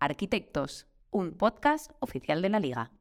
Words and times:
Arquitectos, 0.00 0.86
un 1.10 1.32
podcast 1.32 1.90
oficial 1.98 2.40
de 2.40 2.48
la 2.48 2.60
Liga. 2.60 2.92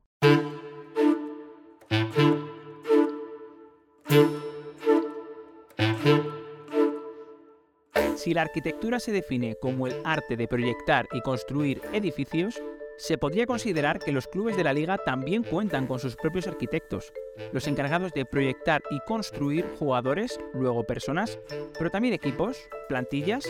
Si 8.15 8.33
la 8.33 8.41
arquitectura 8.41 8.99
se 8.99 9.11
define 9.11 9.55
como 9.61 9.85
el 9.85 10.01
arte 10.03 10.35
de 10.35 10.47
proyectar 10.47 11.07
y 11.11 11.21
construir 11.21 11.81
edificios, 11.93 12.59
se 12.97 13.19
podría 13.19 13.45
considerar 13.45 13.99
que 13.99 14.11
los 14.11 14.27
clubes 14.27 14.57
de 14.57 14.63
la 14.63 14.73
liga 14.73 14.97
también 14.97 15.43
cuentan 15.43 15.85
con 15.85 15.99
sus 15.99 16.15
propios 16.15 16.47
arquitectos, 16.47 17.13
los 17.53 17.67
encargados 17.67 18.11
de 18.13 18.25
proyectar 18.25 18.81
y 18.89 18.99
construir 19.01 19.67
jugadores, 19.77 20.39
luego 20.51 20.83
personas, 20.83 21.37
pero 21.77 21.91
también 21.91 22.15
equipos, 22.15 22.57
plantillas. 22.89 23.47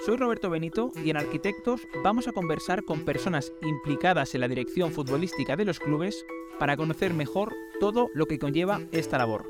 Soy 0.00 0.16
Roberto 0.16 0.48
Benito 0.48 0.92
y 1.04 1.10
en 1.10 1.18
Arquitectos 1.18 1.86
vamos 2.02 2.26
a 2.26 2.32
conversar 2.32 2.84
con 2.84 3.04
personas 3.04 3.52
implicadas 3.60 4.34
en 4.34 4.40
la 4.40 4.48
dirección 4.48 4.92
futbolística 4.92 5.56
de 5.56 5.66
los 5.66 5.78
clubes 5.78 6.24
para 6.58 6.78
conocer 6.78 7.12
mejor 7.12 7.54
todo 7.80 8.08
lo 8.14 8.24
que 8.24 8.38
conlleva 8.38 8.80
esta 8.92 9.18
labor. 9.18 9.46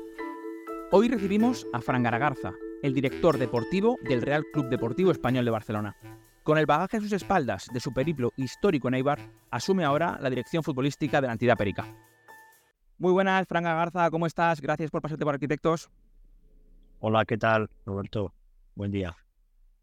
Hoy 0.91 1.07
recibimos 1.07 1.65
a 1.71 1.79
Fran 1.79 2.03
Garagarza, 2.03 2.51
el 2.83 2.93
director 2.93 3.37
deportivo 3.37 3.95
del 4.01 4.21
Real 4.21 4.43
Club 4.51 4.67
Deportivo 4.67 5.11
Español 5.11 5.45
de 5.45 5.51
Barcelona. 5.51 5.95
Con 6.43 6.57
el 6.57 6.65
bagaje 6.65 6.97
a 6.97 7.01
sus 7.01 7.13
espaldas 7.13 7.67
de 7.71 7.79
su 7.79 7.93
periplo 7.93 8.33
histórico 8.35 8.89
en 8.89 8.95
Eibar, 8.95 9.19
asume 9.51 9.85
ahora 9.85 10.19
la 10.19 10.29
dirección 10.29 10.63
futbolística 10.63 11.21
de 11.21 11.27
la 11.27 11.33
entidad 11.33 11.57
perica. 11.57 11.85
Muy 12.97 13.13
buenas, 13.13 13.47
Fran 13.47 13.63
Garza, 13.63 14.11
¿cómo 14.11 14.27
estás? 14.27 14.59
Gracias 14.59 14.91
por 14.91 15.01
pasarte 15.01 15.23
por 15.23 15.33
Arquitectos. 15.33 15.89
Hola, 16.99 17.23
¿qué 17.23 17.37
tal, 17.37 17.69
Roberto? 17.85 18.33
Buen 18.75 18.91
día. 18.91 19.15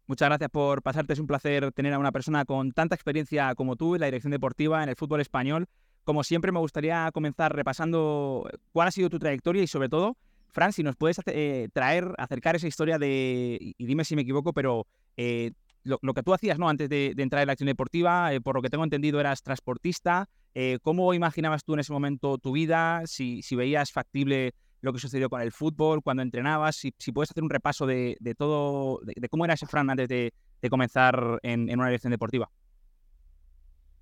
Muchas 0.09 0.27
gracias 0.27 0.49
por 0.49 0.81
pasarte. 0.81 1.13
Es 1.13 1.19
un 1.19 1.27
placer 1.27 1.71
tener 1.71 1.93
a 1.93 1.99
una 1.99 2.11
persona 2.11 2.43
con 2.43 2.71
tanta 2.71 2.95
experiencia 2.95 3.53
como 3.53 3.75
tú 3.75 3.93
en 3.93 4.01
la 4.01 4.07
dirección 4.07 4.31
deportiva, 4.31 4.81
en 4.81 4.89
el 4.89 4.95
fútbol 4.95 5.21
español. 5.21 5.67
Como 6.03 6.23
siempre, 6.23 6.51
me 6.51 6.57
gustaría 6.57 7.11
comenzar 7.13 7.55
repasando 7.55 8.49
cuál 8.71 8.87
ha 8.87 8.91
sido 8.91 9.11
tu 9.11 9.19
trayectoria 9.19 9.61
y, 9.61 9.67
sobre 9.67 9.87
todo, 9.87 10.17
Fran, 10.47 10.73
si 10.73 10.81
nos 10.81 10.95
puedes 10.95 11.21
eh, 11.27 11.69
traer, 11.73 12.11
acercar 12.17 12.55
esa 12.55 12.67
historia 12.67 12.97
de, 12.97 13.59
y 13.77 13.85
dime 13.85 14.03
si 14.03 14.15
me 14.15 14.23
equivoco, 14.23 14.51
pero 14.51 14.87
eh, 15.15 15.51
lo, 15.83 16.13
que 16.13 16.23
tú 16.23 16.33
hacías 16.33 16.57
¿no? 16.57 16.69
antes 16.69 16.89
de, 16.89 17.13
entrar 17.15 17.43
en 17.43 17.47
la 17.47 17.53
acción 17.53 17.67
deportiva, 17.67 18.33
eh, 18.33 18.41
por 18.41 18.55
lo 18.55 18.63
que 18.63 18.69
tengo 18.69 18.83
entendido 18.83 19.19
eras 19.19 19.43
transportista. 19.43 20.27
Eh, 20.55 20.79
¿Cómo 20.81 21.13
imaginabas 21.13 21.63
tú 21.63 21.73
en 21.73 21.81
ese 21.81 21.93
momento 21.93 22.37
tu 22.37 22.51
vida? 22.51 23.03
Si, 23.05 23.41
veías 23.51 23.91
factible 23.91 24.53
lo 24.81 24.93
que 24.93 24.99
sucedió 24.99 25.29
con 25.29 25.41
el 25.41 25.51
fútbol, 25.51 26.01
cuando 26.01 26.23
entrenabas, 26.23 26.75
si, 26.75 27.11
puedes 27.11 27.31
hacer 27.31 27.43
un 27.43 27.49
repaso 27.49 27.85
de, 27.85 28.17
todo, 28.37 28.99
de, 29.03 29.29
cómo 29.29 29.45
era 29.45 29.53
ese 29.53 29.67
Fran 29.67 29.89
antes 29.89 30.07
de, 30.07 30.33
comenzar 30.69 31.39
en, 31.43 31.71
una 31.73 31.87
dirección 31.87 32.11
deportiva. 32.11 32.49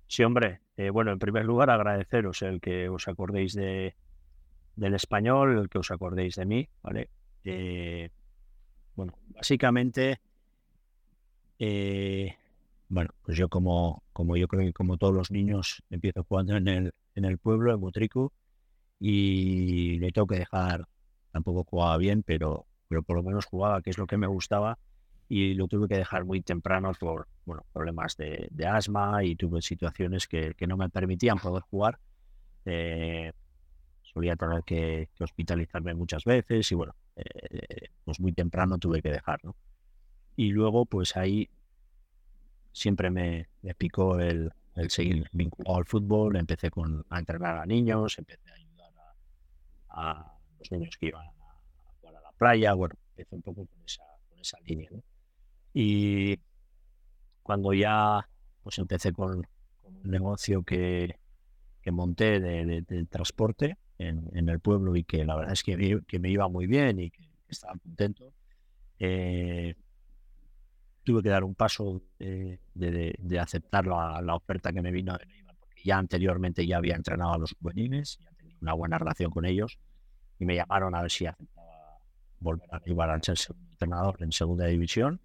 Sí, 0.06 0.22
hombre. 0.22 0.60
Eh, 0.76 0.90
bueno, 0.90 1.12
en 1.12 1.18
primer 1.18 1.44
lugar, 1.44 1.70
agradeceros 1.70 2.42
el 2.42 2.60
que 2.60 2.88
os 2.88 3.08
acordéis 3.08 3.54
de, 3.54 3.94
del 4.76 4.94
español, 4.94 5.58
el 5.58 5.68
que 5.68 5.78
os 5.78 5.90
acordéis 5.90 6.36
de 6.36 6.46
mí, 6.46 6.68
¿vale? 6.82 7.10
bueno, 8.94 9.14
básicamente 9.28 10.20
eh, 11.58 12.36
bueno, 12.88 13.10
pues 13.22 13.36
yo 13.36 13.48
como, 13.48 14.02
como 14.12 14.36
yo 14.36 14.48
creo 14.48 14.62
que 14.62 14.72
como 14.72 14.96
todos 14.96 15.14
los 15.14 15.30
niños 15.30 15.82
empiezo 15.90 16.24
jugando 16.24 16.56
en 16.56 16.68
el, 16.68 16.94
en 17.14 17.24
el 17.24 17.38
pueblo, 17.38 17.74
en 17.74 17.80
Butricu, 17.80 18.32
y 18.98 19.98
le 19.98 20.12
tengo 20.12 20.26
que 20.26 20.38
dejar, 20.38 20.86
tampoco 21.32 21.64
jugaba 21.64 21.96
bien, 21.96 22.22
pero, 22.22 22.66
pero 22.88 23.02
por 23.02 23.16
lo 23.16 23.22
menos 23.22 23.46
jugaba, 23.46 23.82
que 23.82 23.90
es 23.90 23.98
lo 23.98 24.06
que 24.06 24.16
me 24.16 24.26
gustaba, 24.26 24.78
y 25.28 25.54
lo 25.54 25.68
tuve 25.68 25.88
que 25.88 25.96
dejar 25.96 26.24
muy 26.24 26.40
temprano 26.40 26.92
por 26.98 27.28
bueno, 27.44 27.64
problemas 27.72 28.16
de, 28.16 28.48
asma 28.66 29.24
y 29.24 29.36
tuve 29.36 29.60
situaciones 29.62 30.26
que, 30.26 30.54
que, 30.54 30.66
no 30.66 30.76
me 30.76 30.88
permitían 30.88 31.38
poder 31.38 31.62
jugar. 31.64 31.98
Eh, 32.64 33.32
solía 34.02 34.36
tener 34.36 34.62
que, 34.64 35.08
hospitalizarme 35.20 35.94
muchas 35.94 36.24
veces 36.24 36.70
y 36.72 36.74
bueno, 36.74 36.94
eh, 37.16 37.88
pues 38.04 38.20
muy 38.20 38.32
temprano 38.32 38.78
tuve 38.78 39.02
que 39.02 39.10
dejar, 39.10 39.38
¿no? 39.44 39.54
Y 40.36 40.50
luego, 40.50 40.86
pues 40.86 41.16
ahí 41.16 41.48
siempre 42.72 43.10
me, 43.10 43.48
picó 43.76 44.20
el, 44.20 44.52
seguir 44.88 45.28
vinculado 45.32 45.78
al 45.78 45.84
fútbol. 45.84 46.36
Empecé 46.36 46.70
con, 46.70 47.04
a 47.10 47.18
entrenar 47.18 47.58
a 47.58 47.66
niños, 47.66 48.16
empecé 48.18 48.47
a 49.90 50.38
los 50.58 50.72
niños 50.72 50.96
que 50.98 51.06
iban 51.06 51.26
a, 51.26 51.32
jugar 52.00 52.16
a 52.16 52.20
la 52.20 52.32
playa. 52.32 52.74
Bueno, 52.74 52.94
empecé 53.10 53.34
un 53.34 53.42
poco 53.42 53.66
con 53.66 53.84
esa, 53.84 54.02
con 54.28 54.38
esa 54.38 54.58
línea. 54.60 54.90
Y 55.72 56.38
cuando 57.42 57.72
ya 57.72 58.28
pues 58.62 58.78
empecé 58.78 59.12
con, 59.12 59.46
un 59.82 60.10
negocio 60.10 60.62
que, 60.62 61.18
que 61.80 61.90
monté 61.90 62.40
de, 62.40 63.06
transporte 63.08 63.78
en, 63.96 64.48
el 64.48 64.60
pueblo 64.60 64.94
y 64.96 65.04
que 65.04 65.24
la 65.24 65.36
verdad 65.36 65.52
es 65.52 65.62
que 65.62 65.76
me, 65.76 66.02
que 66.02 66.18
me 66.18 66.30
iba 66.30 66.48
muy 66.48 66.66
bien 66.66 66.98
y 66.98 67.10
que, 67.10 67.28
estaba 67.48 67.78
contento. 67.78 68.30
Eh, 68.98 69.74
tuve 71.02 71.22
que 71.22 71.30
dar 71.30 71.44
un 71.44 71.54
paso 71.54 72.02
de, 72.18 72.58
aceptar 73.40 73.86
la, 73.86 74.34
oferta 74.34 74.70
que 74.70 74.82
me 74.82 74.90
vino 74.90 75.16
de 75.16 75.24
porque 75.58 75.82
ya 75.82 75.96
anteriormente 75.96 76.66
ya 76.66 76.76
había 76.76 76.94
entrenado 76.94 77.32
a 77.32 77.38
los 77.38 77.54
juveniles, 77.54 78.18
ya 78.20 78.30
una 78.60 78.72
buena 78.74 78.98
relación 78.98 79.30
con 79.30 79.44
ellos, 79.44 79.78
y 80.38 80.44
me 80.44 80.54
llamaron 80.54 80.94
a 80.94 81.02
ver 81.02 81.10
si 81.10 81.26
aceptaba 81.26 81.98
volver 82.40 82.68
a 82.70 82.78
Neymar 82.80 83.10
a 83.10 83.20
ser 83.22 83.56
entrenador 83.70 84.16
en 84.22 84.32
segunda 84.32 84.66
división. 84.66 85.20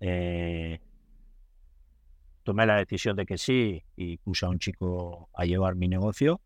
Eh, 0.00 0.80
tomé 2.42 2.66
la 2.66 2.76
decisión 2.76 3.16
de 3.16 3.26
que 3.26 3.38
sí 3.38 3.82
y 3.96 4.16
puse 4.18 4.46
a 4.46 4.48
un 4.48 4.58
chico 4.58 5.28
a 5.34 5.44
llevar 5.44 5.76
mi 5.76 5.88
negocio 5.88 6.40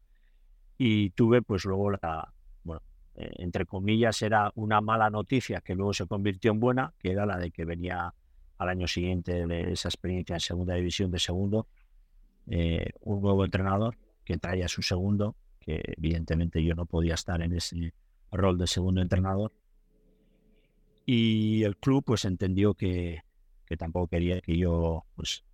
y 0.77 1.11
tuve 1.11 1.41
pues 1.41 1.65
luego 1.65 1.93
la, 1.93 2.33
bueno, 2.65 2.83
eh, 3.15 3.31
entre 3.39 3.65
comillas 3.65 4.21
era 4.21 4.53
una 4.57 4.81
mala 4.81 5.09
noticia 5.09 5.63
que 5.63 5.75
luego 5.75 5.95
se 5.95 6.07
convirtió 6.07 6.51
en 6.51 6.61
buena, 6.61 6.93
que 6.99 7.13
era 7.13 7.25
la 7.25 7.39
de 7.39 7.51
que 7.51 7.65
venía 7.65 8.13
al 8.59 8.69
año 8.69 8.87
siguiente 8.87 9.47
de 9.47 9.73
esa 9.73 9.89
experiencia 9.89 10.35
en 10.35 10.41
segunda 10.41 10.75
división 10.75 11.11
de 11.11 11.19
segundo, 11.19 11.67
eh, 12.49 12.91
un 13.01 13.21
nuevo 13.21 13.45
entrenador 13.45 13.97
que 14.25 14.37
traía 14.39 14.69
su 14.69 14.83
segundo, 14.83 15.37
que 15.67 15.83
evidentemente 15.99 16.63
yo 16.63 16.75
no 16.75 16.87
podía 16.87 17.15
estar 17.15 17.43
en 17.43 17.53
ese 17.53 17.93
rol 18.31 18.57
de 18.57 18.69
segundo 18.69 19.03
entrenador. 19.03 19.53
Y 21.05 21.65
el 21.65 21.77
club 21.77 22.05
pues 22.05 22.25
entendió 22.25 22.75
que, 22.75 23.23
que 23.67 23.77
tampoco 23.77 24.09
quería 24.09 24.41
que 24.41 24.57
yo 24.57 25.05
pues 25.17 25.45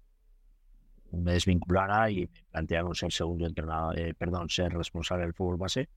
me 1.13 1.33
desvinculara 1.33 2.11
y 2.11 2.21
me 2.21 2.45
plantearon 2.51 2.95
ser 2.95 3.13
segundo 3.13 3.47
entrenador, 3.47 3.99
eh, 3.99 4.15
perdón, 4.15 4.49
ser 4.49 4.73
responsable 4.73 5.25
del 5.25 5.35
fútbol 5.35 5.57
base, 5.57 5.89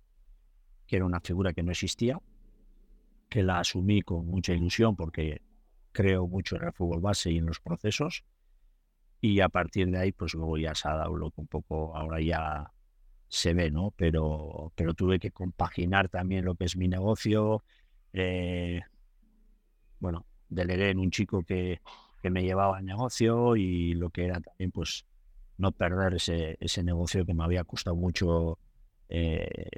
que 0.87 0.97
era 0.97 1.05
una 1.05 1.19
figura 1.19 1.53
que 1.53 1.63
no 1.63 1.71
existía, 1.71 2.19
que 3.29 3.43
la 3.43 3.59
asumí 3.59 4.01
con 4.01 4.25
mucha 4.25 4.53
ilusión 4.53 4.95
porque 4.95 5.41
creo 5.91 6.27
mucho 6.27 6.57
en 6.57 6.65
el 6.65 6.73
fútbol 6.73 7.01
base 7.01 7.31
y 7.31 7.37
en 7.37 7.45
los 7.45 7.59
procesos. 7.59 8.25
Y 9.21 9.39
a 9.39 9.49
partir 9.49 9.89
de 9.89 9.97
ahí, 9.97 10.11
pues 10.11 10.33
luego 10.33 10.57
ya 10.57 10.75
se 10.75 10.87
ha 10.87 10.95
dado 10.95 11.13
un 11.13 11.47
poco 11.47 11.95
ahora 11.95 12.21
ya 12.21 12.71
se 13.28 13.53
ve, 13.53 13.72
¿no? 13.72 13.91
Pero, 13.96 14.72
pero 14.75 14.94
tuve 14.94 15.19
que 15.19 15.31
compaginar 15.31 16.09
también 16.09 16.46
lo 16.46 16.56
que 16.56 16.66
es 16.66 16.75
mi 16.78 16.88
negocio. 16.88 17.63
Eh, 18.13 18.81
bueno, 20.00 20.25
delegué 20.50 20.90
en 20.90 21.00
un 21.00 21.12
chico 21.12 21.44
que, 21.44 21.81
que 22.22 22.30
me 22.30 22.44
llevaba 22.44 22.80
el 22.80 22.86
negocio 22.86 23.56
y 23.56 23.94
lo 23.94 24.09
que 24.09 24.25
era 24.25 24.40
también, 24.40 24.72
pues, 24.72 25.06
no 25.58 25.72
perder 25.72 26.16
ese, 26.16 26.58
ese 26.59 26.84
negocio 26.84 27.25
que 27.25 27.34
me 27.34 27.44
había 27.44 27.63
costado 27.63 27.96
mucho, 27.96 28.59
eh, 29.09 29.69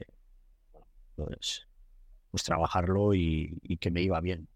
pues, 1.15 1.67
pues 2.31 2.43
trabajarlo 2.43 3.13
y, 3.13 3.59
y 3.61 3.77
que 3.77 3.91
me 3.91 4.01
iba 4.01 4.19
bien. 4.21 4.47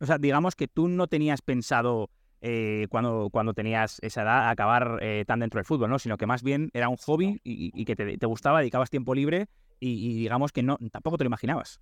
O 0.00 0.06
sea, 0.06 0.18
digamos 0.18 0.54
que 0.54 0.68
tú 0.68 0.88
no 0.88 1.06
tenías 1.08 1.42
pensado 1.42 2.10
eh, 2.40 2.86
cuando, 2.88 3.30
cuando 3.30 3.52
tenías 3.52 3.98
esa 4.00 4.22
edad 4.22 4.48
acabar 4.48 4.98
eh, 5.02 5.24
tan 5.26 5.40
dentro 5.40 5.58
del 5.58 5.64
fútbol, 5.64 5.90
¿no? 5.90 5.98
Sino 5.98 6.16
que 6.16 6.26
más 6.26 6.42
bien 6.42 6.70
era 6.72 6.88
un 6.88 6.96
hobby 6.96 7.40
y, 7.42 7.84
que 7.84 7.96
te, 7.96 8.26
gustaba, 8.26 8.60
dedicabas 8.60 8.90
tiempo 8.90 9.14
libre 9.14 9.48
y, 9.80 10.14
digamos 10.14 10.52
que 10.52 10.62
no 10.62 10.78
tampoco 10.92 11.18
te 11.18 11.24
lo 11.24 11.28
imaginabas. 11.28 11.80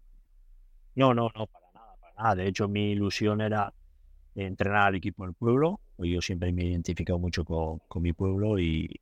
No, 0.94 1.12
no, 1.12 1.30
no, 1.34 1.46
para 1.46 1.66
nada, 1.74 1.96
para 2.00 2.14
nada. 2.14 2.34
De 2.36 2.48
hecho, 2.48 2.68
mi 2.68 2.92
ilusión 2.92 3.42
era 3.42 3.72
entrenar 4.34 4.88
al 4.88 4.94
equipo 4.94 5.24
del 5.24 5.34
pueblo. 5.34 5.80
Yo 5.98 6.22
siempre 6.22 6.52
me 6.52 6.62
he 6.62 6.66
identificado 6.66 7.18
mucho 7.18 7.44
con, 7.44 7.80
mi 8.02 8.12
pueblo 8.14 8.58
y, 8.58 9.00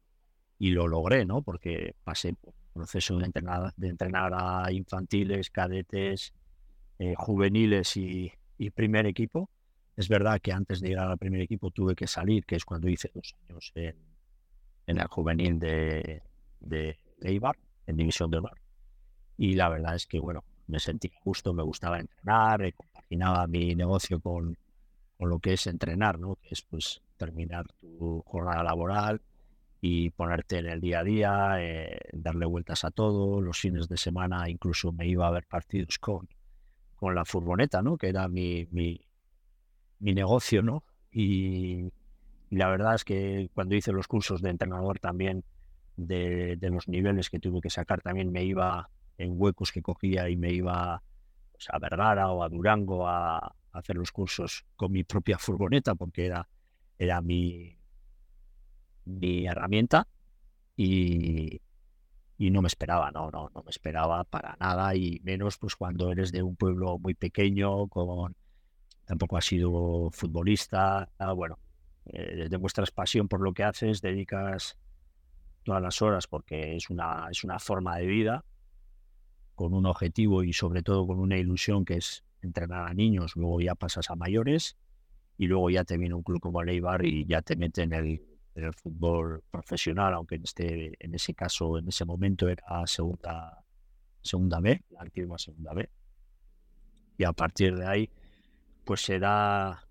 lo 0.59 0.89
logré, 0.89 1.25
¿no? 1.25 1.43
Porque 1.43 1.95
pasé 2.05 2.33
por 2.35 2.55
proceso 2.73 3.19
de 3.19 3.27
entrenar, 3.27 3.73
de 3.77 3.89
entrenar 3.89 4.33
a 4.35 4.73
infantiles, 4.73 5.51
cadetes, 5.51 6.33
eh, 6.99 7.15
juveniles 7.17 7.97
y, 7.97 8.33
y 8.59 8.71
primer 8.71 9.07
equipo. 9.07 9.51
Es 9.97 10.09
verdad 10.09 10.41
que 10.41 10.53
antes 10.53 10.81
de 10.81 10.89
llegar 10.89 11.09
al 11.09 11.19
primer 11.19 11.41
equipo 11.41 11.71
tuve 11.71 11.95
que 11.95 12.07
salir, 12.07 12.45
que 12.45 12.57
es 12.57 12.65
cuando 12.65 12.89
hice 12.89 13.11
dos 13.15 13.35
años 13.49 13.73
en, 13.75 13.97
el 14.87 15.07
juvenil 15.07 15.59
de, 15.59 16.23
de, 16.61 16.99
Eibar, 17.23 17.57
en 17.87 17.97
División 17.97 18.31
del 18.31 18.41
Bar. 18.41 18.61
Y 19.37 19.55
la 19.55 19.69
verdad 19.69 19.95
es 19.95 20.07
que, 20.07 20.19
bueno, 20.19 20.45
me 20.67 20.81
sentí 20.81 21.11
justo, 21.23 21.53
me 21.55 21.63
gustaba 21.63 22.01
entrenar, 22.01 22.73
compaginaba 22.75 23.47
mi 23.47 23.75
negocio 23.75 24.21
con, 24.21 24.57
con 25.17 25.29
lo 25.29 25.39
que 25.39 25.53
es 25.53 25.67
entrenar, 25.67 26.19
¿no? 26.19 26.37
Que 26.37 26.49
es, 26.51 26.63
pues, 26.63 27.01
terminar 27.17 27.67
tu 27.81 28.23
jornada 28.27 28.65
laboral 28.65 29.23
y 29.81 30.11
ponerte 30.11 30.59
en 30.59 30.67
el 30.67 30.81
día 30.81 31.01
a 31.01 31.05
día, 31.05 31.57
eh, 31.61 31.99
darle 32.13 32.47
vueltas 32.47 32.85
a 32.85 32.91
todo. 32.91 33.41
Los 33.41 33.59
fines 33.59 33.89
de 33.89 33.97
semana 33.97 34.49
incluso 34.49 34.93
me 34.93 35.07
iba 35.07 35.29
a 35.29 35.31
ver 35.31 35.47
partidos 35.47 35.99
con, 35.99 36.29
con 36.97 37.15
la 37.15 37.25
furgoneta, 37.25 37.83
¿no? 37.83 37.97
Que 37.97 38.09
era 38.09 38.27
mi, 38.29 38.67
mi, 38.71 39.01
mi 40.05 40.13
negocio, 40.13 40.63
¿no? 40.63 40.85
Y, 41.11 41.91
la 42.51 42.69
verdad 42.69 42.95
es 42.95 43.05
que 43.05 43.51
cuando 43.55 43.75
hice 43.75 43.91
los 43.91 44.07
cursos 44.07 44.43
de 44.43 44.51
entrenador 44.51 45.01
también 45.01 45.45
de, 45.97 46.59
los 46.61 46.87
niveles 46.89 47.31
que 47.31 47.41
tuve 47.41 47.61
que 47.61 47.71
sacar, 47.71 48.03
también 48.03 48.31
me 48.31 48.45
iba 48.45 48.91
en 49.17 49.33
huecos 49.35 49.73
que 49.73 49.83
cogía 49.83 50.29
y 50.29 50.37
me 50.37 50.53
iba 50.53 51.03
pues, 51.53 51.67
a 51.71 51.79
Vergara 51.79 52.31
o 52.31 52.45
a 52.45 52.49
Durango 52.49 53.09
a, 53.09 53.57
hacer 53.73 53.97
los 53.97 54.13
cursos 54.13 54.65
con 54.77 54.93
mi 54.93 55.03
propia 55.03 55.37
furgoneta 55.37 55.97
porque 55.97 56.27
era, 56.27 56.49
era 56.97 57.21
mi, 57.21 57.77
mi 59.07 59.47
herramienta 59.47 60.07
y, 60.77 61.61
y 62.39 62.51
no 62.51 62.63
me 62.63 62.69
esperaba, 62.69 63.11
no, 63.11 63.33
no, 63.33 63.51
no 63.53 63.63
me 63.65 63.71
esperaba 63.71 64.23
para 64.23 64.57
nada 64.61 64.95
y 64.95 65.21
menos 65.25 65.59
pues 65.59 65.75
cuando 65.75 66.13
eres 66.13 66.31
de 66.31 66.45
un 66.45 66.55
pueblo 66.55 66.99
muy 67.01 67.15
pequeño, 67.15 67.89
con 67.89 68.37
tampoco 69.05 69.37
has 69.37 69.45
sido 69.45 70.11
futbolista, 70.11 71.11
bueno, 71.35 71.59
eh, 72.07 72.49
demuestras 72.51 72.91
pasión 72.91 73.29
por 73.29 73.41
lo 73.41 73.53
que 73.53 73.65
haces, 73.65 74.01
dedicas 74.01 74.77
todas 75.63 75.83
las 75.83 76.03
horas 76.03 76.27
porque 76.27 76.77
es 76.77 76.91
una, 76.91 77.29
es 77.31 77.45
una 77.45 77.59
forma 77.59 77.97
de 77.97 78.07
vida 78.07 78.45
con 79.55 79.73
un 79.73 79.87
objetivo 79.87 80.43
y 80.43 80.53
sobre 80.53 80.83
todo 80.83 81.07
con 81.07 81.19
una 81.19 81.37
ilusión 81.37 81.85
que 81.85 81.95
es 81.95 82.25
entrenar 82.43 82.89
a 82.89 82.95
niños, 82.95 83.37
luego 83.37 83.61
ya 83.61 83.75
pasas 83.75 84.11
a 84.11 84.17
mayores 84.17 84.77
y 85.39 85.47
luego 85.47 85.71
ya 85.71 85.85
te 85.85 85.97
viene 85.97 86.15
un 86.15 86.23
club 86.23 86.41
como 86.41 86.63
Leibar 86.63 87.05
y 87.05 87.25
ya 87.25 87.43
te 87.43 87.57
mete 87.57 87.83
en 87.83 87.93
el, 87.93 88.23
en 88.55 88.65
el 88.65 88.75
fútbol 88.75 89.43
profesional, 89.51 90.15
aunque 90.15 90.37
en, 90.37 90.43
este, 90.43 90.93
en 90.99 91.15
ese 91.15 91.35
caso, 91.35 91.79
en 91.79 91.89
ese 91.89 92.05
momento 92.05 92.49
era 92.49 92.87
segunda, 92.87 93.65
segunda 94.23 94.61
B, 94.61 94.83
la 94.91 95.01
antigua 95.01 95.39
segunda 95.39 95.73
B. 95.73 95.89
Y 97.17 97.25
a 97.25 97.33
partir 97.33 97.77
de 97.77 97.87
ahí, 97.87 98.11
pues 98.85 99.03
será 99.03 99.85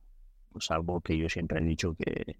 pues 0.51 0.69
algo 0.71 1.01
que 1.01 1.17
yo 1.17 1.27
siempre 1.27 1.59
he 1.59 1.63
dicho 1.63 1.95
que, 1.95 2.37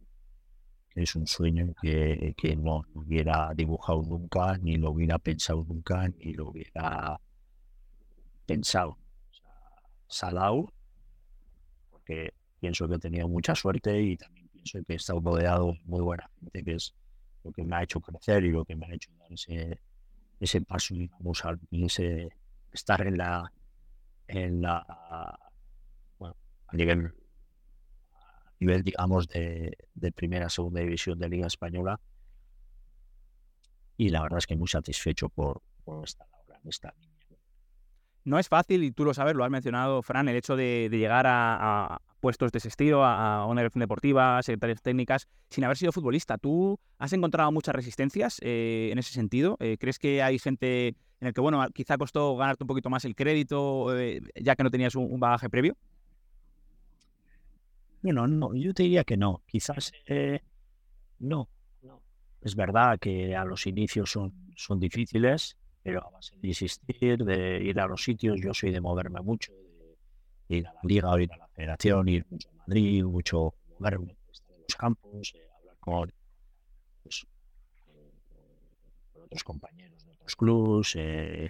es 0.95 1.15
un 1.15 1.25
sueño 1.25 1.73
que, 1.81 2.35
que, 2.37 2.55
no 2.55 2.85
hubiera 2.93 3.51
dibujado 3.55 4.03
nunca, 4.03 4.57
ni 4.59 4.77
lo 4.77 4.91
hubiera 4.91 5.17
pensado 5.17 5.65
nunca, 5.67 6.07
ni 6.07 6.33
lo 6.33 6.49
hubiera 6.49 7.19
pensado. 8.45 8.97
Salao, 10.07 10.71
porque 11.89 12.31
pienso 12.59 12.87
que 12.87 12.95
he 12.95 12.99
tenido 12.99 13.27
mucha 13.27 13.55
suerte 13.55 13.99
y 13.99 14.17
también 14.17 14.47
pienso 14.49 14.83
que 14.85 14.93
he 14.93 14.95
estado 14.97 15.19
rodeado 15.19 15.71
de 15.71 15.81
muy 15.85 16.01
buena 16.01 16.29
gente, 16.39 16.63
que 16.63 16.75
es 16.75 16.93
lo 17.43 17.51
que 17.51 17.63
me 17.63 17.75
ha 17.75 17.83
hecho 17.83 17.99
crecer 17.99 18.43
y 18.45 18.51
lo 18.51 18.63
que 18.63 18.75
me 18.75 18.85
ha 18.85 18.93
hecho 18.93 19.11
dar 19.17 19.33
ese, 19.33 19.79
ese 20.39 20.61
paso, 20.61 20.93
digamos, 20.93 21.43
al 21.43 21.59
ese, 21.71 22.29
estar 22.71 23.05
en 23.07 23.17
la, 23.17 23.51
en 24.27 24.61
la, 24.61 25.39
a 26.73 26.75
nivel, 26.75 27.13
nivel 28.59 28.83
digamos, 28.83 29.27
de, 29.27 29.77
de 29.93 30.11
primera, 30.11 30.49
segunda 30.49 30.81
división 30.81 31.19
de 31.19 31.29
Liga 31.29 31.47
Española. 31.47 31.99
Y 33.95 34.09
la 34.09 34.23
verdad 34.23 34.39
es 34.39 34.47
que 34.47 34.55
muy 34.55 34.67
satisfecho 34.67 35.29
por, 35.29 35.61
por 35.83 36.03
estar 36.03 36.27
ahora 36.33 36.59
en 36.61 36.69
esta 36.69 36.93
no 38.25 38.39
es 38.39 38.47
fácil, 38.47 38.83
y 38.83 38.91
tú 38.91 39.03
lo 39.03 39.13
sabes, 39.13 39.35
lo 39.35 39.43
has 39.43 39.51
mencionado, 39.51 40.01
Fran, 40.01 40.27
el 40.29 40.35
hecho 40.35 40.55
de, 40.55 40.89
llegar 40.91 41.25
a, 41.27 41.99
puestos 42.19 42.51
de 42.51 42.59
ese 42.59 42.69
estilo, 42.69 43.03
a, 43.03 43.45
una 43.47 43.61
dirección 43.61 43.81
deportiva, 43.81 44.41
secretarias 44.43 44.81
técnicas, 44.81 45.27
sin 45.49 45.63
haber 45.65 45.77
sido 45.77 45.91
futbolista. 45.91 46.37
¿Tú 46.37 46.79
has 46.97 47.11
encontrado 47.13 47.51
muchas 47.51 47.75
resistencias 47.75 48.39
eh, 48.41 48.89
en 48.91 48.97
ese 48.97 49.11
sentido? 49.11 49.57
Eh, 49.59 49.77
¿Crees 49.79 49.99
que 49.99 50.23
hay 50.23 50.39
gente 50.39 50.95
en 51.19 51.27
el 51.27 51.33
que, 51.33 51.41
bueno, 51.41 51.65
quizá 51.73 51.97
costó 51.97 52.35
ganarte 52.37 52.63
un 52.63 52.67
poquito 52.67 52.89
más 52.89 53.03
el 53.05 53.15
crédito, 53.15 53.97
eh, 53.97 54.21
ya 54.41 54.55
que 54.55 54.63
no 54.63 54.71
tenías 54.71 54.95
un, 54.95 55.19
bagaje 55.19 55.49
previo? 55.49 55.75
Bueno, 58.03 58.27
no, 58.27 58.53
yo 58.53 58.73
te 58.73 58.83
diría 58.83 59.03
que 59.03 59.17
no. 59.17 59.41
Quizás 59.47 59.91
no, 61.19 61.49
no. 61.81 62.01
Es 62.41 62.55
verdad 62.55 62.99
que 62.99 63.35
a 63.35 63.43
los 63.45 63.65
inicios 63.65 64.11
son, 64.11 64.33
son 64.55 64.79
difíciles 64.79 65.57
pero 65.83 66.07
a 66.07 66.09
base 66.09 66.35
de 66.37 66.47
insistir, 66.47 67.23
de 67.25 67.61
ir 67.61 67.79
a 67.79 67.87
los 67.87 68.01
sitios, 68.01 68.39
yo 68.41 68.53
soy 68.53 68.71
de 68.71 68.79
moverme 68.79 69.21
mucho, 69.21 69.51
de 70.47 70.57
ir 70.57 70.67
a 70.67 70.73
la 70.73 70.79
liga 70.83 71.11
o 71.11 71.19
ir 71.19 71.31
a 71.33 71.37
la 71.37 71.47
federación, 71.49 72.07
ir 72.07 72.25
mucho 72.29 72.49
a 72.49 72.53
Madrid, 72.53 73.03
mucho 73.03 73.53
moverme, 73.77 74.15
estar 74.31 74.55
en 74.55 74.61
los 74.61 74.75
campos, 74.77 75.33
eh, 75.35 75.49
hablar 75.59 75.75
con, 75.81 76.13
pues, 77.03 77.27
eh, 77.89 78.11
con, 79.11 79.23
otros 79.23 79.43
compañeros 79.43 80.05
de 80.05 80.13
otros 80.13 80.35
clubes. 80.37 80.93
Eh. 80.95 81.49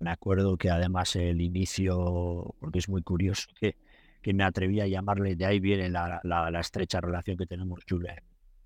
Me 0.00 0.10
acuerdo 0.10 0.58
que 0.58 0.68
además 0.68 1.16
el 1.16 1.40
inicio, 1.40 2.54
porque 2.60 2.80
es 2.80 2.88
muy 2.90 3.02
curioso, 3.02 3.48
que, 3.58 3.76
que 4.24 4.32
me 4.32 4.42
atreví 4.42 4.80
a 4.80 4.86
llamarle, 4.86 5.36
de 5.36 5.44
ahí 5.44 5.60
viene 5.60 5.90
la, 5.90 6.18
la, 6.24 6.58
estrecha 6.58 6.98
relación 6.98 7.36
que 7.36 7.44
tenemos 7.44 7.84
Julen, 7.86 8.16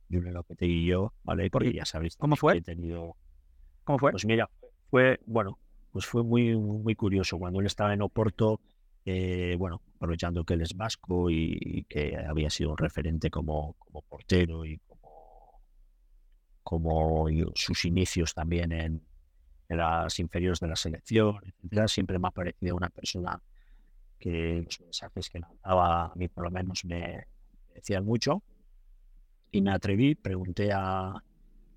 Julen 0.08 0.32
Lopetegui 0.32 0.84
y 0.84 0.86
yo, 0.86 1.12
¿vale? 1.24 1.50
Porque 1.50 1.72
ya 1.72 1.84
sabéis 1.84 2.16
cómo 2.16 2.36
fue. 2.36 2.58
he 2.58 2.62
tenido 2.62 3.16
¿Cómo 3.82 3.98
fue? 3.98 4.12
Pues 4.12 4.24
mira, 4.24 4.48
fue, 4.88 5.18
bueno, 5.26 5.58
pues 5.90 6.06
fue 6.06 6.22
muy, 6.22 6.56
muy 6.56 6.94
curioso. 6.94 7.38
Cuando 7.38 7.58
él 7.58 7.66
estaba 7.66 7.92
en 7.92 8.02
Oporto, 8.02 8.60
eh, 9.04 9.56
bueno, 9.58 9.82
aprovechando 9.96 10.44
que 10.44 10.54
él 10.54 10.62
es 10.62 10.76
vasco 10.76 11.28
y, 11.28 11.84
que 11.88 12.16
había 12.16 12.50
sido 12.50 12.70
un 12.70 12.78
referente 12.78 13.28
como, 13.28 13.74
como 13.80 14.02
portero 14.02 14.64
y 14.64 14.78
como, 14.86 15.60
como 16.62 17.26
sus 17.56 17.84
inicios 17.84 18.32
también 18.32 18.70
en, 18.70 19.02
las 19.68 20.18
inferiores 20.20 20.60
de 20.60 20.68
la 20.68 20.76
selección, 20.76 21.40
etcétera, 21.44 21.88
siempre 21.88 22.18
me 22.20 22.28
ha 22.28 22.30
parecido 22.30 22.76
una 22.76 22.88
persona 22.88 23.42
que 24.18 24.62
los 24.64 24.80
mensajes 24.80 25.30
que 25.30 25.40
daba 25.64 26.06
a 26.06 26.14
mí 26.14 26.28
por 26.28 26.44
lo 26.44 26.50
menos 26.50 26.84
me 26.84 27.24
decían 27.74 28.04
mucho. 28.04 28.42
Y 29.50 29.62
me 29.62 29.70
atreví, 29.70 30.14
pregunté 30.14 30.70
a, 30.72 31.14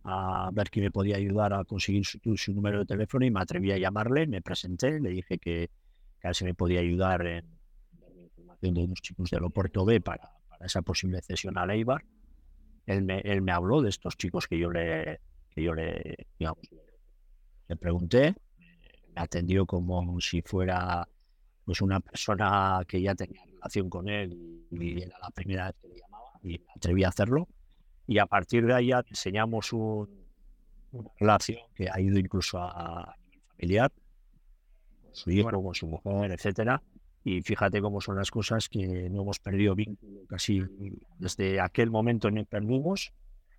a 0.04 0.50
ver 0.52 0.70
quién 0.70 0.86
me 0.86 0.92
podía 0.92 1.18
ayudar 1.18 1.54
a 1.54 1.64
conseguir 1.64 2.06
su, 2.06 2.20
número 2.54 2.80
de 2.80 2.86
teléfono 2.86 3.26
y 3.26 3.32
me 3.32 3.40
atreví 3.40 3.72
a 3.72 3.78
llamarle, 3.78 4.28
me 4.28 4.42
presenté, 4.42 5.00
le 5.00 5.10
dije 5.10 5.38
que, 5.38 5.70
que 6.20 6.28
a 6.28 6.30
ver 6.30 6.36
si 6.36 6.46
me 6.46 6.54
podía 6.54 6.80
ayudar 6.80 7.26
en 7.26 7.46
darme 8.00 8.24
información 8.24 8.74
de 8.74 8.84
unos 8.84 9.02
chicos 9.02 9.30
del 9.30 9.44
Oporto 9.44 9.86
B 9.86 10.02
para, 10.02 10.30
para, 10.50 10.66
esa 10.66 10.82
posible 10.82 11.22
cesión 11.22 11.58
a 11.58 11.66
Leibar. 11.66 12.04
Él 12.88 13.04
me, 13.04 13.20
él 13.20 13.42
me 13.42 13.52
habló 13.52 13.82
de 13.82 13.90
estos 13.90 14.18
chicos 14.18 14.48
que 14.48 14.58
yo 14.58 14.72
le, 14.72 15.20
que 15.52 15.64
yo 15.64 15.74
le, 15.74 16.28
digamos, 16.40 16.68
le 17.68 17.76
pregunté, 17.78 18.36
me 19.16 19.22
atendió 19.22 19.66
como 19.66 20.20
si 20.20 20.42
fuera 20.42 21.08
pues 21.66 21.82
una 21.82 22.00
persona 22.00 22.82
que 22.88 23.02
ya 23.02 23.16
tenía 23.16 23.44
relación 23.46 23.90
con 23.90 24.10
él 24.10 24.66
y, 24.72 25.02
era 25.02 25.18
la 25.20 25.30
primera 25.30 25.68
vez 25.68 25.76
que 25.82 25.88
le 25.88 26.00
llamaba 26.00 26.32
y 26.44 26.60
me 26.60 26.72
atreví 26.76 27.04
a 27.04 27.10
hacerlo 27.10 27.48
y 28.08 28.20
a 28.20 28.26
partir 28.26 28.66
de 28.66 28.74
ahí 28.74 28.88
ya 28.88 29.02
diseñamos 29.04 29.72
una 29.74 30.08
relación 31.20 31.60
que 31.76 31.90
ha 31.90 32.00
ido 32.00 32.20
incluso 32.20 32.60
a, 32.60 33.16
nivel 33.26 33.42
familiar, 33.50 33.92
su 35.14 35.32
hijo, 35.32 35.64
con 35.64 35.76
su 35.76 35.88
mujer, 35.88 36.32
etcétera. 36.32 36.82
Y 37.24 37.42
fíjate 37.42 37.82
cómo 37.82 38.02
son 38.02 38.18
las 38.18 38.32
cosas 38.32 38.68
que 38.68 39.10
no 39.10 39.22
hemos 39.22 39.40
perdido 39.40 39.76
vínculo 39.76 40.26
casi 40.28 40.62
desde 41.20 41.62
aquel 41.62 41.92
momento 41.92 42.28
en 42.28 42.40
el 42.40 42.46
que 42.46 42.50
perdimos. 42.50 43.14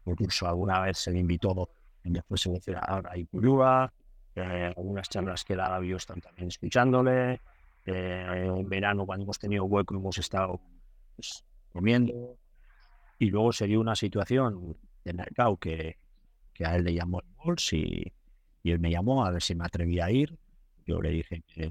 Incluso 0.04 0.48
alguna 0.48 0.80
vez 0.80 0.98
se 0.98 1.12
le 1.12 1.20
invitó 1.20 1.70
después 2.04 2.40
se 2.40 2.50
mencionaba 2.50 3.02
a 3.08 3.16
Ipurúa, 3.16 3.92
eh, 4.34 4.72
algunas 4.76 5.08
charlas 5.08 5.44
que 5.44 5.54
la 5.54 5.80
yo 5.82 5.96
están 5.96 6.20
también 6.20 6.48
escuchándole. 6.48 7.40
Eh, 7.86 8.44
en 8.46 8.68
verano, 8.68 9.06
cuando 9.06 9.24
hemos 9.24 9.38
tenido 9.38 9.64
hueco, 9.64 9.94
hemos 9.94 10.18
estado 10.18 10.60
pues, 11.16 11.44
comiendo. 11.72 12.38
Y 13.18 13.30
luego 13.30 13.52
se 13.52 13.66
dio 13.66 13.80
una 13.80 13.96
situación 13.96 14.76
de 15.04 15.12
mercado 15.12 15.56
que, 15.56 15.98
que 16.52 16.64
a 16.64 16.76
él 16.76 16.84
le 16.84 16.94
llamó 16.94 17.20
el 17.20 17.26
Bols 17.36 17.72
y, 17.72 18.12
y, 18.62 18.70
él 18.70 18.78
me 18.78 18.90
llamó 18.90 19.24
a 19.24 19.30
ver 19.30 19.42
si 19.42 19.54
me 19.54 19.64
atrevía 19.64 20.06
a 20.06 20.10
ir. 20.10 20.38
Yo 20.86 21.00
le 21.00 21.10
dije 21.10 21.42
que 21.46 21.70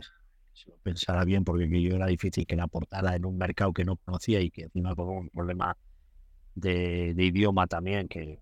se 0.54 0.70
lo 0.70 0.78
pensara 0.78 1.24
bien 1.26 1.44
porque 1.44 1.68
yo 1.82 1.96
era 1.96 2.08
difícil 2.08 2.46
que 2.46 2.56
le 2.56 2.62
aportara 2.62 3.16
en 3.16 3.26
un 3.26 3.38
mercado 3.38 3.74
que 3.74 3.86
no 3.86 3.98
conocía 3.98 4.42
y 4.42 4.52
que 4.52 4.64
encima 4.64 4.96
con 4.96 5.10
un 5.10 5.30
problema 5.30 5.78
de, 6.56 7.14
de 7.14 7.24
idioma 7.24 7.68
también 7.68 8.08
que, 8.08 8.40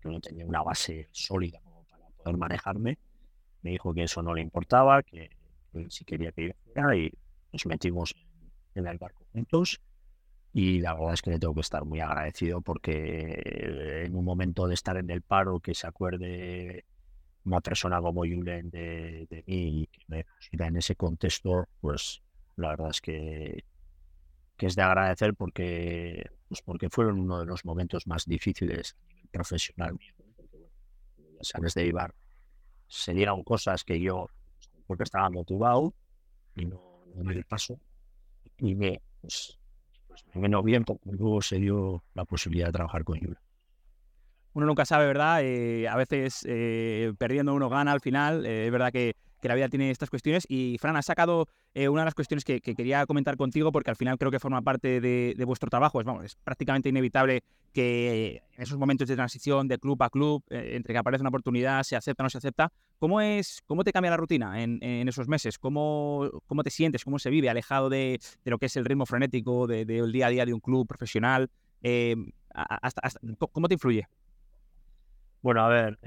que, 0.00 0.08
no 0.08 0.20
tenía 0.20 0.46
una 0.46 0.62
base 0.62 1.08
sólida 1.12 1.60
como 1.62 1.84
para 1.84 2.06
poder 2.10 2.36
manejarme. 2.36 2.98
Me 3.62 3.70
dijo 3.70 3.92
que 3.94 4.04
eso 4.04 4.22
no 4.22 4.34
le 4.34 4.42
importaba, 4.42 5.02
que 5.02 5.30
si 5.88 6.04
quería 6.04 6.32
que 6.32 6.54
yo 6.74 6.92
y 6.92 7.12
nos 7.52 7.66
metimos 7.66 8.14
en 8.74 8.86
el 8.86 8.98
barco 8.98 9.26
juntos 9.32 9.80
y 10.52 10.80
la 10.80 10.94
verdad 10.94 11.14
es 11.14 11.22
que 11.22 11.30
le 11.30 11.38
tengo 11.38 11.54
que 11.54 11.60
estar 11.60 11.84
muy 11.84 12.00
agradecido 12.00 12.60
porque 12.60 14.02
en 14.06 14.16
un 14.16 14.24
momento 14.24 14.66
de 14.66 14.74
estar 14.74 14.96
en 14.96 15.10
el 15.10 15.22
paro, 15.22 15.60
que 15.60 15.74
se 15.74 15.86
acuerde 15.86 16.84
una 17.44 17.60
persona 17.60 18.00
como 18.00 18.22
Julen 18.22 18.70
de, 18.70 19.26
de 19.28 19.44
mí 19.46 19.82
y 19.82 19.86
que 19.86 20.00
me 20.08 20.24
pusiera 20.24 20.66
en 20.66 20.76
ese 20.76 20.96
contexto, 20.96 21.68
pues 21.80 22.22
la 22.56 22.70
verdad 22.70 22.90
es 22.90 23.00
que, 23.00 23.64
que 24.56 24.66
es 24.66 24.76
de 24.76 24.82
agradecer 24.82 25.34
porque 25.34 26.30
pues 26.48 26.62
porque 26.62 26.88
fueron 26.90 27.20
uno 27.20 27.40
de 27.40 27.46
los 27.46 27.64
momentos 27.64 28.06
más 28.06 28.24
difíciles 28.24 28.96
profesional 29.30 29.94
mío. 29.94 30.14
sabes 31.42 31.74
de 31.74 31.86
Ibar, 31.86 32.14
se 32.88 33.12
dieron 33.12 33.42
cosas 33.42 33.84
que 33.84 34.00
yo, 34.00 34.28
porque 34.86 35.04
estaba 35.04 35.28
motivado 35.30 35.94
y 36.54 36.64
no, 36.64 36.80
no 37.14 37.24
me 37.24 37.42
paso, 37.44 37.78
y 38.58 38.74
me, 38.74 39.00
pues, 39.20 39.58
pues 40.06 40.24
me 40.34 40.42
vino 40.42 40.62
bien, 40.62 40.84
porque 40.84 41.10
luego 41.12 41.42
se 41.42 41.58
dio 41.58 42.02
la 42.14 42.24
posibilidad 42.24 42.66
de 42.66 42.72
trabajar 42.72 43.04
con 43.04 43.18
Yura. 43.18 43.40
Uno 44.54 44.64
nunca 44.64 44.86
sabe, 44.86 45.06
¿verdad? 45.06 45.42
Eh, 45.42 45.86
a 45.86 45.96
veces 45.96 46.46
eh, 46.48 47.12
perdiendo 47.18 47.52
uno 47.52 47.68
gana 47.68 47.92
al 47.92 48.00
final. 48.00 48.46
Eh, 48.46 48.66
es 48.66 48.72
verdad 48.72 48.90
que 48.90 49.14
que 49.40 49.48
la 49.48 49.54
vida 49.54 49.68
tiene 49.68 49.90
estas 49.90 50.10
cuestiones. 50.10 50.46
Y 50.48 50.76
Fran, 50.80 50.96
has 50.96 51.06
sacado 51.06 51.48
eh, 51.74 51.88
una 51.88 52.02
de 52.02 52.06
las 52.06 52.14
cuestiones 52.14 52.44
que, 52.44 52.60
quería 52.60 53.06
comentar 53.06 53.36
contigo, 53.36 53.72
porque 53.72 53.90
al 53.90 53.96
final 53.96 54.18
creo 54.18 54.30
que 54.30 54.38
forma 54.38 54.62
parte 54.62 55.00
de, 55.00 55.44
vuestro 55.46 55.68
trabajo. 55.70 56.00
Es, 56.00 56.06
vamos, 56.06 56.24
es 56.24 56.36
prácticamente 56.36 56.88
inevitable 56.88 57.42
que 57.72 58.42
en 58.54 58.62
esos 58.62 58.78
momentos 58.78 59.06
de 59.06 59.14
transición 59.14 59.68
de 59.68 59.78
club 59.78 60.02
a 60.02 60.08
club, 60.08 60.42
eh, 60.48 60.72
entre 60.74 60.94
que 60.94 60.98
aparece 60.98 61.20
una 61.20 61.28
oportunidad, 61.28 61.82
se 61.82 61.94
acepta 61.96 62.22
o 62.22 62.24
no 62.24 62.30
se 62.30 62.38
acepta, 62.38 62.72
¿cómo, 62.98 63.20
es, 63.20 63.62
cómo 63.66 63.84
te 63.84 63.92
cambia 63.92 64.10
la 64.10 64.16
rutina 64.16 64.62
en, 64.62 65.08
esos 65.08 65.28
meses? 65.28 65.58
¿Cómo, 65.58 66.30
¿Cómo, 66.46 66.62
te 66.62 66.70
sientes? 66.70 67.04
¿Cómo 67.04 67.18
se 67.18 67.30
vive 67.30 67.50
alejado 67.50 67.90
de, 67.90 68.18
lo 68.44 68.58
que 68.58 68.66
es 68.66 68.76
el 68.76 68.86
ritmo 68.86 69.04
frenético 69.04 69.66
del 69.66 70.12
día 70.12 70.28
a 70.28 70.30
día 70.30 70.46
de 70.46 70.54
un 70.54 70.60
club 70.60 70.86
profesional? 70.86 71.50
Eh, 71.82 72.16
¿Cómo 73.52 73.68
te 73.68 73.74
influye? 73.74 74.08
Bueno, 75.42 75.60
a 75.64 75.68
ver, 75.68 75.98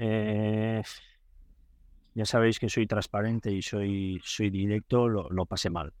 ya 2.14 2.24
sabéis 2.24 2.58
que 2.58 2.68
soy 2.68 2.86
transparente 2.86 3.52
y 3.52 3.62
soy, 3.62 4.20
soy 4.24 4.50
directo, 4.50 5.08
lo, 5.08 5.46
pasé 5.46 5.70
mal, 5.70 5.92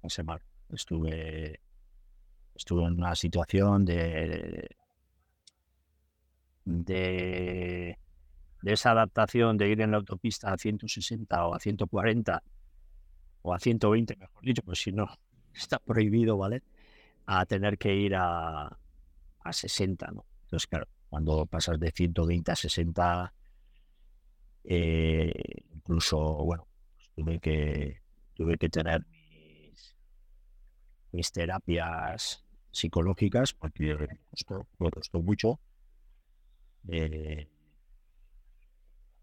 pasé 0.00 0.22
mal. 0.22 0.40
Estuve, 0.70 1.60
estuve 2.54 2.84
en 2.84 2.94
una 2.94 3.14
situación 3.14 3.84
de, 3.84 4.68
de, 6.64 7.98
esa 8.64 8.92
adaptación 8.92 9.56
de 9.56 9.68
ir 9.68 9.80
en 9.80 9.92
la 9.92 9.98
autopista 9.98 10.52
a 10.52 10.58
160 10.58 11.46
o 11.46 11.54
a 11.54 11.58
140 11.60 12.42
o 13.42 13.54
a 13.54 13.58
120, 13.58 14.16
mejor 14.16 14.42
dicho, 14.42 14.62
pues 14.62 14.80
si 14.80 14.92
no, 14.92 15.06
está 15.54 15.78
prohibido, 15.78 16.36
¿vale? 16.36 16.62
A 17.26 17.44
tener 17.46 17.78
que 17.78 17.94
ir 17.94 18.14
a, 18.14 18.66
a 18.66 19.52
60, 19.52 20.06
¿no? 20.12 20.24
Entonces, 20.42 20.66
claro, 20.68 20.86
cuando 21.08 21.46
pasas 21.46 21.78
de 21.80 21.90
120 21.90 22.52
a 22.52 22.56
60 22.56 23.32
eh, 24.68 25.32
incluso, 25.72 26.18
bueno, 26.18 26.66
pues 26.96 27.10
tuve 27.14 27.38
que 27.38 28.00
tuve 28.34 28.58
que 28.58 28.68
tener 28.68 29.06
mis, 31.12 31.32
terapias 31.32 32.44
psicológicas 32.70 33.54
porque 33.54 33.96
me 33.96 34.90
costó, 34.90 35.22
mucho. 35.22 35.60
Eh, 36.88 37.48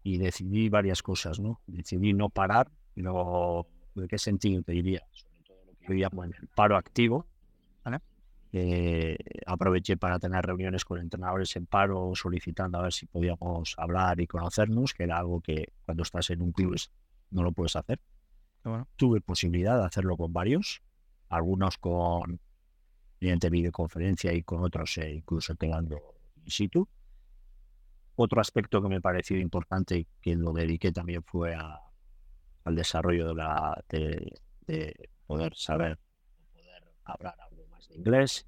y 0.02 0.18
decidí 0.18 0.68
varias 0.68 1.02
cosas, 1.02 1.38
¿no? 1.38 1.60
Decidí 1.66 2.12
no 2.12 2.28
parar, 2.30 2.70
no, 2.96 3.66
¿de 3.94 4.08
qué 4.08 4.18
sentido 4.18 4.62
te 4.62 4.72
diría? 4.72 5.06
Sobre 5.12 5.42
todo 5.44 5.64
lo 5.66 5.72
que 5.74 5.86
yo 5.88 5.94
llamo 5.94 6.24
el 6.24 6.34
paro 6.54 6.76
activo. 6.76 7.26
Eh, 8.56 9.16
aproveché 9.46 9.96
para 9.96 10.20
tener 10.20 10.46
reuniones 10.46 10.84
con 10.84 11.00
entrenadores 11.00 11.56
en 11.56 11.66
paro, 11.66 12.12
solicitando 12.14 12.78
a 12.78 12.82
ver 12.82 12.92
si 12.92 13.04
podíamos 13.04 13.74
hablar 13.76 14.20
y 14.20 14.28
conocernos, 14.28 14.94
que 14.94 15.02
era 15.02 15.18
algo 15.18 15.40
que 15.40 15.72
cuando 15.84 16.04
estás 16.04 16.30
en 16.30 16.40
un 16.40 16.52
club 16.52 16.76
no 17.32 17.42
lo 17.42 17.50
puedes 17.50 17.74
hacer. 17.74 18.00
Tuve 18.94 19.20
posibilidad 19.20 19.76
de 19.76 19.84
hacerlo 19.84 20.16
con 20.16 20.32
varios, 20.32 20.82
algunos 21.30 21.78
con 21.78 22.38
mediante 23.20 23.50
videoconferencia 23.50 24.32
y 24.32 24.44
con 24.44 24.62
otros 24.62 24.98
eh, 24.98 25.14
incluso 25.14 25.56
quedando 25.56 26.00
in 26.44 26.50
situ. 26.50 26.88
Otro 28.14 28.40
aspecto 28.40 28.80
que 28.80 28.88
me 28.88 29.00
pareció 29.00 29.36
importante 29.36 29.98
y 29.98 30.06
que 30.20 30.36
lo 30.36 30.52
dediqué 30.52 30.92
también 30.92 31.24
fue 31.24 31.56
al 31.56 32.76
desarrollo 32.76 33.26
de, 33.26 33.34
la, 33.34 33.84
de, 33.88 35.10
poder 35.26 35.56
saber, 35.56 35.98
poder 36.52 36.84
hablar 37.02 37.34
inglés. 37.90 38.46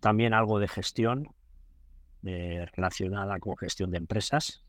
También 0.00 0.34
algo 0.34 0.58
de 0.58 0.68
gestión 0.68 1.28
eh, 2.24 2.66
relacionada 2.74 3.38
con 3.38 3.56
gestión 3.56 3.90
de 3.90 3.98
empresas. 3.98 4.64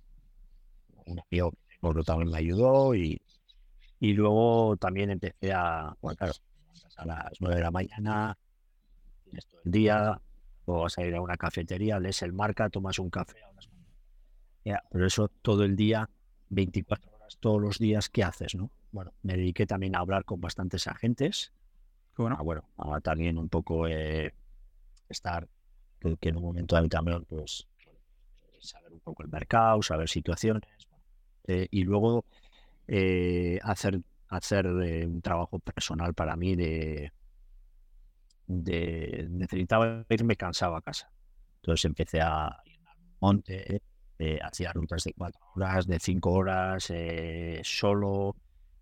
Un 1.05 1.19
amigo 1.19 1.51
que 1.51 2.03
también 2.03 2.31
me 2.31 2.37
ayudó 2.37 2.95
y, 2.95 3.21
y 3.99 4.13
luego 4.13 4.77
también 4.77 5.11
empecé 5.11 5.53
a, 5.53 5.95
bueno, 6.01 6.17
a 6.97 7.05
las 7.05 7.31
nueve 7.39 7.55
de 7.57 7.63
la 7.63 7.71
mañana, 7.71 8.37
tienes 9.23 9.45
todo 9.47 9.61
el 9.63 9.71
día, 9.71 10.21
o 10.65 10.81
vas 10.81 10.97
a 10.97 11.05
ir 11.05 11.15
a 11.15 11.21
una 11.21 11.37
cafetería, 11.37 11.99
lees 11.99 12.21
el 12.21 12.33
marca, 12.33 12.69
tomas 12.69 12.99
un 12.99 13.09
café. 13.09 13.39
pero 14.63 15.05
eso 15.05 15.29
todo 15.41 15.63
el 15.63 15.75
día, 15.75 16.09
24 16.49 17.11
horas 17.15 17.37
todos 17.39 17.61
los 17.61 17.79
días, 17.79 18.09
¿qué 18.09 18.23
haces? 18.23 18.55
no 18.55 18.71
Bueno, 18.91 19.13
me 19.23 19.37
dediqué 19.37 19.65
también 19.65 19.95
a 19.95 19.99
hablar 19.99 20.25
con 20.25 20.41
bastantes 20.41 20.87
agentes 20.87 21.53
bueno. 22.17 22.35
Ah, 22.39 22.43
bueno, 22.43 23.01
también 23.01 23.37
un 23.37 23.49
poco 23.49 23.87
eh, 23.87 24.33
estar, 25.09 25.47
que, 25.99 26.29
en 26.29 26.37
un 26.37 26.43
momento 26.43 26.75
dado 26.75 26.89
también, 26.89 27.23
pues, 27.25 27.67
saber 28.59 28.91
un 28.91 28.99
poco 28.99 29.23
el 29.23 29.29
mercado, 29.29 29.81
saber 29.81 30.09
situaciones, 30.09 30.87
eh, 31.45 31.67
y 31.71 31.83
luego 31.83 32.25
eh, 32.87 33.59
hacer, 33.63 34.01
hacer 34.29 34.67
un 34.67 35.21
trabajo 35.21 35.59
personal 35.59 36.13
para 36.13 36.35
mí 36.35 36.55
de, 36.55 37.11
de 38.47 39.27
necesitaba 39.29 40.05
irme 40.09 40.35
cansado 40.35 40.75
a 40.75 40.81
casa. 40.81 41.11
Entonces 41.57 41.85
empecé 41.85 42.21
a 42.21 42.61
ir 42.65 42.79
al 42.87 42.97
monte, 43.19 43.81
hacía 44.41 44.73
rutas 44.73 45.03
de 45.03 45.13
cuatro 45.13 45.41
horas, 45.55 45.85
de 45.85 45.99
cinco 45.99 46.31
horas, 46.31 46.91
solo, 47.63 48.35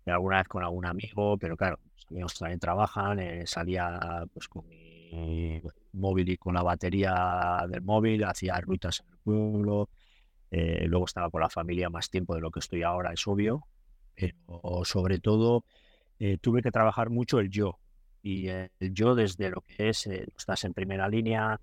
alguna 0.06 0.38
vez 0.38 0.48
con 0.48 0.64
algún 0.64 0.86
amigo, 0.86 1.36
pero 1.38 1.56
claro, 1.56 1.78
amigos 2.10 2.38
también 2.38 2.60
trabajan, 2.60 3.18
eh, 3.18 3.46
salía 3.46 4.24
pues 4.32 4.48
con 4.48 4.66
mi 4.68 5.60
móvil 5.92 6.28
y 6.28 6.36
con 6.36 6.54
la 6.54 6.62
batería 6.62 7.64
del 7.68 7.82
móvil, 7.82 8.24
hacía 8.24 8.60
rutas 8.60 9.00
en 9.00 9.12
el 9.12 9.18
pueblo, 9.18 9.88
eh, 10.50 10.86
luego 10.86 11.06
estaba 11.06 11.30
con 11.30 11.40
la 11.40 11.48
familia 11.48 11.90
más 11.90 12.10
tiempo 12.10 12.34
de 12.34 12.40
lo 12.40 12.50
que 12.50 12.60
estoy 12.60 12.82
ahora, 12.82 13.12
es 13.12 13.26
obvio, 13.26 13.66
pero 14.14 14.84
sobre 14.84 15.18
todo 15.18 15.64
eh, 16.18 16.38
tuve 16.40 16.62
que 16.62 16.70
trabajar 16.70 17.10
mucho 17.10 17.38
el 17.40 17.50
yo, 17.50 17.78
y 18.22 18.48
el 18.48 18.70
yo 18.80 19.14
desde 19.14 19.50
lo 19.50 19.60
que 19.60 19.88
es, 19.88 20.06
estás 20.06 20.64
en 20.64 20.74
primera 20.74 21.08
línea, 21.08 21.60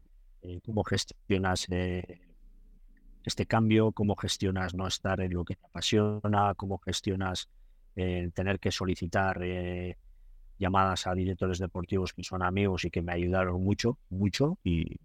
cómo 0.63 0.83
gestionas 0.83 1.67
este 3.25 3.45
cambio, 3.45 3.91
cómo 3.91 4.15
gestionas 4.15 4.73
no 4.73 4.87
estar 4.87 5.19
en 5.19 5.33
lo 5.33 5.43
que 5.43 5.55
te 5.55 5.65
apasiona, 5.65 6.53
cómo 6.55 6.77
gestionas 6.77 7.49
tener 7.95 8.59
que 8.59 8.71
solicitar 8.71 9.41
eh, 9.43 9.97
llamadas 10.57 11.07
a 11.07 11.13
directores 11.13 11.59
deportivos 11.59 12.13
que 12.13 12.23
son 12.23 12.41
amigos 12.41 12.85
y 12.85 12.91
que 12.91 13.01
me 13.01 13.13
ayudaron 13.13 13.63
mucho, 13.63 13.97
mucho, 14.09 14.57
y 14.63 14.99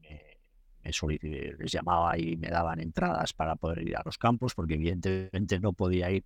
les 0.83 1.73
llamaba 1.73 2.17
y 2.19 2.37
me 2.37 2.49
daban 2.49 2.81
entradas 2.81 3.33
para 3.33 3.57
poder 3.57 3.87
ir 3.87 3.97
a 3.97 4.02
los 4.05 4.17
campos, 4.19 4.55
porque 4.55 4.75
evidentemente 4.75 5.59
no 5.61 5.73
podía 5.73 6.11
ir 6.11 6.25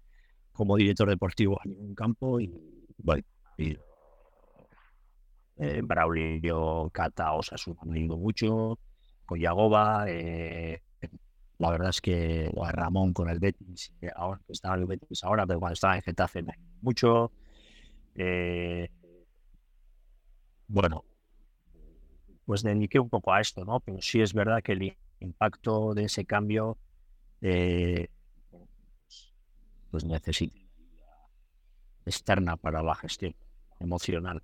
como 0.52 0.76
director 0.76 1.08
deportivo 1.08 1.60
a 1.60 1.66
ningún 1.66 1.94
campo, 1.94 2.40
y 2.40 2.52
bueno, 2.98 3.24
y, 3.56 3.76
eh, 5.56 5.80
Braulio, 5.82 6.90
Cata, 6.92 7.32
Osasuna 7.32 7.80
me 7.84 7.98
ayudó 7.98 8.18
mucho, 8.18 8.78
con 9.24 9.40
Yagoba, 9.40 10.04
eh, 10.08 10.82
la 11.58 11.70
verdad 11.70 11.90
es 11.90 12.00
que 12.00 12.50
Ramón 12.72 13.12
con 13.12 13.28
el 13.30 13.38
Betis, 13.38 13.92
ahora 14.16 14.40
que 14.44 14.52
estaba 14.52 14.74
en 14.74 14.80
el 14.80 14.86
Betis 14.86 15.22
ahora, 15.22 15.46
pero 15.46 15.60
cuando 15.60 15.74
estaba 15.74 15.94
en 15.94 16.02
Getafe 16.02 16.42
me 16.42 16.54
mucho. 16.80 17.30
Eh, 18.16 18.90
bueno, 20.72 21.04
pues 22.46 22.62
dediqué 22.62 22.98
un 22.98 23.10
poco 23.10 23.32
a 23.32 23.40
esto, 23.40 23.64
¿no? 23.64 23.80
Pero 23.80 24.00
sí 24.00 24.22
es 24.22 24.32
verdad 24.32 24.62
que 24.62 24.72
el 24.72 24.96
impacto 25.20 25.92
de 25.92 26.04
ese 26.04 26.24
cambio 26.24 26.78
eh, 27.42 28.08
pues 29.90 30.04
necesita 30.04 30.58
externa 32.06 32.56
para 32.56 32.82
la 32.82 32.94
gestión 32.94 33.34
emocional. 33.80 34.42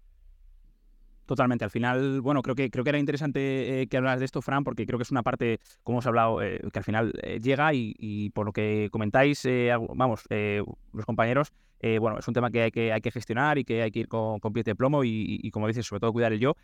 Totalmente. 1.24 1.64
Al 1.64 1.70
final, 1.70 2.20
bueno, 2.20 2.42
creo 2.42 2.54
que 2.54 2.70
creo 2.70 2.84
que 2.84 2.90
era 2.90 2.98
interesante 2.98 3.82
eh, 3.82 3.86
que 3.86 3.96
hablas 3.96 4.18
de 4.18 4.26
esto, 4.26 4.42
Fran, 4.42 4.64
porque 4.64 4.86
creo 4.86 4.98
que 4.98 5.02
es 5.04 5.10
una 5.10 5.22
parte, 5.22 5.60
como 5.82 5.96
hemos 5.96 6.06
hablado, 6.06 6.42
eh, 6.42 6.60
que 6.72 6.78
al 6.78 6.84
final 6.84 7.12
eh, 7.22 7.40
llega 7.40 7.72
y, 7.72 8.30
por 8.34 8.46
lo 8.46 8.52
que 8.52 8.88
comentáis, 8.90 9.46
vamos, 9.94 10.24
los 10.30 11.04
compañeros, 11.06 11.52
bueno, 12.00 12.18
es 12.18 12.26
un 12.26 12.34
tema 12.34 12.50
que 12.50 12.62
hay 12.62 12.70
que, 12.70 12.92
hay 12.92 13.00
que 13.00 13.10
gestionar 13.10 13.58
y 13.58 13.64
que 13.64 13.82
hay 13.82 13.90
que 13.90 14.00
ir 14.00 14.08
con, 14.08 14.40
con 14.40 14.52
de 14.52 14.74
plomo 14.74 15.04
y, 15.04 15.50
como 15.52 15.68
dices, 15.68 15.86
sobre 15.86 16.00
todo 16.00 16.12
cuidar 16.12 16.32
el 16.32 16.40
yo. 16.40 16.54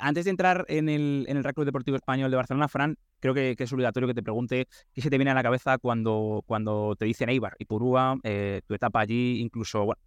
antes 0.00 0.24
de 0.24 0.30
entrar 0.30 0.64
en 0.68 0.88
el, 0.88 1.26
en 1.28 1.36
el 1.36 1.42
Club 1.52 1.66
Deportivo 1.66 1.96
Español 1.96 2.30
de 2.30 2.36
Barcelona, 2.36 2.68
Fran, 2.68 2.96
creo 3.20 3.34
que, 3.34 3.54
es 3.58 3.72
obligatorio 3.72 4.06
que 4.06 4.14
te 4.14 4.22
pregunte 4.22 4.66
qué 4.92 5.02
se 5.02 5.10
te 5.10 5.18
viene 5.18 5.30
a 5.30 5.34
la 5.34 5.42
cabeza 5.42 5.78
cuando, 5.78 6.42
cuando 6.46 6.96
te 6.98 7.04
dicen 7.04 7.28
Eibar 7.28 7.54
y 7.58 7.66
Purúa, 7.66 8.16
tu 8.22 8.74
etapa 8.74 9.00
allí, 9.00 9.40
incluso, 9.40 9.84
bueno, 9.84 10.00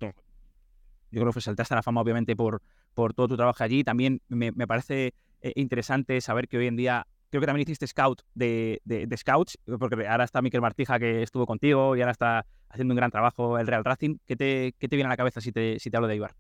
yo 1.12 1.22
creo 1.22 1.34
que 1.34 1.42
saltaste 1.42 1.74
a 1.74 1.78
la 1.78 1.84
fama 1.84 2.02
obviamente 2.02 2.36
por, 2.36 2.62
por 2.94 3.14
todo 3.14 3.30
tu 3.30 3.38
trabajo 3.38 3.64
allí. 3.64 3.84
También 3.84 4.22
me, 4.28 4.52
parece 4.68 5.14
eh, 5.42 5.54
interesante 5.56 6.20
saber 6.22 6.48
que 6.48 6.58
hoy 6.58 6.68
en 6.68 6.76
día, 6.76 7.08
creo 7.30 7.42
que 7.42 7.48
también 7.48 7.68
hiciste 7.68 7.88
scout 7.88 8.22
de, 8.34 8.82
de, 8.86 9.18
scouts, 9.18 9.58
porque 9.80 10.08
ahora 10.08 10.24
está 10.24 10.42
Miquel 10.42 10.62
Martija 10.62 11.00
que 11.00 11.24
estuvo 11.24 11.46
contigo 11.46 11.96
y 11.96 12.02
ahora 12.02 12.12
está 12.12 12.46
haciendo 12.70 12.94
un 12.94 12.98
gran 12.98 13.12
trabajo 13.12 13.58
el 13.58 13.68
Real 13.68 13.86
Racing. 13.86 14.18
¿Qué 14.26 14.36
te, 14.36 14.74
qué 14.78 14.88
te 14.88 14.96
viene 14.96 15.08
a 15.08 15.14
la 15.14 15.18
cabeza 15.18 15.42
si 15.42 15.52
te, 15.52 15.80
si 15.80 15.90
te 15.90 15.98
hablo 15.98 16.08
de 16.08 16.16
Ibar? 16.16 16.36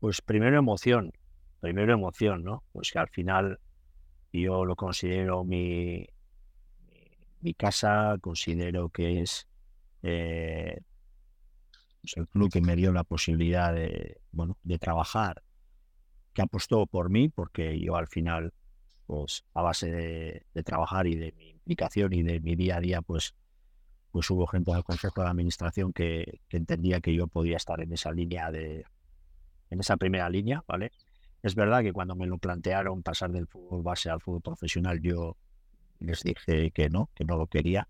Pues 0.00 0.20
primero 0.20 0.58
emoción, 0.58 1.12
primero 1.60 1.92
emoción, 1.92 2.44
¿no? 2.44 2.64
Pues 2.72 2.90
que 2.92 2.98
al 2.98 3.08
final 3.08 3.58
yo 4.32 4.64
lo 4.64 4.76
considero 4.76 5.44
mi, 5.44 6.06
mi 7.40 7.54
casa, 7.54 8.16
considero 8.20 8.90
que 8.90 9.22
es 9.22 9.48
eh, 10.02 10.80
pues 12.00 12.16
el 12.16 12.28
club 12.28 12.52
que 12.52 12.60
me 12.60 12.76
dio 12.76 12.92
la 12.92 13.04
posibilidad 13.04 13.74
de, 13.74 14.20
bueno, 14.32 14.56
de 14.62 14.78
trabajar, 14.78 15.42
que 16.32 16.42
apostó 16.42 16.86
por 16.86 17.10
mí, 17.10 17.28
porque 17.28 17.80
yo 17.80 17.96
al 17.96 18.06
final, 18.06 18.52
pues 19.06 19.44
a 19.54 19.62
base 19.62 19.90
de, 19.90 20.62
trabajar 20.62 21.06
y 21.06 21.16
de 21.16 21.32
mi 21.32 21.50
implicación 21.50 22.12
y 22.12 22.22
de 22.22 22.40
mi 22.40 22.56
día 22.56 22.76
a 22.76 22.80
día, 22.80 23.02
pues, 23.02 23.34
pues 24.10 24.28
hubo 24.30 24.46
gente 24.46 24.72
del 24.72 24.84
Consejo 24.84 25.22
de 25.22 25.28
Administración 25.28 25.92
que, 25.92 26.40
que 26.48 26.56
entendía 26.56 27.00
que 27.00 27.14
yo 27.14 27.26
podía 27.26 27.56
estar 27.56 27.80
en 27.80 27.92
esa 27.92 28.12
línea 28.12 28.50
de, 28.50 28.84
en 29.70 29.80
esa 29.80 29.96
primera 29.96 30.28
línea, 30.28 30.64
¿vale? 30.66 30.92
Es 31.42 31.54
verdad 31.54 31.82
que 31.82 31.92
cuando 31.92 32.16
me 32.16 32.26
lo 32.26 32.38
plantearon 32.38 33.02
pasar 33.02 33.30
del 33.30 33.46
fútbol 33.46 33.82
base 33.82 34.10
al 34.10 34.20
fútbol 34.20 34.42
profesional, 34.42 35.00
yo 35.00 35.36
les 36.00 36.22
dije 36.22 36.70
que 36.70 36.88
no, 36.90 37.10
que 37.14 37.24
no 37.24 37.36
lo 37.36 37.46
quería. 37.46 37.88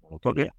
¿Por 0.00 0.34
qué? 0.34 0.50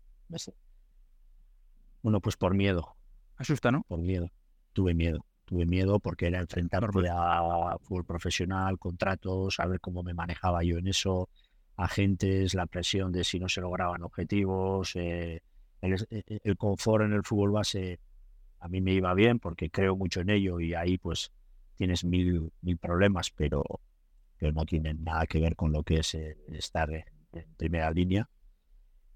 Bueno, 2.02 2.22
pues 2.22 2.38
por 2.38 2.54
miedo. 2.54 2.96
Asusta, 3.38 3.72
¿no? 3.72 3.84
Por 3.88 4.00
miedo. 4.00 4.30
Tuve 4.74 4.94
miedo. 4.94 5.26
Tuve 5.46 5.66
miedo 5.66 6.00
porque 6.00 6.28
era 6.28 6.40
enfrentarme 6.40 7.08
a 7.10 7.78
fútbol 7.82 8.06
profesional, 8.06 8.80
contratos, 8.80 9.60
a 9.60 9.68
ver 9.68 9.80
cómo 9.80 10.04
me 10.04 10.14
manejaba 10.14 10.64
yo 10.64 10.78
en 10.78 10.88
eso, 10.88 11.30
agentes, 11.78 12.54
la 12.56 12.66
presión 12.66 13.12
de 13.12 13.24
si 13.24 13.40
no 13.40 13.48
se 13.48 13.62
lograban 13.62 14.02
objetivos, 14.04 14.96
eh, 14.96 15.42
el, 15.82 15.96
el 16.44 16.58
confort 16.58 17.06
en 17.06 17.14
el 17.14 17.24
fútbol 17.24 17.52
base 17.52 18.00
a 18.66 18.68
mí 18.68 18.82
me 18.82 18.94
iba 18.94 19.14
bien 19.14 19.38
porque 19.38 19.70
creo 19.70 19.96
mucho 19.96 20.22
en 20.22 20.32
ello 20.32 20.60
y 20.60 20.74
ahí 20.74 20.98
pues 20.98 21.32
tienes 21.76 22.04
mil, 22.04 22.52
mil 22.62 22.78
problemas, 22.78 23.30
pero, 23.30 23.64
pero 24.38 24.52
no 24.54 24.66
tienen 24.66 25.04
nada 25.04 25.28
que 25.28 25.40
ver 25.40 25.56
con 25.56 25.72
lo 25.72 25.84
que 25.84 26.00
es 26.00 26.16
estar 26.16 26.92
en, 26.92 27.04
primera 27.58 27.92
línea. 27.92 28.28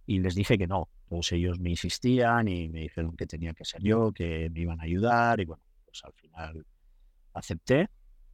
Y 0.06 0.20
les 0.20 0.36
dije 0.36 0.58
que 0.58 0.68
no, 0.68 0.90
todos 1.08 1.32
ellos 1.32 1.60
me 1.60 1.72
insistían 1.72 2.48
y 2.48 2.70
me 2.70 2.82
dijeron 2.82 3.16
que 3.16 3.26
tenía 3.26 3.54
que 3.54 3.66
ser 3.66 3.82
yo, 3.82 4.12
que 4.12 4.52
me 4.52 4.60
iban 4.60 4.80
a 4.82 4.84
ayudar 4.84 5.40
y 5.40 5.46
bueno, 5.46 5.64
pues 5.90 6.04
al 6.04 6.14
final 6.14 6.66
acepté, 7.34 7.90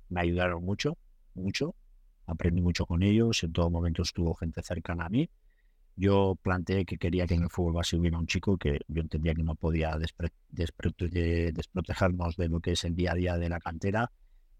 me 0.09 0.21
ayudaron 0.21 0.63
mucho, 0.63 0.97
mucho, 1.33 1.75
aprendí 2.25 2.61
mucho 2.61 2.85
con 2.85 3.03
ellos, 3.03 3.43
en 3.43 3.53
todo 3.53 3.69
momento 3.69 4.01
estuvo 4.01 4.35
gente 4.35 4.61
cercana 4.61 5.05
a 5.05 5.09
mí 5.09 5.29
yo 5.95 6.37
planteé 6.41 6.85
que 6.85 6.97
quería 6.97 7.25
que 7.25 7.35
en 7.35 7.43
el 7.43 7.49
fútbol 7.49 7.73
base 7.73 7.95
hubiera 7.97 8.17
un 8.17 8.27
chico 8.27 8.57
que 8.57 8.81
yo 8.87 9.01
entendía 9.01 9.33
que 9.33 9.43
no 9.43 9.55
podía 9.55 9.97
desprotegernos 10.49 12.35
de 12.35 12.49
lo 12.49 12.59
que 12.59 12.73
es 12.73 12.83
el 12.83 12.95
día 12.95 13.13
a 13.13 13.15
día 13.15 13.37
de 13.37 13.47
la 13.49 13.59
cantera 13.59 14.11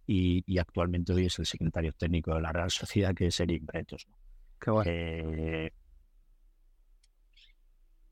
y, 0.08 0.58
actualmente 0.60 1.14
hoy 1.14 1.26
es 1.26 1.40
el 1.40 1.46
secretario 1.48 1.92
técnico 1.92 2.36
de 2.36 2.42
la 2.42 2.52
Real 2.52 2.70
Sociedad, 2.70 3.16
que 3.16 3.28
es 3.28 3.40
Eric 3.40 3.66
Bretos. 3.66 4.08
Eh, 4.86 5.72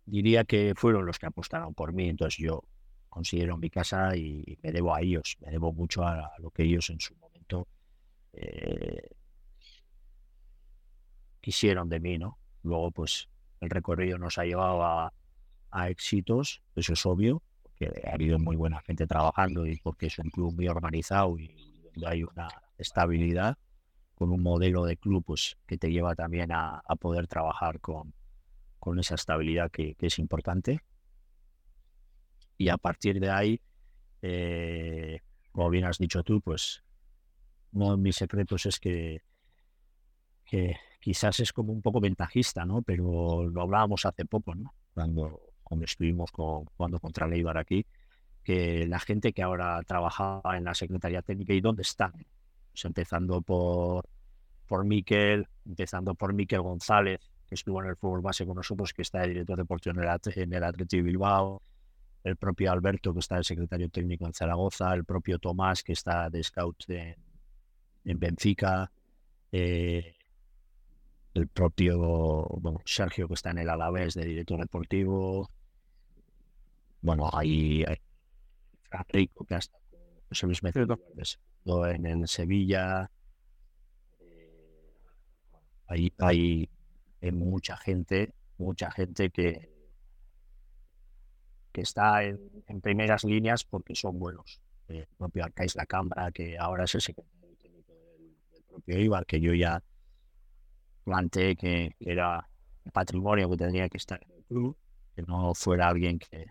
diría 0.06 0.44
que 0.44 0.74
fueron 0.76 1.06
los 1.06 1.20
que 1.20 1.28
apostaron 1.28 1.76
por 1.76 1.94
mí, 1.94 2.10
entonces 2.10 2.38
yo 2.38 2.64
considero 3.14 3.58
mi 3.58 3.70
casa 3.70 4.16
y 4.16 4.58
me 4.64 4.72
debo 4.72 4.96
a 4.96 5.02
ellos, 5.02 5.38
me 5.42 5.52
debo 5.52 5.72
mucho 5.72 6.04
a, 6.04 6.32
lo 6.40 6.50
que 6.50 6.64
ellos 6.64 6.90
en 6.90 7.00
su 7.00 7.16
momento 7.18 7.68
eh, 8.34 9.08
quisieron 11.40 11.90
de 11.90 12.00
mí, 12.00 12.18
¿no? 12.18 12.40
Luego, 12.64 12.90
pues 12.90 13.30
el 13.60 13.70
recorrido 13.70 14.18
nos 14.18 14.40
ha 14.40 14.46
llevado 14.46 14.84
a, 14.84 15.14
éxitos, 15.90 16.62
eso 16.76 16.94
es 16.94 17.06
obvio, 17.06 17.42
porque 17.62 17.92
ha 18.08 18.14
habido 18.14 18.40
muy 18.40 18.56
buena 18.56 18.82
gente 18.82 19.06
trabajando 19.06 19.66
y 19.68 19.78
porque 19.78 20.08
es 20.08 20.18
un 20.20 20.30
club 20.30 20.54
muy 20.56 20.68
organizado 20.68 21.38
y 21.38 21.82
donde 21.84 22.08
hay 22.08 22.24
una 22.24 22.48
estabilidad 22.78 23.58
con 24.16 24.32
un 24.32 24.42
modelo 24.42 24.86
de 24.86 24.98
club 24.98 25.24
pues, 25.26 25.58
que 25.68 25.78
te 25.78 25.92
lleva 25.92 26.16
también 26.16 26.52
a, 26.52 26.82
poder 27.00 27.28
trabajar 27.28 27.80
con, 27.80 28.14
con 28.80 29.00
esa 29.00 29.16
estabilidad 29.16 29.72
que, 29.72 29.96
es 30.00 30.20
importante. 30.20 30.80
Y 32.58 32.70
a 32.70 32.78
partir 32.78 33.20
de 33.20 33.30
ahí, 33.30 33.62
eh, 34.22 35.20
como 35.52 35.70
bien 35.70 35.86
has 35.86 35.98
dicho 35.98 36.24
tú, 36.24 36.42
pues 36.42 36.84
uno 37.74 37.92
de 37.92 37.98
mis 37.98 38.16
secretos 38.16 38.66
es 38.66 38.80
que, 38.80 39.22
quizás 41.00 41.40
es 41.40 41.52
como 41.52 41.74
un 41.74 41.82
poco 41.82 42.00
ventajista, 42.00 42.66
¿no? 42.66 42.82
Pero 42.82 43.50
lo 43.50 43.62
hablábamos 43.62 44.06
hace 44.06 44.26
poco, 44.26 44.54
¿no? 44.56 44.74
Cuando, 44.94 45.42
cuando 45.64 45.86
estuvimos 45.86 46.32
con, 46.32 46.66
jugando 46.66 47.00
contra 47.00 47.28
Leibar 47.28 47.58
aquí, 47.58 47.86
que 48.44 48.86
la 48.88 49.00
gente 49.00 49.34
que 49.34 49.42
ahora 49.42 49.82
trabajaba 49.84 50.58
en 50.58 50.66
la 50.66 50.76
Secretaría 50.76 51.22
Técnica 51.22 51.54
y 51.54 51.62
dónde 51.62 51.82
están, 51.82 52.12
pues 52.72 52.86
empezando 52.86 53.42
por, 53.42 54.08
por 54.68 54.86
Miquel, 54.86 55.48
empezando 55.66 56.14
por 56.14 56.34
Miquel 56.34 56.62
González, 56.62 57.20
que 57.48 57.56
estuvo 57.56 57.82
en 57.82 57.90
el 57.90 57.96
fútbol 57.96 58.22
base 58.22 58.46
con 58.46 58.56
nosotros, 58.56 58.94
que 58.94 59.02
está 59.02 59.22
de 59.22 59.30
director 59.30 59.58
deportivo 59.58 59.96
en 59.96 60.04
el, 60.04 60.20
en 60.36 60.54
el 60.54 61.04
Bilbao, 61.04 61.62
el 62.24 62.38
propio 62.38 62.72
Alberto, 62.72 63.14
que 63.14 63.20
está 63.20 63.38
de 63.38 63.44
secretario 63.44 63.90
técnico 63.90 64.26
en 64.26 64.34
Zaragoza, 64.34 64.94
el 64.94 65.06
propio 65.06 65.40
Tomás, 65.40 65.84
que 65.84 65.94
está 65.94 66.30
de 66.30 66.44
scout 66.44 66.90
en, 66.90 67.16
en 68.06 68.20
Benfica, 68.20 68.92
eh, 69.52 70.16
el 71.34 71.48
propio 71.48 71.98
bueno, 72.62 72.80
Sergio 72.86 73.28
que 73.28 73.34
está 73.34 73.52
en 73.52 73.60
el 73.60 73.70
Alavés 73.70 74.14
de 74.14 74.26
director 74.26 74.60
deportivo. 74.60 75.50
Bueno, 77.02 77.30
hay, 77.34 77.84
hay 77.84 77.98
Rico 79.10 79.46
que 79.46 79.56
ha 79.56 79.58
estado 79.58 79.84
José 80.30 80.46
Luis 80.46 80.62
en, 81.66 82.06
en 82.06 82.28
Sevilla. 82.28 83.10
Eh, 84.20 84.94
hay, 85.88 86.14
hay, 86.20 87.32
mucha 87.32 87.78
gente, 87.78 88.34
mucha 88.58 88.92
gente 88.92 89.30
que, 89.30 89.73
que 91.74 91.82
está 91.82 92.24
en, 92.24 92.40
primeras 92.82 93.24
líneas 93.24 93.66
porque 93.66 93.96
son 93.96 94.20
buenos. 94.20 94.62
Eh, 94.88 95.00
el 95.00 95.08
propio 95.18 95.44
Arcais 95.44 95.76
La 95.76 95.86
Cámara, 95.86 96.32
que 96.32 96.58
ahora 96.58 96.86
es 96.86 96.96
el 96.96 97.02
secretario 97.02 97.58
del, 97.58 98.64
propio 98.70 99.00
Ibar, 99.00 99.26
que 99.26 99.42
yo 99.42 99.54
ya 99.54 99.84
planteé 101.04 101.56
que, 101.56 101.96
era 102.00 102.48
patrimonio 102.94 103.50
que 103.50 103.58
tendría 103.58 103.90
que 103.90 103.98
estar 103.98 104.22
en 104.24 104.32
el 104.38 104.44
club, 104.46 104.78
que 105.16 105.24
no 105.24 105.54
fuera 105.54 105.90
alguien 105.90 106.20
que, 106.20 106.46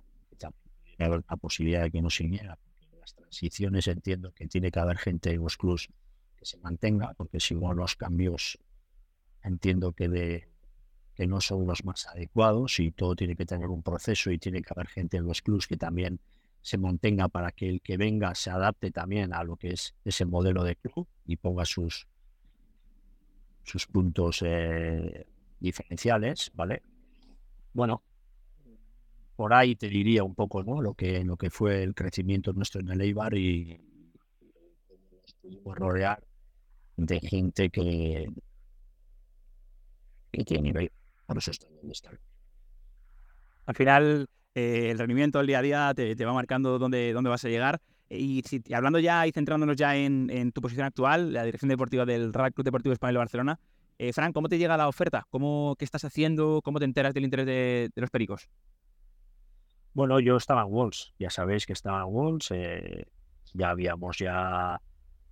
que 0.98 1.08
la 1.08 1.37
posibilidad 1.37 1.82
de 1.82 1.90
que 1.90 2.02
no. 2.02 2.08
Porque 2.08 2.96
las 2.98 3.14
transiciones 3.14 3.87
entiendo 3.87 4.32
que 4.32 4.46
tiene 4.48 4.70
que 4.70 4.80
haber 4.80 4.98
gente 4.98 5.30
en 5.30 5.42
los 5.42 5.56
clubs 5.56 5.88
que 6.37 6.44
se 6.44 6.58
mantenga, 6.58 7.14
porque 7.14 7.38
si 7.40 7.54
no 7.54 7.72
los 7.74 7.96
cambios 7.96 8.58
entiendo 9.42 9.92
que, 9.92 10.08
de, 10.08 10.52
que 11.14 11.27
no 11.27 11.40
son 11.40 11.66
los 11.66 11.85
más 11.85 12.07
adecuados 12.07 12.81
y 12.81 12.90
todo 12.90 13.14
tiene 13.14 13.37
que 13.37 13.46
tener 13.46 13.68
un 13.68 13.83
proceso 13.83 14.31
y 14.31 14.38
tiene 14.38 14.62
que 14.62 14.72
haber 14.75 14.88
gente 14.88 15.16
en 15.18 15.27
los 15.27 15.42
clubs 15.42 15.66
que 15.66 15.77
también 15.77 16.20
se 16.62 16.79
mantenga 16.79 17.29
para 17.29 17.53
que 17.53 17.68
el 17.68 17.81
que 17.83 17.96
venga 17.96 18.35
se 18.35 18.51
adapte 18.51 18.90
también 18.90 19.35
a 19.35 19.44
lo 19.44 19.57
que 19.57 19.72
es 19.72 19.94
ese 20.05 20.25
modelo 20.25 20.62
de 20.64 20.77
club 20.77 21.07
y 21.27 21.37
ponga 21.37 21.64
sus, 21.64 22.07
sus 23.64 23.87
puntos 23.87 24.42
eh, 24.46 25.27
diferenciales, 25.59 26.51
¿vale? 26.55 26.83
Bueno, 27.75 28.03
por 29.37 29.55
ahí 29.55 29.75
te 29.75 29.88
diría 29.88 30.22
un 30.25 30.35
poco, 30.35 30.62
¿no? 30.62 30.81
Lo 30.81 30.94
que, 30.94 31.25
lo 31.25 31.37
que 31.37 31.51
fue 31.51 31.83
el 31.83 31.94
crecimiento 31.94 32.53
nuestro 32.53 32.81
en 32.81 32.90
el 32.90 33.01
Eibar 33.01 33.35
y 33.35 33.81
rodear 35.64 36.22
de 36.96 37.20
gente 37.20 37.70
que, 37.70 38.29
que 40.31 40.44
tiene. 40.44 40.90
Por 41.33 41.38
eso 41.38 41.53
donde. 41.81 42.18
Al 43.66 43.75
final, 43.75 44.29
eh, 44.55 44.90
el 44.90 44.99
rendimiento 44.99 45.38
del 45.38 45.47
día 45.47 45.59
a 45.59 45.62
día 45.62 45.92
te, 45.95 46.14
te 46.16 46.25
va 46.25 46.33
marcando 46.33 46.79
dónde, 46.79 47.12
dónde 47.12 47.31
vas 47.31 47.45
a 47.45 47.49
llegar. 47.49 47.81
Y, 48.14 48.42
hablando 48.75 48.99
ya 48.99 49.27
y 49.27 49.33
centrándonos 49.33 49.77
ya 49.77 49.97
en, 49.97 50.53
tu 50.53 50.61
posición 50.61 50.85
actual, 50.85 51.33
la 51.33 51.45
dirección 51.45 51.71
deportiva 51.71 52.05
del 52.05 52.35
Real 52.35 52.53
Club 52.53 52.64
Deportivo 52.64 52.92
Español 52.92 53.14
de 53.14 53.18
Barcelona, 53.18 53.61
eh, 53.99 54.12
Fran, 54.12 54.33
¿cómo 54.33 54.49
te 54.49 54.59
llega 54.59 54.77
la 54.77 54.88
oferta? 54.88 55.27
¿Cómo, 55.31 55.77
¿Qué 55.79 55.87
estás 55.87 56.05
haciendo? 56.05 56.61
¿Cómo 56.62 56.79
te 56.79 56.85
enteras 56.85 57.14
del 57.14 57.25
interés 57.25 57.47
de, 57.47 57.90
los 57.95 58.11
pericos? 58.11 58.51
Bueno, 59.95 60.21
yo 60.21 60.37
estaba 60.37 60.62
en 60.62 60.71
Wolves, 60.71 61.14
ya 61.18 61.31
sabéis 61.31 61.64
que 61.64 61.73
estaba 61.73 62.03
en 62.03 62.12
Wolves, 62.12 62.51
eh, 62.51 63.07
ya 63.55 63.71
habíamos 63.71 64.18
ya 64.18 64.81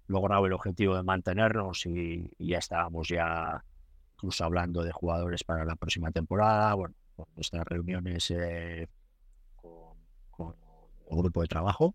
logrado 0.07 0.47
el 0.47 0.53
objetivo 0.53 0.97
de 0.97 1.03
mantenernos 1.03 1.85
y, 1.85 2.31
ya 2.39 2.59
estábamos 2.59 3.09
ya 3.09 3.63
incluso 4.21 4.45
hablando 4.45 4.83
de 4.85 4.93
jugadores 4.93 5.45
para 5.45 5.65
la 5.65 5.77
próxima 5.77 6.11
temporada, 6.11 6.75
bueno, 6.75 6.95
nuestras 7.35 7.65
reuniones 7.67 8.31
eh, 8.31 8.87
con 10.31 10.55
el 11.11 11.17
grupo 11.17 11.41
de 11.41 11.49
trabajo 11.49 11.95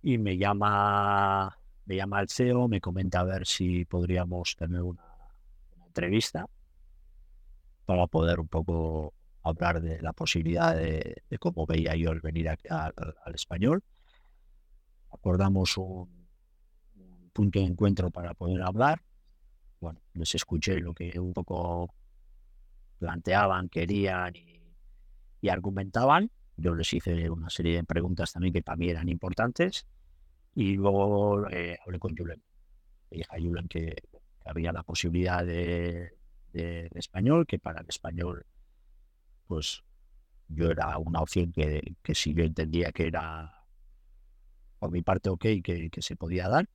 y 0.00 0.18
me 0.18 0.38
llama 0.38 1.58
me 1.86 1.96
llama 1.96 2.20
el 2.20 2.28
CEO, 2.28 2.68
me 2.68 2.80
comenta 2.80 3.20
a 3.20 3.24
ver 3.24 3.46
si 3.46 3.84
podríamos 3.84 4.54
tener 4.56 4.82
una, 4.82 5.02
entrevista 5.86 6.46
para 7.84 8.06
poder 8.06 8.38
un 8.38 8.48
poco 8.48 9.12
hablar 9.42 9.82
de 9.82 10.00
la 10.00 10.12
posibilidad 10.12 10.76
de, 10.76 11.22
cómo 11.40 11.66
veía 11.66 11.96
yo 11.96 12.12
el 12.12 12.20
venir 12.20 12.48
al 12.48 13.34
español. 13.34 13.82
Acordamos 15.10 15.76
un, 15.76 16.22
punto 17.32 17.58
de 17.58 17.66
encuentro 17.66 18.10
para 18.10 18.34
poder 18.34 18.62
hablar. 18.62 19.02
Bueno, 19.82 20.00
les 20.14 20.32
escuché 20.36 20.78
lo 20.78 20.94
que 20.94 21.18
un 21.18 21.32
poco 21.32 21.92
planteaban, 23.00 23.68
querían 23.68 24.32
y, 24.36 25.48
argumentaban. 25.48 26.30
Yo 26.56 26.72
les 26.76 26.94
hice 26.94 27.28
una 27.28 27.50
serie 27.50 27.74
de 27.78 27.82
preguntas 27.82 28.32
también 28.32 28.52
que 28.52 28.62
para 28.62 28.76
mí 28.76 28.90
eran 28.90 29.08
importantes. 29.08 29.84
Y 30.54 30.76
luego 30.76 31.50
eh, 31.50 31.76
hablé 31.84 31.98
con 31.98 32.16
Julen. 32.16 32.40
Le 33.10 33.16
dije 33.18 33.28
a 33.28 33.40
Julen 33.40 33.66
que, 33.66 33.96
había 34.44 34.72
la 34.72 34.84
posibilidad 34.84 35.44
de, 35.44 36.12
español, 36.52 37.44
que 37.44 37.58
para 37.58 37.80
el 37.80 37.88
español, 37.88 38.46
pues 39.48 39.82
yo 40.46 40.70
era 40.70 40.96
una 40.98 41.22
opción 41.22 41.50
que, 41.50 41.96
que 42.04 42.14
si 42.14 42.34
yo 42.34 42.44
entendía 42.44 42.92
que 42.92 43.08
era 43.08 43.66
por 44.78 44.92
mi 44.92 45.02
parte 45.02 45.28
ok, 45.28 45.42
que, 45.64 45.90
que 45.90 46.02
se 46.02 46.14
podía 46.14 46.48
dar 46.48 46.68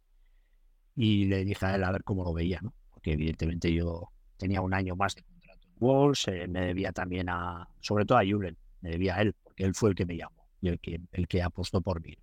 y 0.93 1.25
le 1.25 1.45
dije 1.45 1.65
a 1.65 1.75
él 1.75 1.85
a 1.85 1.91
ver 1.91 2.03
cómo 2.03 2.25
lo 2.25 2.33
veía, 2.33 2.59
¿no? 2.61 2.73
Evidentemente 3.11 3.73
yo 3.73 4.11
tenía 4.37 4.61
un 4.61 4.73
año 4.73 4.95
más 4.95 5.15
de 5.15 5.23
contrato 5.23 5.67
en 5.67 5.75
Wolves, 5.79 6.27
eh, 6.27 6.47
me 6.47 6.61
debía 6.61 6.91
también 6.91 7.29
a, 7.29 7.67
sobre 7.79 8.05
todo 8.05 8.17
a 8.17 8.23
Julen, 8.23 8.57
me 8.81 8.91
debía 8.91 9.15
a 9.15 9.21
él, 9.21 9.33
porque 9.43 9.63
él 9.63 9.73
fue 9.73 9.89
el 9.89 9.95
que 9.95 10.05
me 10.05 10.17
llamó 10.17 10.47
y 10.61 10.69
el 10.69 10.79
que, 10.79 10.99
el 11.11 11.27
que 11.27 11.41
apostó 11.41 11.81
por 11.81 12.01
mí. 12.01 12.17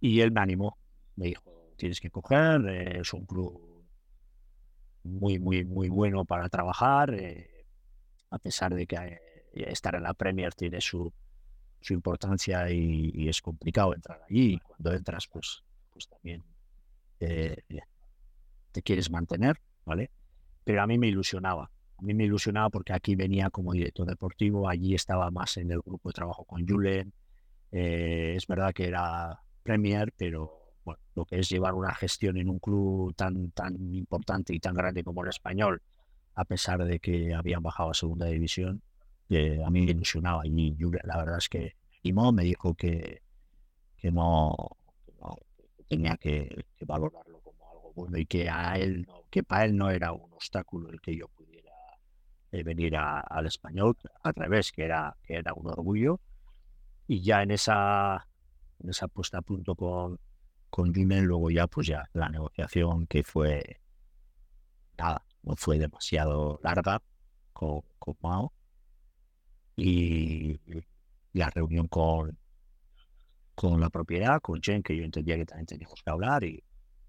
Y 0.00 0.20
él 0.20 0.32
me 0.32 0.40
animó, 0.40 0.78
me 1.16 1.26
dijo, 1.26 1.72
tienes 1.76 2.00
que 2.00 2.10
coger, 2.10 2.66
eh, 2.68 3.00
es 3.00 3.12
un 3.12 3.26
club 3.26 3.84
muy, 5.04 5.38
muy, 5.38 5.64
muy 5.64 5.88
bueno 5.88 6.24
para 6.24 6.48
trabajar, 6.48 7.14
eh, 7.14 7.66
a 8.30 8.38
pesar 8.38 8.74
de 8.74 8.86
que 8.86 9.18
estar 9.52 9.94
en 9.94 10.02
la 10.02 10.14
Premier 10.14 10.54
tiene 10.54 10.80
su, 10.80 11.12
su 11.80 11.92
importancia 11.94 12.70
y, 12.70 13.10
y, 13.14 13.28
es 13.28 13.40
complicado 13.40 13.94
entrar 13.94 14.20
allí. 14.28 14.54
Y 14.54 14.58
cuando 14.58 14.92
entras, 14.92 15.26
pues, 15.26 15.62
pues 15.92 16.08
también 16.08 16.44
te, 17.18 18.82
quieres 18.82 19.10
mantener, 19.10 19.60
¿vale? 19.88 20.10
Pero 20.64 20.82
a 20.82 20.86
mí 20.86 20.98
me 20.98 21.08
ilusionaba. 21.08 21.70
A 21.96 22.02
mí 22.02 22.14
me 22.14 22.24
ilusionaba 22.24 22.70
porque 22.70 22.92
aquí 22.92 23.16
venía 23.16 23.50
como 23.50 23.72
director 23.72 24.06
deportivo, 24.06 24.68
allí 24.68 24.94
estaba 24.94 25.30
más 25.30 25.56
en 25.56 25.72
el 25.72 25.80
grupo 25.80 26.10
de 26.10 26.12
trabajo 26.12 26.44
con 26.44 26.66
Julen. 26.66 27.12
Eh, 27.72 28.34
es 28.36 28.46
verdad 28.46 28.72
que 28.72 28.86
era 28.86 29.40
Premier, 29.62 30.12
pero 30.16 30.74
bueno, 30.84 31.00
lo 31.16 31.24
que 31.24 31.40
es 31.40 31.48
llevar 31.48 31.74
una 31.74 31.94
gestión 31.94 32.36
en 32.36 32.48
un 32.48 32.60
club 32.60 33.14
tan, 33.16 33.50
tan 33.50 33.94
importante 33.94 34.54
y 34.54 34.60
tan 34.60 34.74
grande 34.74 35.02
como 35.02 35.24
el 35.24 35.30
español, 35.30 35.82
a 36.34 36.44
pesar 36.44 36.84
de 36.84 37.00
que 37.00 37.34
habían 37.34 37.62
bajado 37.62 37.90
a 37.90 37.94
segunda 37.94 38.26
división, 38.26 38.82
eh, 39.30 39.60
a 39.64 39.70
mí 39.70 39.84
me 39.84 39.90
ilusionaba. 39.90 40.46
Y 40.46 40.76
Julen, 40.78 41.00
la 41.04 41.16
verdad 41.16 41.38
es 41.38 41.48
que 41.48 41.74
animó, 42.04 42.30
me 42.30 42.44
dijo 42.44 42.74
que, 42.74 43.22
que 43.96 44.12
no, 44.12 44.54
tenía 45.88 46.16
que, 46.16 46.64
valorarlo 46.86 47.37
algo 47.98 48.02
bueno 48.02 48.18
y 48.18 48.26
que 48.26 48.48
a 48.48 48.76
él 48.78 49.06
que 49.30 49.42
para 49.42 49.64
él 49.64 49.76
no 49.76 49.90
era 49.90 50.12
un 50.12 50.32
obstáculo 50.32 50.90
el 50.90 51.00
que 51.00 51.16
yo 51.16 51.28
pudiera 51.28 51.72
eh, 52.50 52.62
venir 52.62 52.96
al 52.96 53.46
español, 53.46 53.96
al 54.22 54.34
revés, 54.34 54.72
que 54.72 54.84
era, 54.84 55.16
que 55.22 55.34
era 55.34 55.52
un 55.54 55.66
orgullo. 55.66 56.20
Y 57.06 57.20
ya 57.22 57.42
en 57.42 57.50
esa, 57.50 58.26
en 58.80 58.90
esa 58.90 59.08
puesta 59.08 59.38
a 59.38 59.42
punto 59.42 59.74
con, 59.74 60.18
con 60.70 60.92
luego 60.92 61.50
ya 61.50 61.66
pues 61.66 61.86
ya 61.88 62.08
la 62.12 62.28
negociación 62.28 63.06
que 63.06 63.22
fue 63.22 63.80
nada, 64.98 65.24
no 65.42 65.56
fue 65.56 65.78
demasiado 65.78 66.60
larga 66.62 67.02
con, 67.52 67.82
con 67.98 68.16
Mao. 68.22 68.52
Y 69.76 70.58
la 71.34 71.50
reunión 71.50 71.86
con, 71.86 72.36
con 73.54 73.80
la 73.80 73.90
propiedad, 73.90 74.40
con 74.40 74.60
Jen, 74.60 74.82
que 74.82 74.96
yo 74.96 75.04
entendía 75.04 75.36
que 75.36 75.46
también 75.46 75.66
teníamos 75.66 76.02
que 76.02 76.10
hablar 76.10 76.44
y 76.44 76.64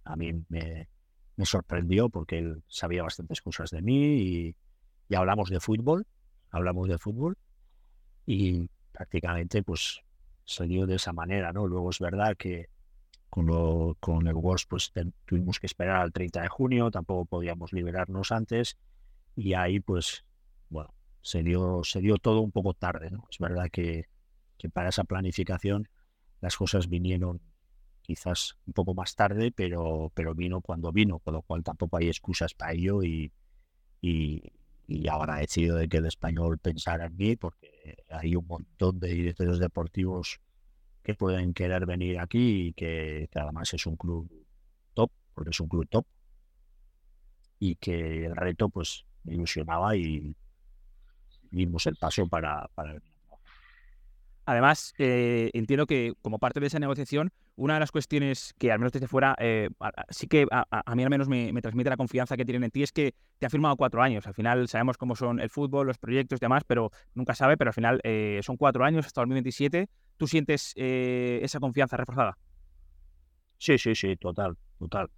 a 0.10 0.16
mí 0.16 0.34
me, 0.50 0.88
sorprendió 1.44 2.10
porque 2.10 2.40
él 2.40 2.64
sabía 2.68 3.04
bastantes 3.04 3.42
cosas 3.42 3.70
de 3.70 3.82
mí 3.82 4.56
y, 5.10 5.16
hablamos 5.16 5.50
de 5.50 5.60
fútbol, 5.60 6.06
hablamos 6.52 6.90
de 6.90 6.98
fútbol 6.98 7.38
y 8.26 8.70
prácticamente 8.92 9.64
pues 9.64 10.02
salió 10.46 10.86
de 10.86 10.96
esa 10.96 11.14
manera, 11.14 11.54
¿no? 11.54 11.66
Luego 11.66 11.90
es 11.92 12.00
verdad 12.00 12.36
que 12.38 12.68
con, 13.30 13.46
lo, 13.46 13.96
con 14.00 14.28
el 14.28 14.36
Wars 14.36 14.66
pues 14.68 14.92
tuvimos 15.26 15.60
que 15.60 15.68
esperar 15.68 15.98
al 15.98 16.12
30 16.12 16.42
de 16.42 16.50
junio, 16.50 16.92
tampoco 16.92 17.26
podíamos 17.26 17.72
liberarnos 17.72 18.32
antes 18.32 18.78
y 19.36 19.54
ahí 19.54 19.80
pues, 19.80 20.26
bueno, 20.70 20.94
se 21.22 21.44
dio, 21.44 21.84
se 21.84 22.02
dio 22.02 22.18
todo 22.18 22.42
un 22.42 22.52
poco 22.52 22.74
tarde, 22.74 23.10
¿no? 23.12 23.26
Es 23.32 23.38
verdad 23.38 23.70
que, 23.72 24.06
que 24.58 24.70
para 24.70 24.90
esa 24.90 25.04
planificación 25.04 25.88
las 26.42 26.56
cosas 26.58 26.88
vinieron 26.88 27.42
quizás 28.10 28.58
un 28.66 28.74
poco 28.74 28.96
más 28.96 29.16
tarde, 29.16 29.52
pero, 29.52 30.12
pero 30.16 30.34
vino 30.34 30.62
cuando 30.62 30.92
vino, 30.92 31.20
con 31.20 31.36
lo 31.36 31.44
cual 31.44 31.64
tampoco 31.64 31.98
hay 31.98 32.08
excusas 32.08 32.56
para 32.56 32.74
ello 32.74 33.04
y, 33.04 33.32
y, 34.02 34.42
y 34.88 35.08
agradecido 35.08 35.78
de 35.78 35.88
que 35.88 35.98
el 35.98 36.08
español 36.08 36.58
pensara 36.58 37.06
en 37.06 37.16
mí, 37.16 37.36
porque 37.36 37.98
hay 38.10 38.36
un 38.36 38.48
montón 38.48 39.00
de 39.00 39.10
directores 39.10 39.60
deportivos 39.60 40.42
que 41.04 41.14
pueden 41.14 41.54
querer 41.54 41.86
venir 41.86 42.20
aquí 42.20 42.70
y 42.70 42.74
que, 42.74 43.30
además 43.36 43.72
es 43.76 43.86
un 43.86 43.96
club 43.96 44.28
top, 44.96 45.12
porque 45.36 45.52
es 45.52 45.60
un 45.60 45.68
club 45.68 45.88
top, 45.88 46.08
y 47.60 47.76
que 47.76 48.26
el 48.26 48.36
reto 48.36 48.70
pues 48.70 49.06
me 49.24 49.36
ilusionaba 49.36 49.96
y 49.96 50.36
dimos 51.52 51.86
el 51.86 51.96
paso 51.96 52.28
para, 52.28 52.68
para. 52.74 53.00
Además, 54.46 54.96
eh, 54.98 55.52
entiendo 55.54 55.86
que 55.86 56.16
como 56.24 56.40
parte 56.40 56.60
de 56.60 56.66
esa 56.66 56.80
negociación, 56.80 57.32
una 57.60 57.74
de 57.76 57.82
las 57.82 57.92
cuestiones 57.92 58.54
que 58.58 58.72
al 58.72 58.80
menos 58.80 58.94
desde 58.94 59.08
fuera 59.08 59.36
eh, 59.38 59.70
sí 60.10 60.28
que 60.28 60.48
a, 60.50 60.96
mí 60.96 61.04
al 61.04 61.10
menos 61.10 61.28
me, 61.28 61.52
transmite 61.62 61.90
la 61.90 61.98
confianza 61.98 62.38
que 62.38 62.46
tienen 62.46 62.64
en 62.64 62.72
ti 62.72 62.84
es 62.84 62.92
que 62.92 63.14
te 63.38 63.46
ha 63.46 63.50
firmado 63.50 63.76
cuatro 63.76 64.02
años. 64.02 64.26
Al 64.28 64.34
final 64.34 64.68
sabemos 64.70 64.98
cómo 64.98 65.16
son 65.16 65.40
el 65.40 65.50
fútbol, 65.50 65.88
los 65.88 65.98
proyectos 65.98 66.40
y 66.40 66.42
demás, 66.42 66.64
pero 66.66 66.92
nunca 67.14 67.36
sabe, 67.36 67.58
pero 67.58 67.70
al 67.70 67.74
final 67.74 68.00
eh, 68.04 68.40
son 68.44 68.56
cuatro 68.56 68.86
años 68.86 69.06
hasta 69.06 69.22
2027. 69.22 69.90
¿Tú 70.18 70.28
sientes 70.28 70.74
esa 70.76 71.60
confianza 71.60 71.98
reforzada? 71.98 72.38
Sí, 73.58 73.78
sí, 73.78 73.94
sí, 73.94 74.16
total, 74.16 74.58
total. 74.78 75.10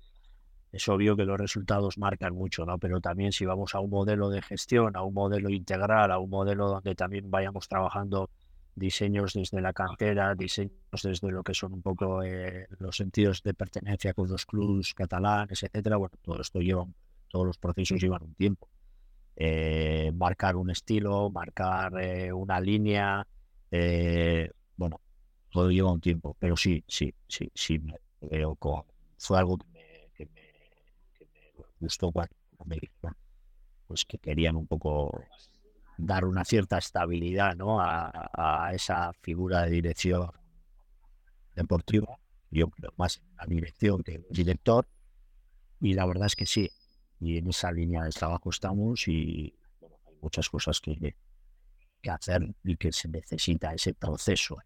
Es 0.71 0.88
obvio 0.88 1.15
que 1.15 1.25
los 1.25 1.39
resultados 1.39 1.97
marcan 1.97 2.34
mucho, 2.34 2.65
¿no? 2.65 2.77
Pero 2.80 3.01
también 3.01 3.32
si 3.32 3.45
vamos 3.45 3.75
a 3.75 3.80
un 3.80 3.89
modelo 3.89 4.30
de 4.30 4.41
gestión, 4.41 4.95
a 4.95 5.04
un 5.04 5.13
modelo 5.13 5.49
integral, 5.49 6.12
a 6.12 6.17
un 6.17 6.30
modelo 6.30 6.67
donde 6.69 6.95
también 6.95 7.30
vayamos 7.30 7.67
trabajando 7.67 8.30
diseños 8.75 9.34
desde 9.34 9.62
la 9.62 9.73
cantera, 9.73 10.36
diseños 10.36 10.73
desde 11.03 11.31
lo 11.31 11.43
que 11.43 11.53
son 11.53 11.73
un 11.73 11.81
poco 11.81 12.23
eh, 12.23 12.67
los 12.79 12.97
sentidos 12.97 13.43
de 13.43 13.53
pertenencia 13.53 14.13
con 14.13 14.29
los 14.29 14.45
clubes 14.45 14.93
catalanes, 14.93 15.63
etcétera. 15.63 15.97
Bueno, 15.97 16.15
todo 16.21 16.41
esto 16.41 16.60
lleva, 16.60 16.86
todos 17.29 17.45
los 17.45 17.57
procesos 17.57 18.01
llevan 18.01 18.23
un 18.23 18.34
tiempo. 18.36 18.69
Eh, 19.36 20.12
marcar 20.13 20.55
un 20.55 20.69
estilo, 20.69 21.29
marcar 21.29 21.93
eh, 22.01 22.31
una 22.34 22.60
línea, 22.60 23.25
bueno, 24.75 24.99
todo 25.49 25.71
lleva 25.71 25.91
un 25.91 26.01
tiempo, 26.01 26.36
pero 26.39 26.57
sí, 26.57 26.84
sí, 26.88 27.13
sí, 27.27 27.51
sí, 27.53 27.79
me 27.79 27.95
veo 28.21 28.55
con, 28.55 28.84
fue 29.17 29.38
algo 29.38 29.57
que 29.57 29.67
me, 29.67 30.10
que 30.13 30.25
me, 30.25 30.41
que 31.17 31.25
me 31.34 31.67
gustó 31.79 32.12
cuando 32.12 32.36
me 32.65 32.75
dijeron 32.75 33.15
pues 33.91 34.05
que 34.05 34.17
querían 34.17 34.55
un 34.55 34.67
poco 34.67 35.21
dar 36.01 36.25
una 36.25 36.43
cierta 36.43 36.77
estabilidad 36.77 37.55
¿no? 37.55 37.79
a, 37.79 38.71
esa 38.73 39.13
figura 39.21 39.61
de 39.63 39.71
dirección 39.71 40.29
deportiva. 41.55 42.17
Yo 42.49 42.69
creo 42.69 42.91
más 42.97 43.21
la 43.37 43.45
dirección 43.45 44.03
que 44.03 44.23
director. 44.29 44.87
Y 45.79 45.93
la 45.93 46.05
verdad 46.05 46.27
es 46.27 46.35
que 46.35 46.45
sí. 46.45 46.69
Y 47.19 47.37
en 47.37 47.47
esa 47.47 47.71
línea 47.71 48.03
de 48.03 48.09
trabajo 48.11 48.49
estamos 48.49 49.07
y 49.07 49.53
hay 49.81 50.15
muchas 50.21 50.49
cosas 50.49 50.81
que, 50.81 51.15
que 52.01 52.09
hacer 52.09 52.53
y 52.63 52.77
que 52.77 52.91
se 52.91 53.07
necesita 53.07 53.73
ese 53.73 53.93
proceso 53.93 54.57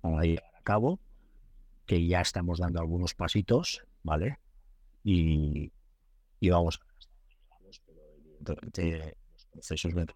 para 0.00 0.22
llevar 0.22 0.54
a 0.56 0.62
cabo, 0.62 1.00
que 1.86 2.06
ya 2.06 2.20
estamos 2.20 2.60
dando 2.60 2.80
algunos 2.80 3.14
pasitos, 3.14 3.82
¿vale? 4.04 4.38
Y, 5.02 5.72
y 6.40 6.50
vamos 6.50 6.80
pero 8.44 8.60
los 8.62 9.46
procesos 9.52 9.94
de 9.94 10.06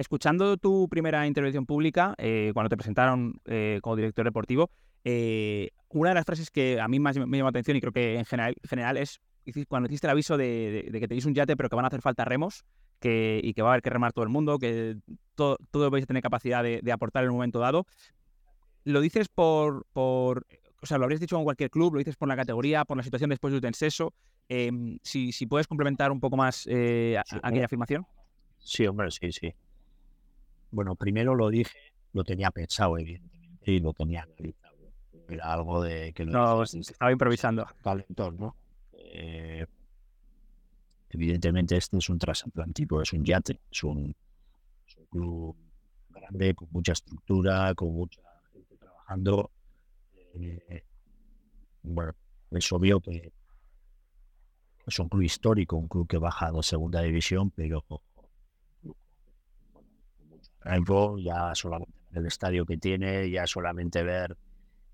Escuchando 0.00 0.56
tu 0.56 0.88
primera 0.88 1.26
intervención 1.26 1.66
pública, 1.66 2.14
eh, 2.16 2.52
cuando 2.54 2.70
te 2.70 2.76
presentaron 2.78 3.38
eh, 3.44 3.80
como 3.82 3.96
director 3.96 4.24
deportivo, 4.24 4.70
eh, 5.04 5.72
una 5.90 6.08
de 6.08 6.14
las 6.14 6.24
frases 6.24 6.50
que 6.50 6.80
a 6.80 6.88
mí 6.88 6.98
más 6.98 7.18
me 7.18 7.36
llamó 7.36 7.48
la 7.48 7.50
atención 7.50 7.76
y 7.76 7.82
creo 7.82 7.92
que 7.92 8.18
en 8.18 8.24
general, 8.24 8.54
general 8.66 8.96
es 8.96 9.20
cuando 9.68 9.90
hiciste 9.90 10.06
el 10.06 10.12
aviso 10.12 10.38
de, 10.38 10.88
que 10.90 11.06
tenéis 11.06 11.26
un 11.26 11.34
yate 11.34 11.54
pero 11.54 11.68
que 11.68 11.76
van 11.76 11.84
a 11.84 11.88
hacer 11.88 12.00
falta 12.00 12.24
remos 12.24 12.64
que, 12.98 13.42
y 13.44 13.52
que 13.52 13.60
va 13.60 13.68
a 13.68 13.72
haber 13.72 13.82
que 13.82 13.90
remar 13.90 14.14
todo 14.14 14.22
el 14.22 14.30
mundo, 14.30 14.58
que 14.58 14.96
todo, 15.34 15.58
todo 15.70 15.90
vais 15.90 16.04
a 16.04 16.06
tener 16.06 16.22
capacidad 16.22 16.62
de, 16.62 16.80
aportar 16.90 17.24
en 17.24 17.30
un 17.30 17.36
momento 17.36 17.58
dado. 17.58 17.84
¿Lo 18.84 19.02
dices 19.02 19.28
por, 19.28 19.84
por 19.92 20.46
o 20.80 20.86
sea, 20.86 20.96
lo 20.96 21.04
habrías 21.04 21.20
dicho 21.20 21.36
en 21.36 21.44
cualquier 21.44 21.68
club, 21.68 21.92
lo 21.92 21.98
dices 21.98 22.16
por 22.16 22.26
la 22.26 22.36
categoría, 22.36 22.86
por 22.86 22.96
la 22.96 23.02
situación 23.02 23.28
después 23.28 23.52
de 23.52 23.58
Utenseso. 23.58 24.14
Em, 24.48 24.98
si, 25.02 25.30
si 25.32 25.44
puedes 25.44 25.66
complementar 25.66 26.10
un 26.10 26.20
poco 26.20 26.38
más 26.38 26.66
eh, 26.70 27.20
aquella 27.42 27.66
afirmación. 27.66 28.06
Sí, 28.60 28.86
hombre, 28.86 29.10
sí, 29.10 29.30
sí. 29.30 29.54
Bueno, 30.70 30.94
primero 30.94 31.34
lo 31.34 31.48
dije, 31.48 31.78
lo 32.12 32.24
tenía 32.24 32.50
pensado, 32.50 32.98
evidentemente, 32.98 33.72
y 33.72 33.80
lo 33.80 33.92
tenía 33.92 34.22
analizado. 34.22 34.76
Era 35.28 35.52
algo 35.52 35.82
de 35.82 36.12
que 36.12 36.24
no, 36.24 36.62
estaba 36.62 37.12
improvisando. 37.12 37.66
Talentos, 37.82 38.34
¿no? 38.34 38.56
Eh, 38.92 39.66
evidentemente, 41.10 41.76
este 41.76 41.98
es 41.98 42.08
un 42.08 42.18
transatlántico, 42.18 43.00
es 43.00 43.12
un 43.12 43.24
yate, 43.24 43.60
es 43.70 43.84
un, 43.84 44.14
club 45.10 45.56
grande, 46.08 46.54
con 46.54 46.68
mucha 46.70 46.92
estructura, 46.92 47.74
con 47.74 47.92
mucha 47.94 48.20
gente 48.52 48.76
trabajando. 48.76 49.50
Eh, 50.34 50.84
bueno, 51.82 52.14
es 52.50 52.72
obvio 52.72 53.00
que 53.00 53.32
es 54.86 54.98
un 54.98 55.08
club 55.08 55.22
histórico, 55.22 55.76
un 55.76 55.88
club 55.88 56.06
que 56.06 56.18
baja 56.18 56.48
a 56.48 56.62
segunda 56.62 57.00
división, 57.00 57.50
pero 57.50 57.84
ya 61.18 61.54
solamente 61.54 62.00
el 62.12 62.26
estadio 62.26 62.66
que 62.66 62.76
tiene, 62.76 63.30
ya 63.30 63.46
solamente 63.46 64.02
ver 64.02 64.36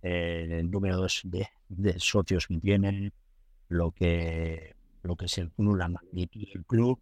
eh, 0.02 0.46
el 0.50 0.70
número 0.70 1.06
de, 1.24 1.48
de, 1.68 1.98
socios 1.98 2.46
que 2.46 2.58
tiene, 2.58 3.12
lo 3.68 3.90
que, 3.90 4.74
lo 5.02 5.16
que 5.16 5.26
es 5.26 5.38
el 5.38 5.50
club, 5.50 5.76
la 5.76 5.88
magnitud 5.88 6.46
del 6.52 6.64
club, 6.64 7.00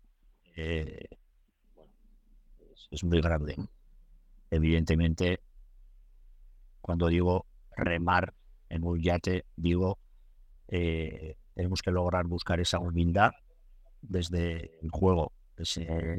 eh, 0.56 1.08
es, 2.90 3.04
muy 3.04 3.20
grande. 3.20 3.56
Evidentemente, 4.50 5.40
cuando 6.80 7.08
digo 7.08 7.46
remar 7.76 8.32
en 8.68 8.84
un 8.84 9.00
yate, 9.02 9.44
digo, 9.56 9.98
eh, 10.68 11.36
tenemos 11.54 11.82
que 11.82 11.90
lograr 11.90 12.26
buscar 12.26 12.60
esa 12.60 12.78
humildad 12.78 13.32
desde 14.00 14.78
el 14.80 14.90
juego. 14.90 15.32
Ese, 15.56 16.16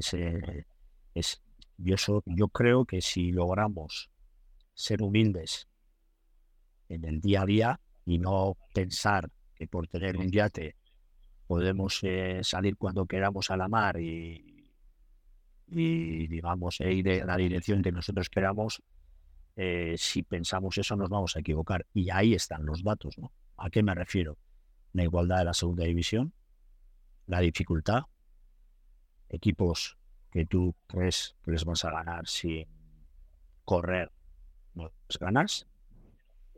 ese, 1.14 1.40
es, 1.78 2.06
yo, 2.08 2.24
yo 2.26 2.48
creo 2.50 2.86
que 2.86 3.02
si 3.02 3.32
logramos 3.32 4.10
ser 4.74 5.02
humildes 5.02 5.68
en 6.90 7.06
el 7.06 7.22
día 7.22 7.42
a 7.42 7.46
día 7.46 7.80
y 8.06 8.20
no 8.20 8.58
pensar 8.74 9.30
que 9.56 9.68
por 9.68 9.88
tener 9.88 10.18
un 10.18 10.32
yate 10.32 10.76
podemos 11.48 12.00
eh, 12.04 12.42
salir 12.44 12.76
cuando 12.78 13.06
queramos 13.06 13.50
a 13.52 13.58
la 13.58 13.68
mar 13.68 14.00
y, 14.00 14.72
y 15.68 16.28
digamos, 16.28 16.80
e 16.82 16.94
ir 16.94 17.08
en 17.08 17.28
la 17.28 17.38
dirección 17.38 17.82
que 17.82 17.92
nosotros 17.92 18.30
queramos, 18.30 18.82
eh, 19.56 19.96
si 19.98 20.24
pensamos 20.24 20.78
eso 20.78 20.96
nos 20.96 21.10
vamos 21.10 21.36
a 21.36 21.40
equivocar. 21.40 21.86
Y 21.94 22.10
ahí 22.10 22.34
están 22.34 22.66
los 22.66 22.84
datos, 22.84 23.18
¿no? 23.18 23.32
¿A 23.58 23.70
qué 23.70 23.84
me 23.84 23.96
refiero? 23.96 24.38
La 24.94 25.04
igualdad 25.04 25.40
de 25.40 25.46
la 25.46 25.54
segunda 25.54 25.86
división, 25.86 26.34
la 27.28 27.40
dificultad, 27.40 28.04
equipos 29.30 29.98
que 30.36 30.46
tú 30.46 30.76
crees 30.86 31.34
que 31.46 31.52
les 31.52 31.64
vas 31.64 31.86
a 31.86 31.92
ganar 31.92 32.28
sin 32.28 32.68
correr, 33.64 34.12
no 34.74 34.92
ganas. 35.18 35.66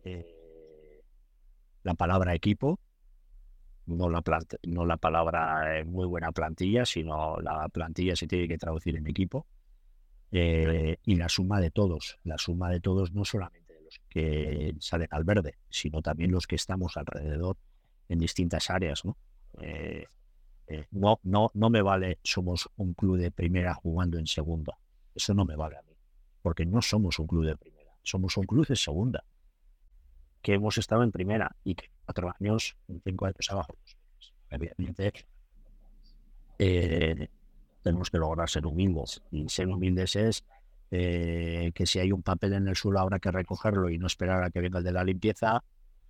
Eh, 0.04 1.04
la 1.84 1.94
palabra 1.94 2.34
equipo, 2.34 2.80
no 3.86 4.10
la, 4.10 4.24
no 4.64 4.84
la 4.88 4.98
palabra 4.98 5.84
muy 5.86 6.08
buena 6.08 6.32
plantilla, 6.32 6.88
sino 6.88 7.40
la 7.40 7.70
plantilla 7.70 8.16
se 8.16 8.26
tiene 8.26 8.48
que 8.48 8.58
traducir 8.58 8.96
en 8.96 9.06
equipo. 9.06 9.46
Eh, 10.32 10.98
y 11.04 11.16
la 11.16 11.30
suma 11.30 11.62
de 11.62 11.70
todos, 11.70 12.18
la 12.24 12.40
suma 12.40 12.72
de 12.72 12.80
todos 12.80 13.14
no 13.14 13.26
solamente 13.26 13.76
de 13.76 13.82
los 13.82 14.02
que 14.10 14.76
salen 14.80 15.08
al 15.12 15.24
verde, 15.24 15.60
sino 15.70 16.02
también 16.02 16.32
los 16.32 16.48
que 16.48 16.56
estamos 16.56 16.98
alrededor 16.98 17.58
en 18.10 18.18
distintas 18.18 18.72
áreas. 18.72 19.06
¿no? 19.06 19.16
Eh, 20.68 20.86
no, 20.92 21.20
no, 21.24 21.50
no 21.54 21.70
me 21.70 21.82
vale 21.82 22.20
somos 22.24 22.70
un 22.76 22.94
club 22.94 23.18
de 23.18 23.32
primera 23.32 23.74
jugando 23.74 24.18
en 24.18 24.28
segunda. 24.28 24.78
Eso 25.16 25.34
no 25.34 25.46
me 25.46 25.56
vale 25.56 25.78
a 25.78 25.82
mí, 25.84 25.94
porque 26.42 26.66
no 26.66 26.82
somos 26.82 27.20
un 27.20 27.28
club 27.28 27.46
de 27.46 27.56
primera, 27.56 27.92
somos 28.04 28.36
un 28.38 28.46
club 28.46 28.68
de 28.68 28.76
segunda, 28.76 29.24
que 30.42 30.54
hemos 30.54 30.78
estado 30.78 31.04
en 31.04 31.12
primera 31.12 31.56
y 31.64 31.76
que 31.76 31.90
cuatro 32.06 32.34
años, 32.40 32.78
cinco 33.04 33.26
años 33.26 33.50
abajo. 33.50 33.78
Evidentemente, 34.50 35.14
eh, 36.60 37.28
tenemos 37.82 38.10
que 38.10 38.18
lograr 38.18 38.50
ser 38.50 38.66
humildes. 38.66 39.22
Y 39.32 39.48
ser 39.50 39.68
humildes 39.68 40.16
es 40.16 40.44
eh, 40.92 41.72
que 41.74 41.86
si 41.86 42.00
hay 42.00 42.12
un 42.12 42.24
papel 42.24 42.54
en 42.54 42.68
el 42.68 42.76
suelo 42.76 43.00
habrá 43.00 43.20
que 43.20 43.32
recogerlo 43.32 43.90
y 43.90 43.98
no 43.98 44.08
esperar 44.08 44.44
a 44.44 44.50
que 44.50 44.62
venga 44.62 44.80
el 44.80 44.86
de 44.86 44.92
la 44.92 45.04
limpieza. 45.04 45.64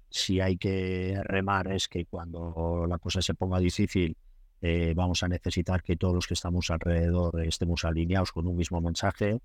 Si 0.09 0.39
hay 0.39 0.57
que 0.57 1.19
remar 1.23 1.71
es 1.71 1.87
que 1.87 2.05
cuando 2.05 2.85
la 2.87 2.97
cosa 2.97 3.21
se 3.21 3.33
ponga 3.33 3.59
difícil 3.59 4.15
eh, 4.61 4.93
vamos 4.95 5.23
a 5.23 5.27
necesitar 5.27 5.83
que 5.83 5.95
todos 5.95 6.15
los 6.15 6.27
que 6.27 6.33
estamos 6.33 6.69
alrededor 6.71 7.41
estemos 7.45 7.85
alineados 7.85 8.31
con 8.31 8.47
un 8.47 8.55
mismo 8.55 8.81
mensaje, 8.81 9.39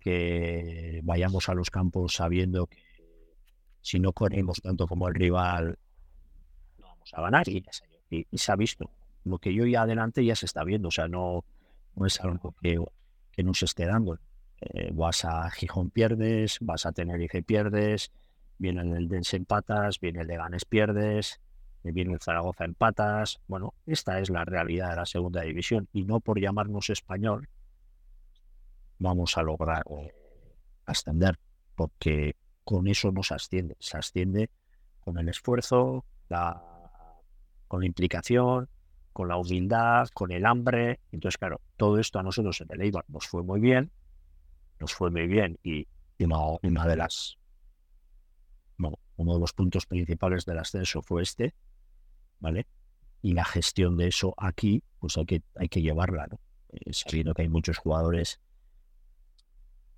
que 0.00 1.00
vayamos 1.02 1.48
a 1.48 1.54
los 1.54 1.70
campos 1.70 2.14
sabiendo 2.14 2.66
que 2.66 2.78
si 3.82 4.00
no 4.00 4.12
corremos 4.12 4.60
tanto 4.62 4.86
como 4.86 5.08
el 5.08 5.14
rival, 5.14 5.78
no 6.78 6.88
vamos 6.88 7.10
a 7.12 7.22
ganar. 7.22 7.48
Y, 7.48 7.64
se 8.32 8.52
ha 8.52 8.56
visto. 8.56 8.90
Lo 9.24 9.38
que 9.38 9.52
yo 9.52 9.66
ya 9.66 9.82
adelante 9.82 10.24
ya 10.24 10.36
se 10.36 10.46
está 10.46 10.64
viendo, 10.64 10.88
o 10.88 10.90
sea, 10.90 11.08
no, 11.08 11.44
no 11.96 12.06
es 12.06 12.20
algo 12.20 12.54
que, 12.60 12.78
que 13.32 13.42
no 13.42 13.52
se 13.54 13.64
esté 13.64 13.86
dando. 13.86 14.18
Eh, 14.60 14.90
vas 14.92 15.24
a 15.24 15.50
Gijón 15.50 15.90
pierdes, 15.90 16.58
vas 16.60 16.86
a 16.86 16.92
Tenerife 16.92 17.42
pierdes, 17.42 18.10
viene 18.58 18.82
el 18.96 19.08
Dense 19.08 19.36
empatas, 19.36 20.00
viene 20.00 20.22
el 20.22 20.26
de 20.26 20.36
Ganes 20.36 20.64
pierdes, 20.64 21.40
viene 21.92 22.14
el 22.14 22.20
Zaragoza 22.20 22.64
en 22.64 22.74
patas. 22.74 23.40
Bueno, 23.46 23.74
esta 23.86 24.20
es 24.20 24.30
la 24.30 24.44
realidad 24.44 24.90
de 24.90 24.96
la 24.96 25.06
segunda 25.06 25.42
división 25.42 25.88
y 25.92 26.04
no 26.04 26.20
por 26.20 26.40
llamarnos 26.40 26.90
español 26.90 27.48
vamos 28.98 29.36
a 29.36 29.42
lograr 29.42 29.84
eh, 29.90 30.14
ascender, 30.86 31.38
porque 31.74 32.36
con 32.64 32.88
eso 32.88 33.12
no 33.12 33.22
se 33.22 33.34
asciende, 33.34 33.76
se 33.78 33.98
asciende 33.98 34.50
con 35.00 35.18
el 35.18 35.28
esfuerzo, 35.28 36.04
la, 36.28 36.62
con 37.68 37.80
la 37.80 37.86
implicación, 37.86 38.68
con 39.12 39.28
la 39.28 39.36
humildad, 39.36 40.08
con 40.12 40.32
el 40.32 40.44
hambre. 40.44 41.00
Entonces, 41.12 41.38
claro, 41.38 41.60
todo 41.76 41.98
esto 41.98 42.18
a 42.18 42.22
nosotros 42.22 42.60
en 42.60 42.68
el 42.70 42.82
Eibar 42.82 43.04
nos 43.08 43.26
fue 43.26 43.42
muy 43.42 43.60
bien, 43.60 43.90
nos 44.80 44.92
fue 44.92 45.10
muy 45.10 45.26
bien 45.26 45.58
y, 45.62 45.86
de 46.18 46.96
las, 46.96 47.36
uno 48.78 49.34
de 49.34 49.40
los 49.40 49.52
puntos 49.52 49.86
principales 49.86 50.44
del 50.44 50.58
ascenso 50.58 51.02
fue 51.02 51.22
este, 51.22 51.54
¿vale? 52.40 52.66
Y 53.22 53.32
la 53.32 53.44
gestión 53.44 53.96
de 53.96 54.08
eso 54.08 54.34
aquí, 54.36 54.82
pues 54.98 55.16
hay 55.16 55.26
que, 55.26 55.42
hay 55.54 55.68
que 55.68 55.82
llevarla, 55.82 56.26
¿no? 56.26 56.38
Eh, 56.70 56.92
sabiendo 56.92 57.34
que 57.34 57.42
hay 57.42 57.48
muchos 57.48 57.78
jugadores 57.78 58.40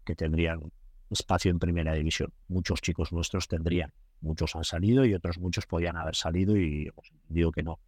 que 0.05 0.14
tendrían 0.14 0.72
espacio 1.11 1.51
en 1.51 1.59
primera 1.59 1.94
división. 1.94 2.33
Muchos 2.48 2.81
chicos 2.81 3.12
nuestros 3.12 3.48
tendrían. 3.48 3.92
Muchos 4.20 4.57
han 4.57 4.64
salido 4.64 5.05
y 5.05 5.14
otros 5.14 5.38
muchos 5.38 5.66
podían 5.66 5.96
haber 5.96 6.16
salido 6.16 6.57
y 6.57 6.88
hemos 6.88 7.11
entendido 7.11 7.53
que 7.53 7.62
no. 7.62 7.79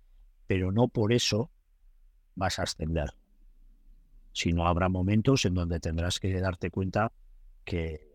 Pero 0.47 0.73
no 0.73 0.89
por 0.89 1.13
eso 1.13 1.51
vas 2.35 2.59
a 2.59 2.63
ascender. 2.63 3.11
Sino 4.33 4.67
habrá 4.67 4.89
momentos 4.89 5.45
en 5.45 5.55
donde 5.55 5.81
tendrás 5.81 6.21
que 6.21 6.41
darte 6.41 6.71
cuenta 6.71 7.13
que, 7.65 8.07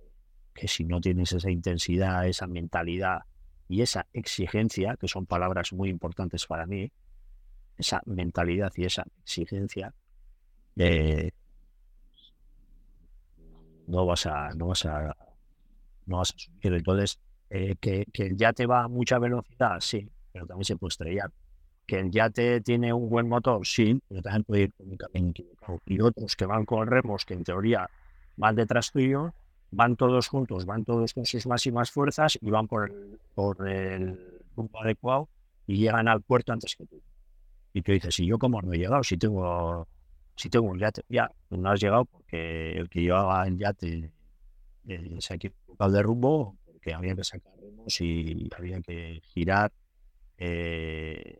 que 0.53 0.67
si 0.67 0.85
no 0.85 1.01
tienes 1.01 1.33
esa 1.33 1.51
intensidad, 1.51 2.27
esa 2.27 2.47
mentalidad 2.47 3.23
y 3.67 3.81
esa 3.81 4.05
exigencia, 4.13 4.95
que 4.97 5.07
son 5.07 5.25
palabras 5.25 5.73
muy 5.73 5.89
importantes 5.89 6.45
para 6.45 6.65
mí, 6.65 6.91
esa 7.77 8.01
mentalidad 8.05 8.71
y 8.75 8.85
esa 8.85 9.05
exigencia, 9.23 9.93
eh, 10.77 11.31
no 13.87 14.05
vas 14.05 14.25
a, 14.25 14.49
no 14.55 14.67
vas 14.67 14.85
a, 14.85 15.15
no 16.05 16.17
vas 16.17 16.33
a 16.33 16.37
subir. 16.37 16.73
Entonces, 16.73 17.19
eh, 17.49 17.75
que, 17.79 18.05
que, 18.11 18.27
el 18.27 18.37
yate 18.37 18.65
va 18.65 18.83
a 18.83 18.87
mucha 18.87 19.19
velocidad, 19.19 19.79
sí, 19.79 20.09
pero 20.31 20.45
también 20.45 20.65
se 20.65 20.77
puede 20.77 20.89
estrellar. 20.89 21.31
Que 21.85 21.99
el 21.99 22.11
yate 22.11 22.61
tiene 22.61 22.93
un 22.93 23.09
buen 23.09 23.27
motor, 23.27 23.65
sí, 23.65 23.99
pero 24.07 24.21
también 24.21 24.43
puede 24.43 24.61
ir 24.63 24.71
por 24.73 24.87
un 24.87 24.97
camino 24.97 25.29
equivocado. 25.29 25.79
Y 25.85 26.01
otros 26.01 26.35
que 26.35 26.45
van 26.45 26.65
con 26.65 26.87
remos, 26.87 27.25
que 27.25 27.35
en 27.35 27.43
teoría 27.43 27.89
van 28.37 28.55
detrás 28.55 28.91
tuyo, 28.91 29.33
van 29.71 29.95
todos 29.95 30.27
juntos, 30.27 30.65
van 30.65 30.85
todos 30.85 31.13
con 31.13 31.25
sus 31.25 31.45
máximas 31.47 31.91
fuerzas 31.91 32.37
y 32.41 32.49
van 32.49 32.67
por 32.67 32.91
por 33.33 33.67
el 33.67 34.41
rumbo 34.55 34.81
adecuado 34.81 35.29
y 35.67 35.77
llegan 35.77 36.07
al 36.07 36.21
puerto 36.21 36.53
antes 36.53 36.75
que 36.75 36.85
tú. 36.85 37.01
Y 37.73 37.81
tú 37.81 37.91
dices, 37.91 38.19
¿y 38.19 38.25
yo 38.25 38.39
cómo 38.39 38.61
no 38.61 38.73
he 38.73 38.77
llegado? 38.77 39.03
Si 39.03 39.17
tengo, 39.17 39.87
si 40.35 40.49
tengo 40.49 40.67
un 40.67 40.79
yate. 40.79 41.03
Ya, 41.09 41.29
no 41.49 41.69
has 41.69 41.81
llegado 41.81 42.05
porque 42.05 42.71
el 42.73 42.89
que 42.89 43.01
llevaba 43.01 43.45
el 43.47 43.57
yate 43.57 44.11
eh, 44.87 45.15
se 45.19 45.33
ha 45.33 45.35
equivocado 45.35 45.91
de 45.91 46.01
rumbo, 46.01 46.57
porque 46.65 46.93
había 46.93 47.15
que 47.15 47.23
sacar 47.23 47.53
remos 47.59 47.99
y 47.99 48.49
había 48.57 48.79
que 48.81 49.19
girar 49.25 49.73
eh, 50.37 51.39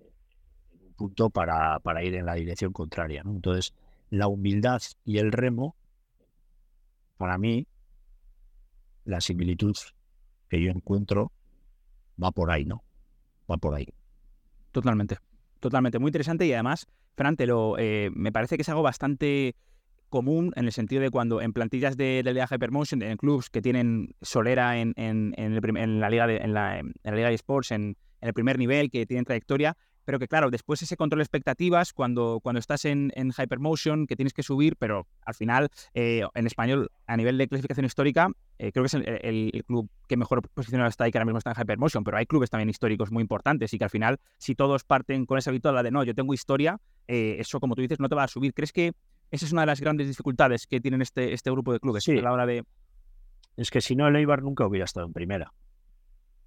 un 0.73 0.93
punto 0.93 1.29
para, 1.29 1.79
para 1.79 2.03
ir 2.03 2.15
en 2.15 2.25
la 2.25 2.33
dirección 2.33 2.73
contraria. 2.73 3.21
Entonces, 3.25 3.73
la 4.09 4.27
humildad 4.27 4.81
y 5.05 5.19
el 5.19 5.31
remo, 5.31 5.75
para 7.17 7.37
mí, 7.37 7.67
la 9.05 9.21
similitud 9.21 9.75
que 10.49 10.61
yo 10.61 10.71
encuentro 10.71 11.31
va 12.21 12.31
por 12.31 12.51
ahí, 12.51 12.65
¿no? 12.65 12.83
Va 13.49 13.57
por 13.57 13.75
ahí. 13.75 13.87
Totalmente, 14.71 15.17
totalmente. 15.59 15.99
Muy 15.99 16.09
interesante 16.09 16.45
y 16.45 16.53
además, 16.53 16.87
Fran, 17.15 17.37
te 17.37 17.45
lo, 17.45 17.77
eh, 17.77 18.09
me 18.13 18.31
parece 18.31 18.57
que 18.57 18.63
es 18.63 18.69
algo 18.69 18.81
bastante 18.81 19.55
común 20.09 20.53
en 20.55 20.65
el 20.65 20.71
sentido 20.71 21.01
de 21.01 21.09
cuando 21.11 21.41
en 21.41 21.53
plantillas 21.53 21.97
de, 21.97 22.21
de 22.23 22.33
Liga 22.33 22.47
Hypermotion, 22.49 23.01
en 23.01 23.17
clubs 23.17 23.49
que 23.49 23.61
tienen 23.61 24.15
solera 24.21 24.77
en, 24.77 24.93
en, 24.97 25.33
en, 25.37 25.99
la 25.99 26.09
liga 26.09 26.27
de, 26.27 26.37
en, 26.37 26.53
la, 26.53 26.79
en 26.79 26.93
la 27.03 27.15
liga 27.15 27.29
de 27.29 27.35
sports, 27.35 27.71
en, 27.71 27.97
el 28.21 28.33
primer 28.33 28.57
nivel, 28.57 28.89
que 28.89 29.05
tienen 29.05 29.25
trayectoria, 29.25 29.77
pero 30.05 30.19
que 30.19 30.27
claro, 30.27 30.51
después 30.51 30.81
ese 30.81 30.95
control 30.95 31.19
de 31.19 31.23
expectativas, 31.23 31.91
cuando, 31.91 32.39
cuando 32.41 32.59
estás 32.59 32.85
en, 32.85 33.11
en 33.15 33.31
Hypermotion, 33.31 34.07
que 34.07 34.15
tienes 34.15 34.33
que 34.33 34.43
subir, 34.43 34.75
pero 34.77 35.07
al 35.25 35.33
final, 35.33 35.69
eh, 35.93 36.23
en 36.33 36.47
español, 36.47 36.91
a 37.07 37.17
nivel 37.17 37.37
de 37.37 37.47
clasificación 37.47 37.85
histórica, 37.85 38.29
eh, 38.59 38.71
creo 38.71 38.83
que 38.83 38.87
es 38.87 38.93
el, 38.93 39.63
club 39.67 39.89
que 40.07 40.15
mejor 40.15 40.47
posicionado 40.49 40.89
está 40.89 41.07
y 41.07 41.11
que 41.11 41.17
ahora 41.17 41.25
mismo 41.25 41.39
está 41.39 41.51
en 41.51 41.61
Hypermotion, 41.61 42.03
pero 42.03 42.17
hay 42.17 42.25
clubes 42.25 42.49
también 42.49 42.69
históricos 42.69 43.11
muy 43.11 43.21
importantes 43.21 43.73
y 43.73 43.77
que 43.77 43.83
al 43.83 43.89
final, 43.89 44.19
si 44.37 44.55
todos 44.55 44.83
parten 44.83 45.25
con 45.25 45.37
esa 45.37 45.51
victoria 45.51 45.81
de 45.81 45.91
no, 45.91 46.03
yo 46.03 46.13
tengo 46.13 46.33
historia, 46.33 46.79
eh, 47.07 47.37
eso 47.39 47.59
como 47.59 47.75
tú 47.75 47.81
dices, 47.81 47.99
no 47.99 48.07
te 48.07 48.15
va 48.15 48.23
a 48.23 48.27
subir. 48.27 48.53
¿Crees 48.53 48.71
que 48.71 48.93
esa 49.31 49.45
es 49.45 49.51
una 49.51 49.63
de 49.63 49.67
las 49.67 49.81
grandes 49.81 50.07
dificultades 50.07 50.67
que 50.67 50.79
tienen 50.79 51.01
este, 51.01 51.33
este 51.33 51.49
grupo 51.49 51.73
de 51.73 51.79
clubes 51.79 52.03
sí. 52.03 52.17
a 52.17 52.21
la 52.21 52.31
hora 52.31 52.45
de... 52.45 52.63
Es 53.57 53.71
que 53.71 53.81
si 53.81 53.95
no, 53.95 54.07
el 54.07 54.15
Eibar 54.15 54.43
nunca 54.43 54.67
hubiera 54.67 54.85
estado 54.85 55.07
en 55.07 55.13
primera, 55.13 55.53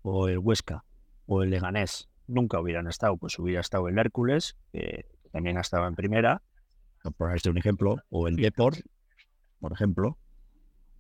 o 0.03 0.29
el 0.29 0.39
Huesca, 0.39 0.85
o 1.27 1.43
el 1.43 1.51
Leganés 1.51 2.09
nunca 2.29 2.61
hubieran 2.61 2.87
estado, 2.87 3.17
pues 3.17 3.39
hubiera 3.39 3.61
estado 3.61 3.89
el 3.89 3.99
Hércules, 3.99 4.57
que 4.73 5.07
también 5.33 5.59
ha 5.59 5.63
estado 5.63 5.87
en 5.89 5.95
primera, 5.95 6.43
por 7.17 7.35
este 7.35 7.51
un 7.51 7.59
ejemplo, 7.59 7.97
o 8.11 8.29
el 8.29 8.37
Deport, 8.37 8.79
por 9.61 9.73
ejemplo, 9.73 10.19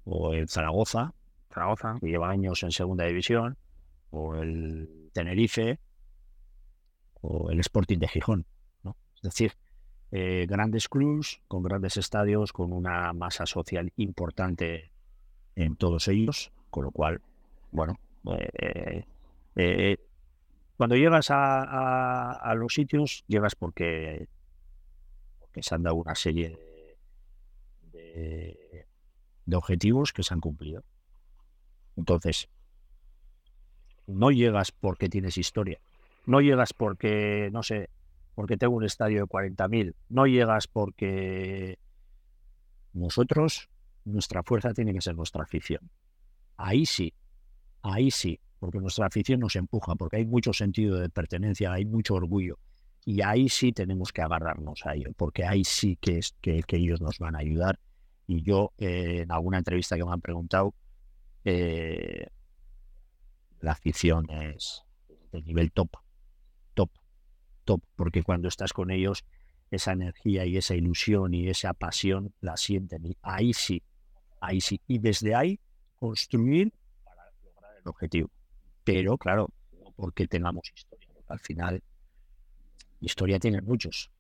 o 0.05 0.33
el 0.33 0.49
Zaragoza, 0.49 1.15
Zaragoza, 1.53 1.97
que 2.01 2.09
lleva 2.09 2.31
años 2.31 2.63
en 2.63 2.73
segunda 2.73 3.05
división, 3.05 3.57
o 4.11 4.35
el 4.37 5.11
Tenerife, 5.13 5.79
o 7.21 7.51
el 7.51 7.61
Sporting 7.61 7.99
de 7.99 8.09
Gijón. 8.09 8.47
¿no? 8.83 8.97
Es 9.17 9.23
decir, 9.23 9.53
eh, 10.11 10.47
grandes 10.49 10.89
clubs 10.89 11.43
con 11.49 11.63
grandes 11.63 11.97
estadios, 11.97 12.53
con 12.53 12.73
una 12.73 13.13
masa 13.13 13.47
social 13.47 13.93
importante 13.97 14.91
en 15.55 15.77
todos 15.77 16.09
ellos, 16.09 16.53
con 16.71 16.85
lo 16.85 16.91
cual, 16.91 17.21
bueno, 17.71 17.99
eh, 18.59 19.05
eh, 19.57 19.97
cuando 20.79 20.95
llegas 20.95 21.27
a, 21.31 22.55
los 22.57 22.73
sitios, 22.73 23.25
llegas 23.27 23.57
porque, 23.57 24.29
porque 25.41 25.61
se 25.61 25.75
han 25.75 25.83
dado 25.83 25.97
una 25.97 26.15
serie 26.15 26.51
de, 26.51 26.97
de, 27.91 28.87
de, 29.45 29.57
objetivos 29.57 30.13
que 30.13 30.23
se 30.23 30.33
han 30.33 30.41
cumplido. 30.41 30.85
Entonces, 31.97 32.49
no 34.07 34.31
llegas 34.31 34.71
porque 34.71 35.09
tienes 35.09 35.37
historia. 35.37 35.81
No 36.27 36.41
llegas 36.41 36.73
porque, 36.73 37.51
no 37.53 37.65
sé, 37.65 37.91
porque 38.37 38.57
tengo 38.57 38.77
un 38.77 38.85
estadio 38.85 39.23
de 39.23 39.27
40.000. 39.27 39.97
No 40.11 40.29
llegas 40.29 40.69
porque 40.69 41.81
nosotros, 42.93 43.69
nuestra 44.05 44.45
fuerza 44.45 44.73
tiene 44.75 44.95
que 44.95 45.01
ser 45.01 45.17
nuestra 45.17 45.43
afición. 45.43 45.91
Ahí 46.57 46.87
sí, 46.87 47.15
ahí 47.83 48.13
sí, 48.13 48.39
porque 48.59 48.79
nuestra 48.79 49.07
afición 49.07 49.41
nos 49.41 49.57
empuja, 49.57 49.95
porque 49.95 50.17
hay 50.17 50.27
mucho 50.27 50.53
sentido 50.53 50.99
de 50.99 51.09
pertenencia, 51.09 51.73
hay 51.73 51.85
mucho 51.85 52.15
orgullo. 52.15 52.59
Y 53.05 53.23
ahí 53.23 53.49
sí 53.49 53.73
tenemos 53.73 54.13
que 54.13 54.23
agarrarnos 54.23 54.85
a 54.85 54.95
ello, 54.95 55.13
porque 55.17 55.45
ahí 55.45 55.65
sí 55.65 55.97
que, 55.97 56.19
es, 56.19 56.35
que, 56.41 56.65
ellos 56.71 57.01
nos 57.01 57.19
van 57.19 57.37
a 57.37 57.39
ayudar. 57.39 57.79
Y 58.27 58.43
yo, 58.43 58.73
eh, 58.79 59.21
en 59.23 59.33
alguna 59.33 59.59
entrevista 59.59 59.97
que 59.97 60.05
me 60.05 60.13
han 60.13 60.21
preguntado, 60.21 60.75
eh, 61.45 62.27
la 63.61 63.73
afición 63.73 64.29
es 64.31 64.83
de 65.33 65.43
nivel 65.43 65.73
top, 65.73 65.91
top, 66.75 66.91
top, 67.65 67.81
porque 67.97 68.23
cuando 68.23 68.49
estás 68.49 68.73
con 68.73 68.91
ellos, 68.91 69.25
esa 69.71 69.93
energía 69.93 70.47
y 70.47 70.57
esa 70.57 70.75
ilusión 70.75 71.33
y 71.35 71.49
esa 71.49 71.75
pasión 71.75 72.35
la 72.41 72.57
sienten. 72.57 73.07
Y 73.07 73.17
ahí 73.23 73.53
sí, 73.55 73.83
ahí 74.41 74.61
sí. 74.61 74.81
Y 74.87 74.99
desde 74.99 75.35
ahí 75.35 75.61
construir 75.97 76.73
para 77.05 77.31
lograr 77.45 77.77
el 77.79 77.89
objetivo 77.89 78.31
pero 78.89 79.19
claro, 79.19 79.51
porque 79.97 80.27
tengamos 80.27 80.73
historia. 80.75 81.09
Al 81.29 81.41
final, 81.41 81.83
historia 83.03 83.39
tienen 83.39 83.63
muchos, 83.67 84.11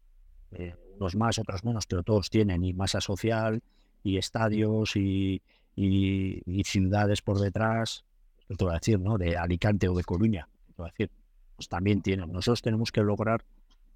eh, 0.50 0.74
unos 0.98 1.16
más, 1.16 1.38
otros 1.38 1.64
menos, 1.64 1.87
pero 1.87 2.02
todos 2.02 2.28
tienen 2.28 2.62
y 2.62 2.74
masa 2.74 3.00
social 3.00 3.62
y 4.02 4.18
estadios 4.18 4.94
y, 4.94 5.40
y, 5.74 6.42
y 6.44 6.64
ciudades 6.64 7.22
por 7.22 7.38
detrás, 7.38 8.04
te 8.46 8.62
voy 8.62 8.72
a 8.72 8.78
decir, 8.78 9.00
¿no? 9.00 9.16
De 9.16 9.38
Alicante 9.38 9.88
o 9.88 9.94
de 9.94 10.04
Coruña, 10.04 10.46
te 10.66 10.74
voy 10.76 10.88
a 10.88 10.92
decir, 10.92 11.11
pues 11.57 11.66
también 11.66 12.02
tienen. 12.02 12.31
Nosotros 12.31 12.61
tenemos 12.61 12.92
que 12.92 13.00
lograr 13.00 13.42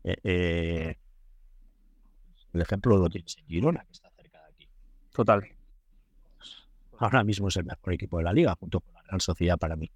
eh, 0.05 0.17
eh, 0.25 0.97
el 2.55 2.61
ejemplo 2.63 2.97
lo 2.97 3.11
tienes 3.11 3.37
en 3.37 3.47
Girona, 3.47 3.85
que 3.85 3.93
está 3.93 4.11
cerca 4.11 4.39
de 4.39 4.45
aquí. 4.55 4.69
Total. 5.13 5.43
Ahora 6.99 7.25
mismo 7.25 7.49
es 7.49 7.57
el 7.57 7.65
mejor 7.65 7.93
equipo 7.93 8.17
de 8.17 8.25
la 8.25 8.33
liga, 8.33 8.57
junto 8.59 8.81
con 8.81 8.95
la 8.95 9.03
Real 9.03 9.21
Sociedad 9.21 9.59
para 9.59 9.77
mí. 9.77 9.91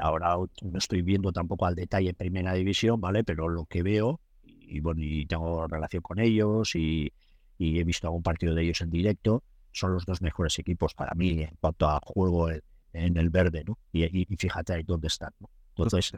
Ahora 0.00 0.36
no 0.62 0.78
estoy 0.78 1.02
viendo 1.02 1.32
tampoco 1.32 1.66
al 1.66 1.74
detalle 1.74 2.14
primera 2.14 2.54
división, 2.54 3.00
¿vale? 3.00 3.24
Pero 3.24 3.48
lo 3.48 3.66
que 3.66 3.82
veo, 3.82 4.20
y 4.44 4.80
bueno, 4.80 5.02
y 5.02 5.26
tengo 5.26 5.66
relación 5.66 6.02
con 6.02 6.18
ellos 6.18 6.74
y, 6.74 7.12
y, 7.58 7.78
he 7.78 7.84
visto 7.84 8.06
algún 8.06 8.22
partido 8.22 8.54
de 8.54 8.62
ellos 8.62 8.80
en 8.80 8.90
directo, 8.90 9.42
son 9.72 9.92
los 9.92 10.06
dos 10.06 10.22
mejores 10.22 10.58
equipos 10.58 10.94
para 10.94 11.14
mí 11.14 11.42
en 11.42 11.56
cuanto 11.60 11.88
a 11.88 12.00
juego 12.02 12.50
en, 12.50 12.62
en 12.92 13.16
el 13.16 13.30
verde, 13.30 13.64
¿no? 13.66 13.78
Y, 13.92 14.04
y, 14.04 14.26
y, 14.28 14.36
fíjate 14.36 14.72
ahí 14.72 14.82
dónde 14.82 15.08
están, 15.08 15.32
¿no? 15.40 15.50
Entonces, 15.76 16.12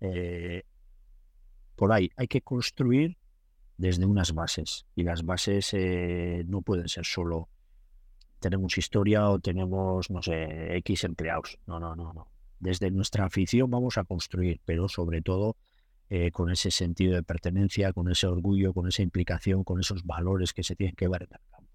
eh, 0.00 0.62
por 1.76 1.92
ahí 1.92 2.10
hay 2.16 2.28
que 2.28 2.40
construir 2.40 3.18
desde 3.76 4.06
unas 4.06 4.32
bases 4.32 4.86
y 4.94 5.02
las 5.02 5.24
bases 5.24 5.74
eh, 5.74 6.44
no 6.46 6.62
pueden 6.62 6.88
ser 6.88 7.04
solo 7.04 7.48
tenemos 8.40 8.76
historia 8.76 9.28
o 9.30 9.38
tenemos, 9.38 10.10
no 10.10 10.20
sé, 10.20 10.76
X 10.78 11.04
empleados. 11.04 11.58
No, 11.66 11.78
no, 11.78 11.94
no, 11.94 12.12
no 12.12 12.31
desde 12.62 12.92
nuestra 12.92 13.24
afición 13.24 13.68
vamos 13.70 13.98
a 13.98 14.04
construir, 14.04 14.60
pero 14.64 14.88
sobre 14.88 15.20
todo 15.20 15.56
eh, 16.08 16.30
con 16.30 16.48
ese 16.48 16.70
sentido 16.70 17.14
de 17.14 17.24
pertenencia, 17.24 17.92
con 17.92 18.08
ese 18.08 18.28
orgullo, 18.28 18.72
con 18.72 18.86
esa 18.86 19.02
implicación, 19.02 19.64
con 19.64 19.80
esos 19.80 20.04
valores 20.04 20.52
que 20.52 20.62
se 20.62 20.76
tienen 20.76 20.94
que 20.94 21.08
ver 21.08 21.24
en 21.24 21.30
el 21.32 21.50
campo. 21.50 21.68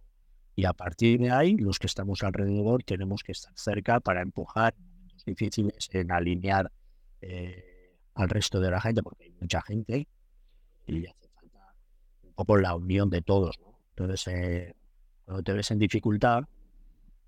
Y 0.56 0.63
a 0.63 0.71
partir 0.71 1.19
de 1.19 1.30
ahí, 1.30 1.58
los 1.58 1.78
que 1.78 1.88
estamos 1.88 2.23
alrededor 2.23 2.84
tenemos 2.84 3.21
que 3.21 3.34
estar 3.34 3.52
cerca 3.56 4.00
para 4.00 4.21
empujar 4.21 4.76
en 4.78 4.86
momentos 4.86 5.26
difíciles, 5.26 5.89
en 5.91 6.10
alinear 6.10 6.71
eh, 7.19 7.93
al 8.13 8.30
resto 8.30 8.62
de 8.62 8.71
la 8.71 8.80
gente, 8.80 9.04
porque 9.04 9.26
hay 9.26 9.32
mucha 9.41 9.62
gente 9.62 10.08
y 10.88 11.06
hace 11.06 11.28
falta 11.36 11.76
un 12.23 12.34
poco 12.34 12.58
la 12.58 12.76
unión 12.76 13.10
de 13.10 13.21
todos. 13.21 13.60
Entonces, 13.89 14.26
eh, 14.28 14.73
cuando 15.26 15.43
te 15.43 15.52
ves 15.52 15.69
en 15.71 15.80
dificultad, 15.80 16.43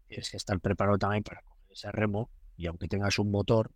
tienes 0.08 0.32
que 0.32 0.38
estar 0.38 0.58
preparado 0.62 0.98
también 0.98 1.24
para 1.24 1.41
coger 1.41 1.72
ese 1.72 1.91
remo 1.91 2.30
y 2.60 2.67
aunque 2.67 2.89
tengas 2.89 3.17
un 3.19 3.32
motor, 3.32 3.72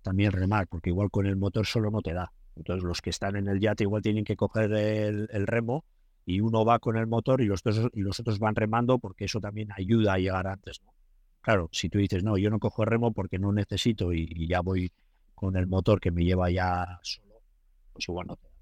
también 0.00 0.32
remar, 0.32 0.66
porque 0.66 0.88
igual 0.88 1.10
con 1.10 1.26
el 1.26 1.36
motor 1.36 1.66
solo 1.66 1.90
no 1.90 2.00
te 2.00 2.14
da. 2.14 2.32
Entonces 2.56 2.82
los 2.82 3.02
que 3.02 3.10
están 3.10 3.36
en 3.36 3.46
el 3.46 3.60
yate 3.60 3.84
igual 3.84 4.00
tienen 4.00 4.24
que 4.24 4.36
coger 4.36 4.72
el, 4.72 5.46
remo 5.46 5.84
y 6.24 6.40
uno 6.40 6.64
va 6.64 6.78
con 6.78 6.96
el 6.96 7.06
motor 7.06 7.42
y 7.42 7.44
los, 7.44 7.60
otros, 7.60 7.90
y 7.92 8.00
los 8.00 8.18
otros 8.18 8.38
van 8.38 8.54
remando 8.54 8.98
porque 8.98 9.26
eso 9.26 9.38
también 9.38 9.68
ayuda 9.76 10.14
a 10.14 10.18
llegar 10.18 10.46
antes. 10.46 10.80
Claro, 11.42 11.68
si 11.72 11.90
tú 11.90 11.98
dices, 11.98 12.24
no, 12.24 12.38
yo 12.38 12.48
no 12.48 12.58
cojo 12.58 12.82
el 12.84 12.88
remo 12.88 13.12
porque 13.12 13.38
no 13.38 13.52
necesito 13.52 14.14
y, 14.14 14.26
y, 14.30 14.48
ya 14.48 14.60
voy 14.60 14.90
con 15.34 15.56
el 15.56 15.66
motor 15.66 16.00
que 16.00 16.10
me 16.10 16.24
lleva 16.24 16.50
ya 16.50 17.00
solo, 17.02 17.42
pues 17.92 18.08
igual 18.08 18.28
no 18.28 18.36
te 18.36 18.46
da. 18.46 18.54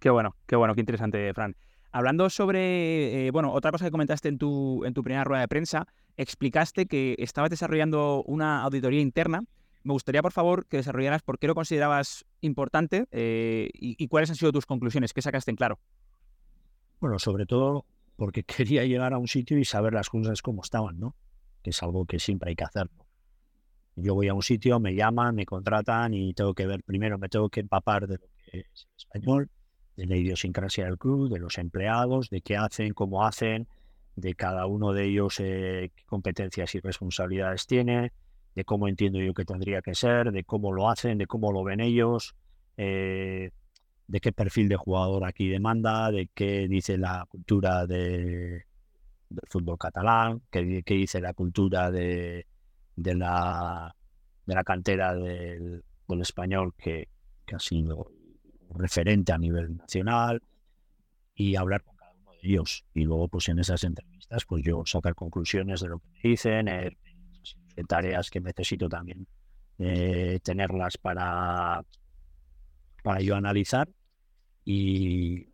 Qué 0.00 0.10
bueno, 0.10 0.34
qué 0.46 0.56
bueno, 0.56 0.74
qué 0.74 0.80
interesante, 0.80 1.32
Fran. 1.32 1.54
Hablando 1.92 2.28
sobre, 2.28 3.26
eh, 3.26 3.30
bueno, 3.30 3.52
otra 3.52 3.70
cosa 3.70 3.84
que 3.84 3.92
comentaste 3.92 4.28
en 4.28 4.38
tu, 4.38 4.84
en 4.84 4.94
tu 4.94 5.04
primera 5.04 5.22
rueda 5.22 5.42
de 5.42 5.48
prensa, 5.48 5.86
explicaste 6.18 6.86
que 6.86 7.14
estabas 7.18 7.48
desarrollando 7.48 8.22
una 8.26 8.62
auditoría 8.62 9.00
interna. 9.00 9.44
Me 9.84 9.92
gustaría, 9.92 10.20
por 10.20 10.32
favor, 10.32 10.66
que 10.66 10.76
desarrollaras 10.76 11.22
por 11.22 11.38
qué 11.38 11.46
lo 11.46 11.54
considerabas 11.54 12.26
importante 12.40 13.06
eh, 13.12 13.70
y, 13.72 14.06
cuáles 14.08 14.28
han 14.28 14.36
sido 14.36 14.52
tus 14.52 14.66
conclusiones, 14.66 15.14
qué 15.14 15.22
sacaste 15.22 15.50
en 15.50 15.56
claro. 15.56 15.78
Bueno, 17.00 17.18
sobre 17.18 17.46
todo 17.46 17.86
porque 18.16 18.42
quería 18.44 18.84
llegar 18.84 19.14
a 19.14 19.18
un 19.18 19.28
sitio 19.28 19.56
y 19.58 19.64
saber 19.64 19.94
las 19.94 20.10
cosas 20.10 20.42
como 20.42 20.62
estaban, 20.62 20.98
¿no? 20.98 21.14
Que 21.62 21.70
es 21.70 21.82
algo 21.82 22.04
que 22.04 22.18
siempre 22.18 22.50
hay 22.50 22.56
que 22.56 22.64
hacer. 22.64 22.90
¿no? 22.96 23.06
Yo 23.94 24.14
voy 24.14 24.28
a 24.28 24.34
un 24.34 24.42
sitio, 24.42 24.80
me 24.80 24.94
llaman, 24.94 25.36
me 25.36 25.46
contratan 25.46 26.14
y 26.14 26.34
tengo 26.34 26.54
que 26.54 26.66
ver, 26.66 26.82
primero 26.82 27.16
me 27.18 27.28
tengo 27.28 27.48
que 27.48 27.60
empapar 27.60 28.08
de 28.08 28.18
lo 28.18 28.26
que 28.50 28.58
es 28.58 28.66
el 28.84 28.90
español, 28.96 29.50
de 29.96 30.06
la 30.06 30.16
idiosincrasia 30.16 30.84
del 30.84 30.98
club, 30.98 31.32
de 31.32 31.38
los 31.38 31.58
empleados, 31.58 32.28
de 32.28 32.40
qué 32.40 32.56
hacen, 32.56 32.92
cómo 32.92 33.24
hacen, 33.24 33.68
de 34.20 34.34
cada 34.34 34.66
uno 34.66 34.92
de 34.92 35.04
ellos 35.04 35.40
eh, 35.40 35.90
qué 35.94 36.04
competencias 36.06 36.74
y 36.74 36.80
responsabilidades 36.80 37.66
tiene, 37.66 38.12
de 38.54 38.64
cómo 38.64 38.88
entiendo 38.88 39.20
yo 39.20 39.34
que 39.34 39.44
tendría 39.44 39.82
que 39.82 39.94
ser, 39.94 40.32
de 40.32 40.44
cómo 40.44 40.72
lo 40.72 40.90
hacen, 40.90 41.18
de 41.18 41.26
cómo 41.26 41.52
lo 41.52 41.62
ven 41.62 41.80
ellos, 41.80 42.34
eh, 42.76 43.50
de 44.06 44.20
qué 44.20 44.32
perfil 44.32 44.68
de 44.68 44.76
jugador 44.76 45.24
aquí 45.24 45.48
demanda, 45.48 46.10
de 46.10 46.28
qué 46.34 46.66
dice 46.68 46.98
la 46.98 47.26
cultura 47.28 47.86
de, 47.86 48.64
del 49.28 49.48
fútbol 49.48 49.78
catalán, 49.78 50.42
qué, 50.50 50.82
dice 50.84 51.20
la 51.20 51.34
cultura 51.34 51.90
de, 51.90 52.46
la, 52.96 53.94
cantera 54.64 55.14
del, 55.14 55.84
español 56.20 56.74
que, 56.76 57.08
que 57.46 57.54
ha 57.54 57.58
sido 57.58 58.10
referente 58.70 59.32
a 59.32 59.38
nivel 59.38 59.76
nacional 59.76 60.42
y 61.34 61.54
hablar 61.54 61.82
con 61.84 61.97
ellos. 62.42 62.84
Y 62.94 63.04
luego, 63.04 63.28
pues 63.28 63.48
en 63.48 63.58
esas 63.58 63.84
entrevistas, 63.84 64.44
pues 64.46 64.64
yo 64.64 64.82
sacar 64.86 65.14
conclusiones 65.14 65.80
de 65.80 65.88
lo 65.88 65.98
que 65.98 66.08
me 66.08 66.30
dicen, 66.30 66.68
eh, 66.68 66.96
tareas 67.86 68.30
que 68.30 68.40
necesito 68.40 68.88
también 68.88 69.26
eh, 69.78 70.40
tenerlas 70.42 70.98
para, 70.98 71.84
para 73.02 73.20
yo 73.20 73.36
analizar. 73.36 73.88
Y, 74.64 75.46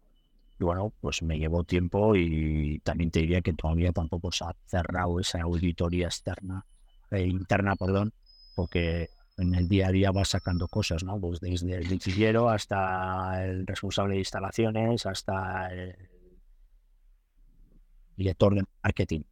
bueno, 0.58 0.92
pues 1.00 1.22
me 1.22 1.38
llevó 1.38 1.64
tiempo 1.64 2.16
y 2.16 2.80
también 2.82 3.10
te 3.10 3.20
diría 3.20 3.42
que 3.42 3.52
todavía 3.52 3.92
tampoco 3.92 4.32
se 4.32 4.44
ha 4.44 4.56
cerrado 4.66 5.20
esa 5.20 5.42
auditoría 5.42 6.06
externa, 6.06 6.64
eh, 7.10 7.26
interna, 7.26 7.76
perdón, 7.76 8.12
porque 8.56 9.10
en 9.36 9.54
el 9.54 9.68
día 9.68 9.88
a 9.88 9.92
día 9.92 10.10
vas 10.10 10.30
sacando 10.30 10.68
cosas, 10.68 11.04
¿no? 11.04 11.20
Pues 11.20 11.40
desde 11.40 11.76
el 11.76 11.88
liquidero 11.88 12.48
hasta 12.48 13.44
el 13.44 13.66
responsable 13.66 14.14
de 14.14 14.20
instalaciones, 14.20 15.06
hasta 15.06 15.72
el 15.72 15.96
director 18.16 18.54
de 18.54 18.64
marketing. 18.82 19.22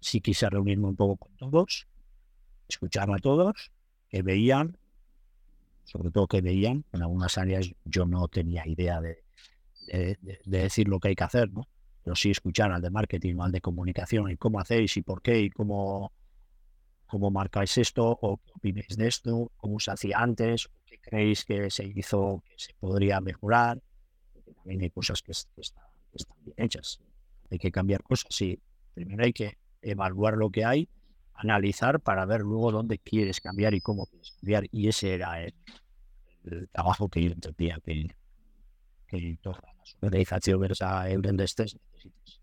Sí 0.00 0.20
quise 0.20 0.48
reunirme 0.48 0.88
un 0.88 0.96
poco 0.96 1.16
con 1.16 1.36
todos, 1.36 1.88
escuchar 2.68 3.10
a 3.10 3.18
todos, 3.18 3.72
que 4.08 4.22
veían, 4.22 4.78
sobre 5.84 6.10
todo 6.10 6.26
que 6.26 6.40
veían, 6.40 6.84
en 6.92 7.02
algunas 7.02 7.36
áreas 7.38 7.70
yo 7.84 8.06
no 8.06 8.28
tenía 8.28 8.66
idea 8.66 9.00
de, 9.00 9.24
de, 9.86 10.38
decir 10.44 10.88
lo 10.88 11.00
que 11.00 11.08
hay 11.08 11.14
que 11.16 11.24
hacer, 11.24 11.50
¿no? 11.50 11.66
Pero 12.04 12.14
sí 12.14 12.30
escuchar 12.30 12.72
al 12.72 12.80
de 12.80 12.90
marketing 12.90 13.36
o 13.36 13.44
al 13.44 13.52
de 13.52 13.60
comunicación 13.60 14.30
y 14.30 14.36
cómo 14.36 14.60
hacéis 14.60 14.96
y 14.96 15.02
por 15.02 15.20
qué 15.20 15.40
y 15.40 15.50
cómo 15.50 16.12
cómo 17.08 17.30
marcáis 17.30 17.76
esto 17.78 18.06
o 18.06 18.36
qué 18.36 18.52
opináis 18.54 18.96
de 18.96 19.08
esto, 19.08 19.50
cómo 19.56 19.80
se 19.80 19.90
hacía 19.90 20.18
antes, 20.18 20.68
qué 20.84 20.98
creéis 20.98 21.44
que 21.44 21.70
se 21.70 21.84
hizo 21.86 22.44
que 22.46 22.54
se 22.56 22.74
podría 22.74 23.20
mejorar. 23.20 23.82
también 24.56 24.82
hay 24.82 24.90
cosas 24.90 25.22
que, 25.22 25.32
están, 25.32 25.84
bien 26.44 26.54
hechas. 26.58 27.00
Hay 27.50 27.58
que 27.58 27.70
cambiar 27.70 28.02
cosas, 28.02 28.28
sí. 28.30 28.60
Primero 28.94 29.24
hay 29.24 29.32
que 29.32 29.58
evaluar 29.82 30.36
lo 30.36 30.50
que 30.50 30.64
hay, 30.64 30.88
analizar 31.34 32.00
para 32.00 32.24
ver 32.26 32.40
luego 32.40 32.72
dónde 32.72 32.98
quieres 32.98 33.40
cambiar 33.40 33.74
y 33.74 33.80
cómo 33.80 34.06
quieres 34.06 34.32
cambiar. 34.40 34.64
Y 34.70 34.88
ese 34.88 35.14
era 35.14 35.42
el, 35.42 35.54
trabajo 36.72 37.08
que 37.08 37.22
yo 37.22 37.30
entendía 37.30 37.78
que, 37.84 38.08
que 39.06 39.38
toda 39.42 39.60
la 39.62 40.06
organización 40.06 40.60
versa 40.60 41.08
en 41.10 41.22
donde 41.22 41.44
estés 41.44 41.76
necesitas 41.92 42.37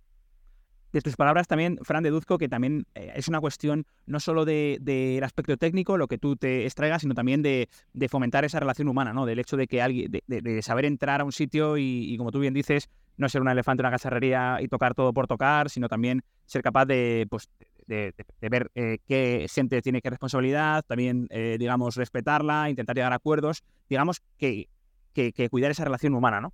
de 0.95 1.01
tus 1.01 1.17
palabras 1.17 1.45
también, 1.47 1.77
Fran, 1.81 2.03
deduzco 2.03 2.37
que 2.37 2.47
también 2.47 2.85
eh, 2.95 3.11
es 3.15 3.27
una 3.27 3.41
cuestión 3.41 3.85
no 4.05 4.21
solo 4.21 4.45
del 4.45 4.77
de, 4.81 5.19
aspecto 5.23 5.57
técnico, 5.57 5.97
lo 5.97 6.07
que 6.07 6.17
tú 6.17 6.37
te 6.37 6.63
extraigas, 6.63 7.01
sino 7.01 7.13
también 7.13 7.41
de, 7.41 7.67
fomentar 8.09 8.45
esa 8.45 8.61
relación 8.61 8.87
humana, 8.87 9.11
¿no? 9.11 9.25
Del 9.25 9.39
hecho 9.39 9.57
de 9.57 9.67
que 9.67 9.81
alguien, 9.81 10.09
de, 10.09 10.61
saber 10.61 10.85
entrar 10.85 11.19
a 11.19 11.25
un 11.25 11.33
sitio 11.33 11.77
y, 11.77 12.15
como 12.17 12.31
tú 12.31 12.39
bien 12.39 12.53
dices, 12.53 12.89
no 13.17 13.27
ser 13.27 13.41
un 13.41 13.49
elefante 13.49 13.81
en 13.81 13.87
una 13.87 13.91
cacharrería 13.91 14.59
y 14.61 14.69
tocar 14.69 14.93
todo 14.93 15.11
por 15.11 15.27
tocar, 15.27 15.69
sino 15.69 15.89
también 15.89 16.21
ser 16.45 16.61
capaz 16.61 16.85
de, 16.85 17.27
pues, 17.29 17.49
ver 17.87 18.71
eh, 18.75 18.99
qué 19.05 19.47
gente 19.53 19.81
tiene 19.81 20.01
qué 20.01 20.09
responsabilidad, 20.09 20.85
también, 20.87 21.27
eh, 21.29 21.57
digamos, 21.59 21.97
respetarla, 21.97 22.69
intentar 22.69 22.95
llegar 22.95 23.11
a 23.11 23.17
acuerdos, 23.17 23.63
digamos, 23.89 24.21
que, 24.37 24.69
que, 25.13 25.49
cuidar 25.49 25.71
esa 25.71 25.83
relación 25.83 26.13
humana, 26.13 26.39
¿no? 26.39 26.53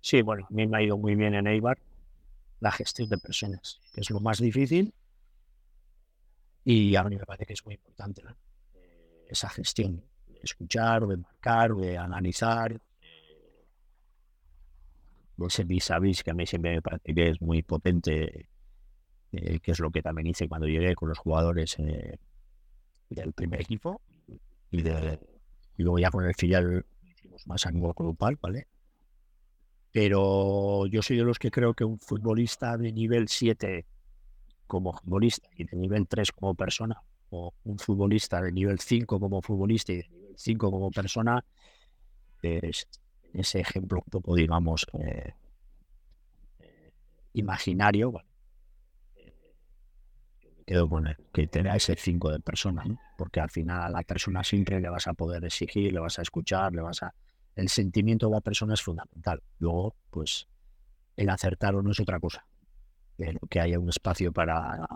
Sí, 0.00 0.20
bueno, 0.22 0.48
a 0.50 0.52
mí 0.52 0.66
me 0.66 0.78
ha 0.78 0.82
ido 0.82 0.98
muy 0.98 1.14
bien 1.14 1.34
en 1.34 1.46
Eibar 1.46 1.78
la 2.60 2.70
gestión 2.70 3.08
de 3.08 3.18
personas, 3.18 3.80
que 3.92 4.02
es 4.02 4.10
lo 4.10 4.20
más 4.20 4.38
difícil. 4.38 4.94
Y 6.64 6.94
a 6.94 7.02
mí 7.04 7.16
me 7.16 7.24
parece 7.24 7.46
que 7.46 7.54
es 7.54 7.64
muy 7.64 7.74
importante 7.74 8.22
eh, 8.74 9.26
esa 9.28 9.48
gestión, 9.48 10.04
de 10.28 10.40
escuchar, 10.42 11.06
de 11.06 11.16
marcar, 11.16 11.74
de 11.74 11.96
analizar, 11.96 12.72
eh, 13.00 13.66
ese 15.46 15.64
vis 15.64 15.90
a 15.90 15.98
vis 15.98 16.22
que 16.22 16.30
a 16.30 16.34
mí 16.34 16.46
siempre 16.46 16.74
me 16.74 16.82
parece 16.82 17.14
que 17.14 17.30
es 17.30 17.40
muy 17.40 17.62
potente, 17.62 18.50
eh, 19.32 19.60
que 19.60 19.72
es 19.72 19.80
lo 19.80 19.90
que 19.90 20.02
también 20.02 20.26
hice 20.26 20.46
cuando 20.46 20.66
llegué 20.66 20.94
con 20.94 21.08
los 21.08 21.18
jugadores 21.18 21.76
del 23.08 23.32
primer 23.32 23.62
equipo. 23.62 24.02
Y, 24.70 24.82
de, 24.82 25.18
y 25.76 25.82
luego 25.82 25.98
ya 25.98 26.10
con 26.10 26.24
el 26.24 26.34
filial 26.34 26.86
hicimos 27.02 27.44
más 27.46 27.66
a 27.66 27.72
nivel 27.72 27.92
grupal, 27.96 28.38
¿vale? 28.40 28.68
Pero 29.92 30.86
yo 30.86 31.02
soy 31.02 31.16
de 31.16 31.24
los 31.24 31.38
que 31.38 31.50
creo 31.50 31.74
que 31.74 31.84
un 31.84 31.98
futbolista 31.98 32.76
de 32.76 32.92
nivel 32.92 33.28
7 33.28 33.86
como 34.66 34.92
futbolista 34.92 35.48
y 35.56 35.64
de 35.64 35.76
nivel 35.76 36.06
3 36.06 36.30
como 36.30 36.54
persona, 36.54 37.02
o 37.30 37.52
un 37.64 37.78
futbolista 37.78 38.40
de 38.40 38.52
nivel 38.52 38.78
5 38.78 39.18
como 39.18 39.42
futbolista 39.42 39.92
y 39.92 39.96
de 39.96 40.08
nivel 40.08 40.34
5 40.36 40.70
como 40.70 40.90
persona, 40.90 41.44
es 42.42 42.86
ese 43.32 43.60
ejemplo 43.60 44.02
poco, 44.10 44.34
digamos, 44.34 44.86
eh, 44.94 45.34
imaginario, 47.32 48.12
bueno, 48.12 48.28
eh, 49.16 49.34
quedo 50.66 50.88
con 50.88 51.06
él, 51.06 51.16
que 51.32 51.46
tenga 51.46 51.76
ese 51.76 51.96
5 51.96 52.30
de 52.30 52.40
persona, 52.40 52.84
porque 53.16 53.40
al 53.40 53.50
final 53.50 53.82
a 53.82 53.88
la 53.90 54.02
persona 54.02 54.42
siempre 54.44 54.80
le 54.80 54.88
vas 54.88 55.06
a 55.06 55.14
poder 55.14 55.44
exigir, 55.44 55.92
le 55.92 56.00
vas 56.00 56.18
a 56.18 56.22
escuchar, 56.22 56.72
le 56.72 56.82
vas 56.82 57.02
a 57.02 57.14
el 57.56 57.68
sentimiento 57.68 58.26
de 58.26 58.32
la 58.32 58.40
persona 58.40 58.74
es 58.74 58.82
fundamental. 58.82 59.42
Luego, 59.58 59.94
pues, 60.10 60.48
el 61.16 61.28
acertar 61.28 61.74
o 61.74 61.82
no 61.82 61.90
es 61.90 62.00
otra 62.00 62.20
cosa. 62.20 62.44
que 63.50 63.60
haya 63.60 63.78
un 63.78 63.90
espacio 63.90 64.32
para, 64.32 64.88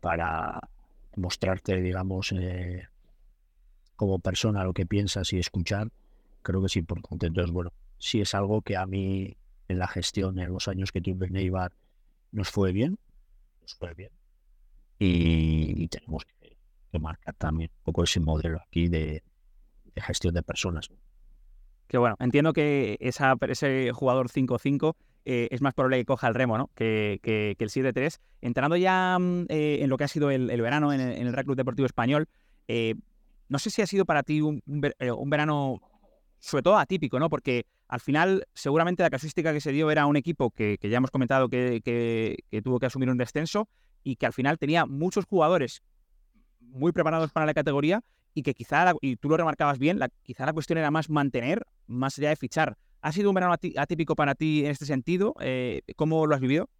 para 0.00 0.58
mostrarte, 1.16 1.82
digamos, 1.82 2.32
eh, 2.32 2.88
como 3.96 4.18
persona 4.18 4.64
lo 4.64 4.72
que 4.72 4.86
piensas 4.86 5.32
y 5.34 5.38
escuchar, 5.38 5.90
creo 6.42 6.60
que 6.60 6.66
es 6.66 6.76
importante. 6.76 7.26
Entonces, 7.26 7.52
bueno, 7.52 7.72
si 7.98 8.22
es 8.22 8.34
algo 8.34 8.62
que 8.62 8.76
a 8.76 8.86
mí 8.86 9.36
en 9.68 9.78
la 9.78 9.86
gestión, 9.86 10.38
en 10.38 10.52
los 10.52 10.66
años 10.68 10.92
que 10.92 11.02
tuve 11.02 11.26
en 11.26 11.36
Eibar, 11.36 11.72
nos 12.30 12.48
fue 12.48 12.72
bien, 12.72 12.98
nos 13.60 13.74
fue 13.74 13.92
bien. 13.94 14.10
Y, 14.98 15.88
tenemos 15.88 16.24
que, 16.24 16.56
marcar 16.98 17.34
también 17.34 17.70
un 17.78 17.84
poco 17.84 18.04
ese 18.04 18.20
modelo 18.20 18.60
aquí 18.60 18.88
de, 18.88 19.22
de 19.94 20.02
gestión 20.02 20.34
de 20.34 20.42
personas 20.42 20.90
que 21.92 21.98
bueno, 21.98 22.16
entiendo 22.20 22.54
que 22.54 22.96
ese 23.00 23.92
jugador 23.92 24.30
5-5 24.30 24.94
eh, 25.26 25.48
es 25.50 25.60
más 25.60 25.74
probable 25.74 25.98
que 25.98 26.06
coja 26.06 26.26
el 26.26 26.34
remo 26.34 26.56
¿no? 26.56 26.70
que, 26.74 27.20
el 27.22 27.68
7-3. 27.68 28.18
Entrando 28.40 28.76
ya 28.76 29.18
mm, 29.20 29.44
eh, 29.50 29.80
en 29.82 29.90
lo 29.90 29.98
que 29.98 30.04
ha 30.04 30.08
sido 30.08 30.30
el, 30.30 30.48
verano 30.62 30.94
en 30.94 31.02
el, 31.02 31.18
en 31.18 31.30
Real 31.30 31.44
Club 31.44 31.56
Deportivo 31.58 31.84
Español, 31.84 32.30
eh, 32.66 32.94
no 33.50 33.58
sé 33.58 33.68
si 33.68 33.82
ha 33.82 33.86
sido 33.86 34.06
para 34.06 34.22
ti 34.22 34.40
un, 34.40 34.62
verano 35.26 35.82
sobre 36.40 36.62
todo 36.62 36.78
atípico, 36.78 37.18
¿no? 37.18 37.28
Porque 37.28 37.66
al 37.88 38.00
final 38.00 38.46
seguramente 38.54 39.02
la 39.02 39.10
casuística 39.10 39.52
que 39.52 39.60
se 39.60 39.70
dio 39.70 39.90
era 39.90 40.06
un 40.06 40.16
equipo 40.16 40.50
que, 40.50 40.78
ya 40.80 40.96
hemos 40.96 41.10
comentado 41.10 41.50
que, 41.50 42.42
tuvo 42.64 42.80
que 42.80 42.86
asumir 42.86 43.10
un 43.10 43.18
descenso 43.18 43.68
y 44.02 44.16
que 44.16 44.24
al 44.24 44.32
final 44.32 44.56
tenía 44.58 44.86
muchos 44.86 45.26
jugadores 45.26 45.82
muy 46.58 46.90
preparados 46.92 47.32
para 47.32 47.44
la 47.44 47.52
categoría 47.52 48.02
y 48.34 48.42
que 48.42 48.54
quizá, 48.54 48.92
y 49.00 49.16
tú 49.16 49.28
lo 49.28 49.36
remarcabas 49.36 49.78
bien, 49.78 50.00
quizá 50.22 50.46
la 50.46 50.52
cuestión 50.52 50.78
era 50.78 50.90
más 50.90 51.10
mantener, 51.10 51.66
más 51.86 52.18
allá 52.18 52.30
de 52.30 52.36
fichar. 52.36 52.76
¿Ha 53.00 53.12
sido 53.12 53.30
un 53.30 53.34
verano 53.34 53.54
atípico 53.76 54.14
para 54.14 54.34
ti 54.34 54.64
en 54.64 54.70
este 54.70 54.86
sentido? 54.86 55.34
Eh, 55.40 55.82
¿Cómo 55.96 56.26
lo 56.26 56.34
has 56.34 56.40
vivido? 56.40 56.70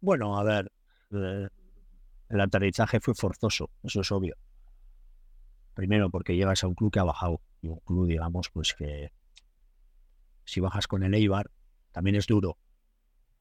Bueno, 0.00 0.38
a 0.38 0.42
ver, 0.42 0.72
eh, 1.10 1.48
el 2.28 2.40
aterrizaje 2.40 3.00
fue 3.00 3.14
forzoso, 3.14 3.70
eso 3.82 4.00
es 4.00 4.10
obvio. 4.10 4.36
Primero 5.74 6.10
porque 6.10 6.34
llegas 6.34 6.64
a 6.64 6.68
un 6.68 6.74
club 6.74 6.90
que 6.90 7.00
ha 7.00 7.04
bajado, 7.04 7.40
y 7.60 7.68
un 7.68 7.78
club, 7.80 8.06
digamos, 8.08 8.50
pues 8.50 8.74
que 8.74 9.12
si 10.44 10.60
bajas 10.60 10.86
con 10.86 11.02
el 11.02 11.14
Eibar, 11.14 11.50
también 11.92 12.16
es 12.16 12.26
duro, 12.26 12.58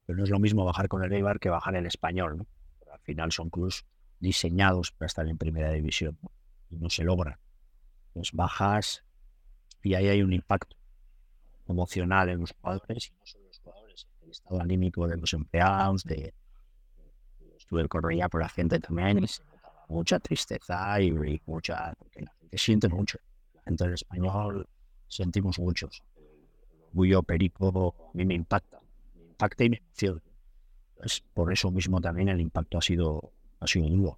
pero 0.06 0.18
no 0.18 0.24
es 0.24 0.30
lo 0.30 0.40
mismo 0.40 0.66
bajar 0.66 0.88
con 0.88 1.04
el 1.04 1.12
Eibar 1.14 1.40
que 1.40 1.50
bajar 1.50 1.76
el 1.76 1.86
español, 1.86 2.38
¿no? 2.38 2.48
al 2.92 3.00
final 3.00 3.32
son 3.32 3.50
clubes 3.50 3.86
diseñados 4.20 4.92
para 4.92 5.08
estar 5.08 5.28
en 5.28 5.38
primera 5.38 5.72
división. 5.72 6.20
No 6.80 6.90
se 6.90 7.04
logra. 7.04 7.40
Pues 8.14 8.32
bajas 8.32 9.04
y 9.84 9.94
ahí 9.94 10.08
hay 10.08 10.22
un 10.22 10.34
impacto 10.34 10.76
emocional 11.68 12.30
en 12.30 12.42
los 12.42 12.52
jugadores 12.52 13.08
y 13.08 13.12
no 13.20 13.26
solo 13.26 13.46
los 13.48 13.60
jugadores, 13.60 14.08
el 14.22 14.32
estado 14.32 14.62
anímico 14.62 15.08
de 15.08 15.18
los 15.18 15.34
empleados, 15.34 16.04
de 16.04 16.34
estuve 17.58 17.88
corría 17.88 18.28
por 18.28 18.42
la 18.42 18.50
gente 18.50 18.80
también, 18.80 19.26
mucha 19.88 20.20
tristeza 20.20 21.00
y, 21.02 21.12
mucha, 21.46 21.94
porque 21.98 22.22
la 22.22 22.32
gente 22.40 22.58
siente 22.58 22.90
mucho. 22.90 23.20
La 23.54 23.62
gente 23.64 23.84
del 23.86 23.94
español 23.94 24.68
sentimos 25.08 25.60
muchos. 25.60 26.04
El 26.94 27.24
perico 27.24 27.96
a 28.14 28.18
mí 28.18 28.26
me 28.26 28.34
impacta, 28.36 28.80
me 29.16 29.24
impacta 29.24 29.64
y 29.64 29.70
me 29.70 29.78
emociona. 29.78 30.22
Pues 30.96 31.24
por 31.34 31.52
eso 31.52 31.72
mismo 31.72 32.02
también 32.02 32.30
el 32.30 32.42
impacto 32.42 32.78
ha 32.78 32.82
sido, 32.82 33.32
ha 33.60 33.68
sido 33.68 33.88
duro 33.88 34.18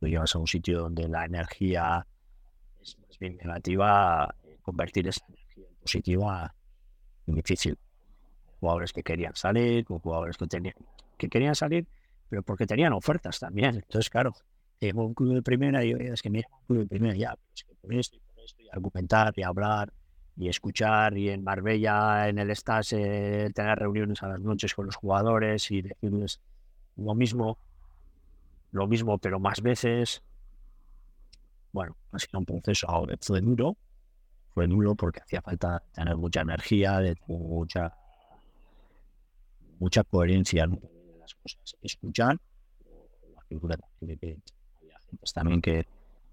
lo 0.00 0.08
llevas 0.08 0.34
a 0.34 0.38
un 0.38 0.46
sitio 0.46 0.80
donde 0.80 1.08
la 1.08 1.24
energía 1.24 2.06
es 2.80 2.98
más 2.98 3.18
bien 3.18 3.36
negativa, 3.36 4.34
eh, 4.44 4.58
convertir 4.62 5.08
esa 5.08 5.24
energía 5.26 5.66
en 5.68 5.76
positiva 5.76 6.54
es 7.26 7.34
difícil. 7.34 7.78
Jugadores 8.60 8.92
que 8.92 9.02
querían 9.02 9.34
salir, 9.34 9.84
jugadores 9.84 10.36
que, 10.36 10.46
tenían, 10.46 10.74
que 11.18 11.28
querían 11.28 11.54
salir, 11.54 11.86
pero 12.28 12.42
porque 12.42 12.66
tenían 12.66 12.92
ofertas 12.92 13.38
también. 13.38 13.76
Entonces, 13.76 14.08
claro, 14.08 14.34
tengo 14.78 15.04
un 15.04 15.14
club 15.14 15.34
de 15.34 15.42
primera 15.42 15.84
y 15.84 15.92
es 15.92 16.22
que 16.22 16.28
un 16.28 16.42
club 16.66 16.78
de 16.80 16.86
primera 16.86 17.14
ya, 17.14 17.36
es 17.54 17.64
que 17.64 17.74
por 17.74 17.94
esto 17.94 18.16
y 18.16 18.20
por 18.20 18.44
esto, 18.44 18.62
y 18.62 18.68
argumentar 18.70 19.32
y 19.36 19.42
hablar 19.42 19.92
y 20.36 20.48
escuchar 20.48 21.16
y 21.16 21.30
en 21.30 21.42
Marbella, 21.42 22.28
en 22.28 22.38
el 22.38 22.54
Stas, 22.54 22.92
eh, 22.92 23.50
tener 23.54 23.78
reuniones 23.78 24.22
a 24.22 24.28
las 24.28 24.40
noches 24.40 24.74
con 24.74 24.86
los 24.86 24.96
jugadores 24.96 25.70
y 25.70 25.82
decirles 25.82 26.40
lo 26.96 27.14
mismo, 27.14 27.58
lo 28.76 28.86
mismo, 28.86 29.18
pero 29.18 29.38
más 29.40 29.60
veces. 29.60 30.22
Bueno, 31.72 31.96
ha 32.12 32.18
sido 32.18 32.38
un 32.38 32.46
proceso, 32.46 32.86
fue 33.20 33.40
duro, 33.40 33.76
fue 34.54 34.66
duro 34.66 34.94
porque 34.94 35.20
hacía 35.20 35.42
falta 35.42 35.82
tener 35.92 36.16
mucha 36.16 36.40
energía, 36.40 36.98
de, 37.00 37.16
mucha, 37.26 37.94
mucha 39.78 40.04
coherencia 40.04 40.64
en 40.64 40.80
las 41.20 41.34
cosas, 41.34 41.76
escuchar, 41.82 42.38
la 43.34 43.42
figura 43.42 43.76
de 44.00 44.16
que 44.16 44.38
había 44.80 44.98
gente 45.00 45.24
también 45.34 45.60
que, 45.60 45.86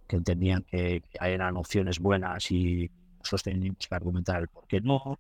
que 0.08 0.16
entendían 0.16 0.64
que, 0.64 1.02
que 1.02 1.18
eran 1.22 1.58
opciones 1.58 2.00
buenas 2.00 2.50
y 2.52 2.90
nosotros 3.18 3.44
que 3.44 3.96
argumentar 3.96 4.42
el 4.42 4.48
por 4.48 4.68
qué 4.68 4.82
no, 4.82 5.20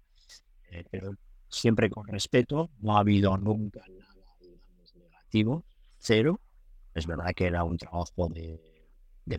eh, 0.71 0.85
pero 0.89 1.15
siempre 1.49 1.89
con 1.89 2.07
respeto, 2.07 2.69
no 2.79 2.97
ha 2.97 2.99
habido 2.99 3.37
nunca 3.37 3.81
nada, 3.87 4.35
digamos, 4.41 4.95
negativo, 4.95 5.63
cero. 5.99 6.39
Es 6.93 7.07
verdad 7.07 7.33
que 7.35 7.47
era 7.47 7.63
un 7.63 7.77
trabajo 7.77 8.29
de, 8.29 8.59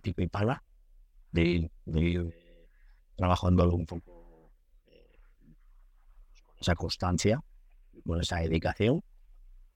pico 0.00 0.22
y 0.22 0.26
pala, 0.26 0.62
de, 1.30 1.70
de 1.84 2.34
trabajando 3.16 3.70
un 3.70 3.86
poco 3.86 4.50
eh, 4.86 5.18
con 6.46 6.58
esa 6.60 6.74
constancia, 6.74 7.42
con 8.04 8.20
esa 8.20 8.38
dedicación, 8.38 9.02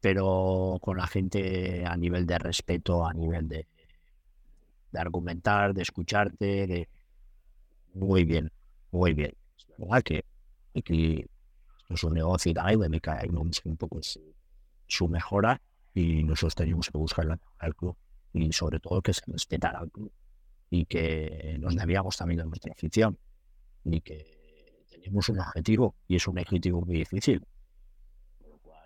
pero 0.01 0.79
con 0.81 0.97
la 0.97 1.07
gente 1.07 1.85
a 1.87 1.97
nivel 1.97 2.26
de 2.26 2.39
respeto, 2.39 3.07
a 3.07 3.12
nivel 3.12 3.49
de, 3.49 3.66
argumentar, 4.95 5.74
de 5.74 5.83
escucharte, 5.83 6.66
de 6.66 6.89
muy 7.95 8.24
bien. 8.24 8.51
Muy 8.91 9.12
bien. 9.12 9.33
Es 9.57 9.66
verdad 9.76 10.03
que 10.03 10.24
aquí 10.74 11.24
es 11.89 12.05
un 12.05 12.14
negocio 12.14 12.51
y 12.51 12.55
tal, 12.55 12.79
me 12.89 13.01
cae 13.01 13.29
un 13.29 13.76
poco 13.76 14.01
su, 14.87 15.09
mejora 15.09 15.61
y 15.99 16.23
nosotros 16.23 16.55
tenemos 16.55 16.89
que 16.89 16.97
buscar 16.97 17.41
al 17.59 17.75
club 17.75 17.97
y 18.33 18.53
sobre 18.53 18.79
todo 18.79 19.03
que 19.03 19.13
se 19.13 19.23
respetara 19.27 19.81
al 19.81 19.91
club 19.91 20.13
y 20.71 20.87
que 20.87 21.57
nos 21.59 21.75
debíamos 21.75 22.17
también 22.17 22.39
de 22.39 22.45
nuestra 22.45 22.73
afición 22.73 23.19
y 23.85 24.01
que 24.01 24.85
teníamos 24.89 25.29
un 25.29 25.41
objetivo 25.41 25.97
y 26.07 26.15
es 26.15 26.29
un 26.29 26.39
objetivo 26.39 26.83
muy 26.83 26.99
difícil. 26.99 27.45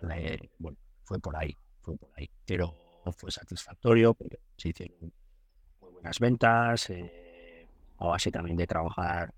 Eh, 0.09 0.49
bueno, 0.57 0.77
fue 1.03 1.19
por 1.19 1.35
ahí, 1.35 1.55
fue 1.81 1.95
por 1.97 2.09
ahí, 2.17 2.27
pero 2.45 2.73
fue 3.15 3.29
satisfactorio 3.31 4.15
porque 4.15 4.39
se 4.57 4.69
hicieron 4.69 5.13
muy 5.81 5.91
buenas 5.91 6.19
ventas, 6.19 6.89
eh, 6.89 7.67
a 7.97 8.07
base 8.07 8.31
también 8.31 8.57
de 8.57 8.65
trabajar 8.65 9.31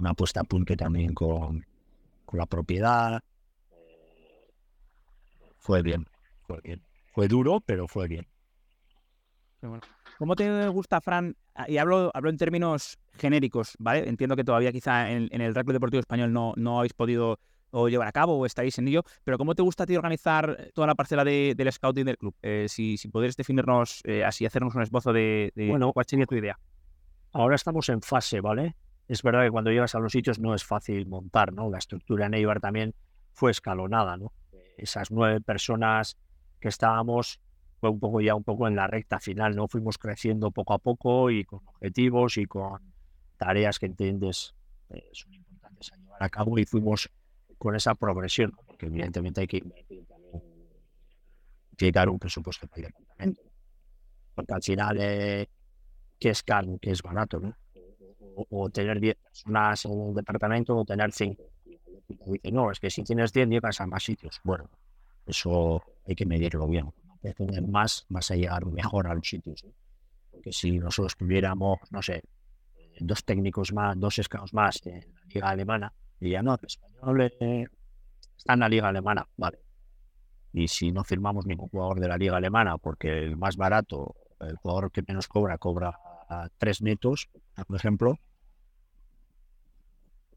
una 0.00 0.14
puesta 0.14 0.40
a 0.40 0.44
punto 0.44 0.74
también 0.74 1.14
con, 1.14 1.64
con 2.24 2.38
la 2.38 2.46
propiedad. 2.46 3.22
Fue 5.60 5.82
bien, 5.82 6.06
fue 6.42 6.58
bien. 6.62 6.82
Fue 7.12 7.28
duro, 7.28 7.60
pero 7.60 7.86
fue 7.86 8.08
bien. 8.08 8.26
¿Cómo 10.18 10.34
te 10.34 10.68
gusta, 10.68 11.00
Fran? 11.00 11.36
Ah, 11.54 11.66
y 11.68 11.76
hablo, 11.76 12.10
hablo 12.14 12.30
en 12.30 12.36
términos 12.36 12.98
genéricos, 13.18 13.76
¿vale? 13.78 14.08
Entiendo 14.08 14.36
que 14.36 14.44
todavía 14.44 14.72
quizá 14.72 15.10
en, 15.10 15.28
el 15.30 15.54
Rugby 15.54 15.72
Deportivo 15.72 16.00
Español 16.00 16.32
no, 16.32 16.54
no 16.56 16.78
habéis 16.78 16.94
podido 16.94 17.38
o 17.72 17.88
llevar 17.88 18.08
a 18.08 18.12
cabo 18.12 18.36
o 18.36 18.46
estáis 18.46 18.78
en 18.78 18.88
ello, 18.88 19.04
pero 19.22 19.38
¿cómo 19.38 19.54
te 19.54 19.62
gusta 19.62 19.84
a 19.84 19.86
ti 19.86 19.94
organizar 19.96 20.70
toda 20.74 20.88
la 20.88 20.94
parcela 20.94 21.24
de, 21.24 21.54
del 21.56 21.70
scouting 21.70 22.04
del 22.04 22.18
club? 22.18 22.34
Eh, 22.42 22.66
si, 22.68 22.96
si 22.96 23.08
pudieras 23.08 23.36
definirnos 23.36 24.00
eh, 24.04 24.24
así, 24.24 24.44
hacernos 24.44 24.74
un 24.74 24.82
esbozo 24.82 25.12
de, 25.12 25.52
de 25.54 25.68
bueno, 25.68 25.92
cuál 25.92 26.06
sería 26.06 26.26
tu 26.26 26.34
idea. 26.34 26.58
Ahora 27.32 27.54
estamos 27.54 27.88
en 27.90 28.02
fase, 28.02 28.40
¿vale? 28.40 28.74
es 29.10 29.24
verdad 29.24 29.42
que 29.42 29.50
cuando 29.50 29.72
llegas 29.72 29.96
a 29.96 29.98
los 29.98 30.12
sitios 30.12 30.38
no 30.38 30.54
es 30.54 30.64
fácil 30.64 31.04
montar, 31.08 31.52
¿no? 31.52 31.68
La 31.68 31.78
estructura 31.78 32.26
en 32.26 32.34
Eibar 32.34 32.60
también 32.60 32.94
fue 33.32 33.50
escalonada, 33.50 34.16
¿no? 34.16 34.32
Esas 34.82 35.10
nueve 35.10 35.40
personas 35.40 36.16
que 36.58 36.68
estábamos 36.68 37.40
fue 37.80 37.90
un 37.90 37.98
poco 37.98 38.20
ya 38.20 38.34
un 38.34 38.44
poco 38.44 38.68
en 38.68 38.76
la 38.76 38.86
recta 38.86 39.18
final, 39.20 39.56
¿no? 39.56 39.68
Fuimos 39.68 39.98
creciendo 39.98 40.50
poco 40.50 40.74
a 40.74 40.78
poco 40.78 41.30
y 41.30 41.44
con 41.44 41.60
objetivos 41.66 42.36
y 42.36 42.44
con 42.46 42.80
tareas 43.36 43.78
que 43.78 43.86
entiendes 43.86 44.54
eh, 44.90 45.08
son 45.12 45.32
importantes 45.32 45.92
a 45.92 45.96
llevar 45.96 46.22
a 46.22 46.28
cabo 46.28 46.58
y 46.58 46.64
fuimos 46.64 47.10
con 47.56 47.74
esa 47.74 47.94
progresión, 47.94 48.52
porque 48.66 48.86
evidentemente 48.86 49.40
hay 49.40 49.46
que 49.46 49.58
invertir 49.58 50.06
también, 50.06 50.42
llegar 51.78 52.08
un 52.08 52.18
presupuesto 52.18 52.66
para 52.66 52.82
el 52.82 52.92
departamento, 52.92 53.42
porque 54.34 54.52
al 54.52 54.62
final, 54.62 54.96
eh, 55.00 55.48
¿qué 56.18 56.30
es 56.30 56.42
caro? 56.42 56.78
¿Qué 56.80 56.90
es 56.90 57.02
barato? 57.02 57.40
¿no? 57.40 57.54
o, 58.48 58.70
tener 58.70 59.00
10 59.00 59.16
personas 59.16 59.84
en 59.84 59.92
un 59.92 60.14
departamento 60.14 60.76
o 60.76 60.84
tener 60.84 61.12
5. 61.12 61.42
Dice, 62.26 62.50
no, 62.52 62.70
es 62.70 62.80
que 62.80 62.90
si 62.90 63.02
tienes 63.04 63.32
10 63.32 63.48
llegas 63.48 63.80
a 63.80 63.86
más 63.86 64.04
sitios. 64.04 64.40
Bueno, 64.44 64.68
eso 65.26 65.82
hay 66.06 66.14
que 66.14 66.26
medirlo 66.26 66.66
bien. 66.66 66.92
Hay 67.22 67.34
tener 67.34 67.66
más, 67.66 68.06
vas 68.08 68.30
a 68.30 68.36
llegar 68.36 68.64
mejor 68.66 69.06
a 69.06 69.14
los 69.14 69.26
sitios. 69.26 69.64
Porque 70.30 70.52
si 70.52 70.78
nosotros 70.78 71.16
tuviéramos, 71.16 71.78
no 71.90 72.02
sé, 72.02 72.22
dos 72.98 73.24
técnicos 73.24 73.72
más, 73.72 73.98
dos 73.98 74.20
scouts 74.22 74.52
más 74.54 74.80
en 74.86 75.00
la 75.14 75.26
liga 75.34 75.48
alemana, 75.48 75.92
diría, 76.18 76.42
no, 76.42 76.54
el 76.54 76.66
español 76.66 77.20
eh, 77.40 77.66
está 78.36 78.54
en 78.54 78.60
la 78.60 78.68
liga 78.68 78.88
alemana, 78.88 79.26
vale. 79.36 79.58
Y 80.52 80.66
si 80.68 80.92
no 80.92 81.04
firmamos 81.04 81.46
ningún 81.46 81.68
jugador 81.68 82.00
de 82.00 82.08
la 82.08 82.16
liga 82.16 82.36
alemana, 82.36 82.78
porque 82.78 83.18
el 83.18 83.36
más 83.36 83.56
barato, 83.56 84.16
el 84.40 84.56
jugador 84.56 84.90
que 84.90 85.02
menos 85.06 85.28
cobra, 85.28 85.58
cobra 85.58 85.98
a 86.28 86.48
tres 86.58 86.82
netos, 86.82 87.28
por 87.66 87.76
ejemplo, 87.76 88.18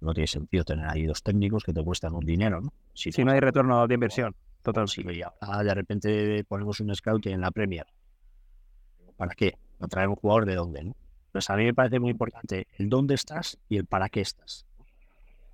no 0.03 0.13
tiene 0.13 0.27
sentido 0.27 0.63
tener 0.63 0.85
ahí 0.87 1.05
dos 1.05 1.23
técnicos 1.23 1.63
que 1.63 1.73
te 1.73 1.83
cuestan 1.83 2.13
un 2.13 2.25
dinero, 2.25 2.61
¿no? 2.61 2.73
Si, 2.93 3.09
no 3.23 3.31
hay 3.31 3.39
retorno 3.39 3.87
de 3.87 3.93
inversión, 3.93 4.35
total. 4.61 4.87
Si 4.87 5.03
de 5.03 5.73
repente 5.73 6.43
ponemos 6.45 6.79
un 6.79 6.93
scout 6.93 7.25
en 7.27 7.41
la 7.41 7.51
Premier. 7.51 7.85
¿Para 9.17 9.33
qué? 9.33 9.57
¿No 9.79 9.87
traer 9.87 10.09
un 10.09 10.15
jugador 10.15 10.45
de 10.45 10.55
dónde, 10.55 10.83
no? 10.83 10.95
Pues 11.31 11.49
a 11.49 11.55
mí 11.55 11.63
me 11.63 11.73
parece 11.73 11.99
muy 11.99 12.11
importante 12.11 12.67
el 12.77 12.89
dónde 12.89 13.15
estás 13.15 13.57
y 13.67 13.77
el 13.77 13.85
para 13.85 14.09
qué 14.09 14.21
estás. 14.21 14.67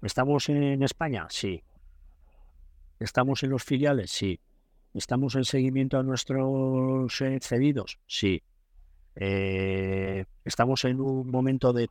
¿Estamos 0.01 0.49
en 0.49 0.83
España? 0.83 1.27
Sí. 1.29 1.63
¿Estamos 2.99 3.43
en 3.43 3.51
los 3.51 3.63
filiales? 3.63 4.11
Sí. 4.11 4.39
¿Estamos 4.93 5.35
en 5.35 5.45
seguimiento 5.45 5.97
a 5.97 6.03
nuestros 6.03 7.21
eh, 7.21 7.39
cedidos? 7.41 7.99
Sí. 8.07 8.41
Eh, 9.15 10.25
¿Estamos 10.43 10.83
en 10.85 10.99
un 10.99 11.29
momento 11.29 11.71
de 11.71 11.89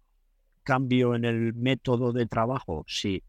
cambio 0.69 1.15
en 1.15 1.25
el 1.25 1.55
método 1.55 2.13
de 2.13 2.27
trabajo? 2.27 2.85
Sí. 2.87 3.23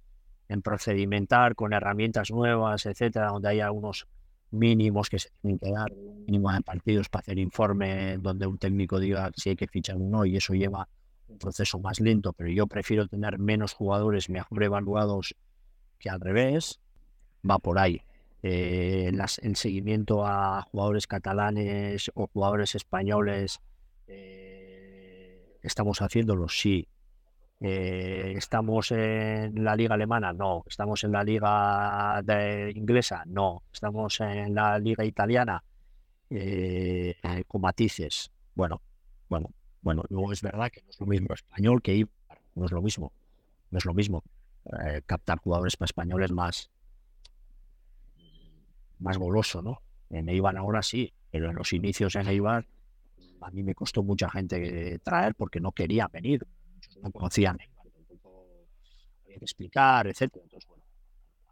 En 0.49 0.61
procedimentar 0.61 1.55
con 1.55 1.71
herramientas 1.71 2.31
nuevas, 2.31 2.85
etcétera, 2.85 3.27
donde 3.27 3.47
haya 3.47 3.71
unos 3.71 4.07
mínimos 4.51 5.09
que 5.09 5.19
se 5.19 5.29
tienen 5.41 5.57
que 5.57 5.71
dar, 5.71 5.89
un 5.93 6.25
mínimo 6.25 6.51
de 6.51 6.59
partidos 6.59 7.07
para 7.07 7.21
hacer 7.21 7.39
informe 7.39 8.17
donde 8.17 8.45
un 8.45 8.57
técnico 8.57 8.99
diga 8.99 9.31
si 9.37 9.51
hay 9.51 9.55
que 9.55 9.67
fichar 9.67 9.95
o 9.95 9.99
no, 9.99 10.25
y 10.25 10.35
eso 10.35 10.53
lleva 10.53 10.89
un 11.29 11.37
proceso 11.37 11.79
más 11.79 12.01
lento, 12.01 12.33
pero 12.33 12.49
yo 12.49 12.67
prefiero 12.67 13.07
tener 13.07 13.39
menos 13.39 13.73
jugadores 13.73 14.29
mejor 14.29 14.61
evaluados 14.61 15.33
que 15.97 16.09
al 16.09 16.19
revés, 16.19 16.81
va 17.49 17.57
por 17.59 17.79
ahí. 17.79 18.01
Eh, 18.43 19.11
el 19.43 19.55
seguimiento 19.55 20.25
a 20.25 20.63
jugadores 20.63 21.07
catalanes 21.07 22.11
o 22.15 22.27
jugadores 22.27 22.75
españoles 22.75 23.59
eh, 24.07 24.49
¿Estamos 25.61 26.01
haciéndolo? 26.01 26.47
Sí. 26.47 26.87
Eh, 27.62 28.34
¿Estamos 28.38 28.91
en 28.91 29.64
la 29.64 29.76
liga 29.76 29.95
alemana? 29.95 30.34
No. 30.34 30.64
¿Estamos 30.68 31.03
en 31.03 31.12
la 31.12 31.24
liga 31.24 32.22
inglesa? 32.74 33.24
No. 33.26 33.64
¿Estamos 33.72 34.20
en 34.22 34.53
la 34.55 34.80
liga 34.80 35.03
italiana? 35.03 35.64
Eh, 36.30 37.16
con 37.47 37.62
matices. 37.62 38.32
Bueno, 38.55 38.82
bueno, 39.28 39.51
bueno. 39.82 40.03
Luego 40.10 40.32
es 40.32 40.41
verdad 40.41 40.72
que 40.72 40.82
no 40.82 40.89
es 40.89 40.99
lo 40.99 41.05
mismo 41.05 41.34
español 41.34 41.82
que 41.82 41.95
Ibar. 41.95 42.12
No 42.55 42.66
es 42.66 42.72
lo 42.72 42.82
mismo. 42.82 43.12
No 43.72 43.78
es 43.78 43.86
lo 43.86 43.93
mismo. 43.93 44.24
captar 45.05 45.39
jugadores 45.39 45.78
para 45.78 45.86
españoles 45.88 46.32
más, 46.32 46.70
más 48.99 49.18
goloso, 49.18 49.62
¿no? 49.62 49.82
En 50.10 50.30
Eibar 50.30 50.57
ahora 50.57 50.82
sí, 50.82 51.14
pero 51.32 51.49
en 51.49 51.55
los 51.55 51.74
inicios 51.74 52.16
en 52.16 52.28
Eibar 52.28 52.66
a 53.41 53.51
mí 53.51 53.64
me 53.64 53.74
costó 53.74 54.03
mucha 54.03 54.30
gente 54.30 54.99
traer 54.99 55.36
porque 55.36 55.60
no 55.60 55.72
quería 55.72 56.07
venir, 56.07 56.45
no 57.01 57.11
conocían, 57.11 57.57
había 59.25 59.37
que 59.37 59.45
explicar, 59.45 60.07
etcétera. 60.07 60.43
Entonces, 60.43 60.67
bueno, 60.67 60.83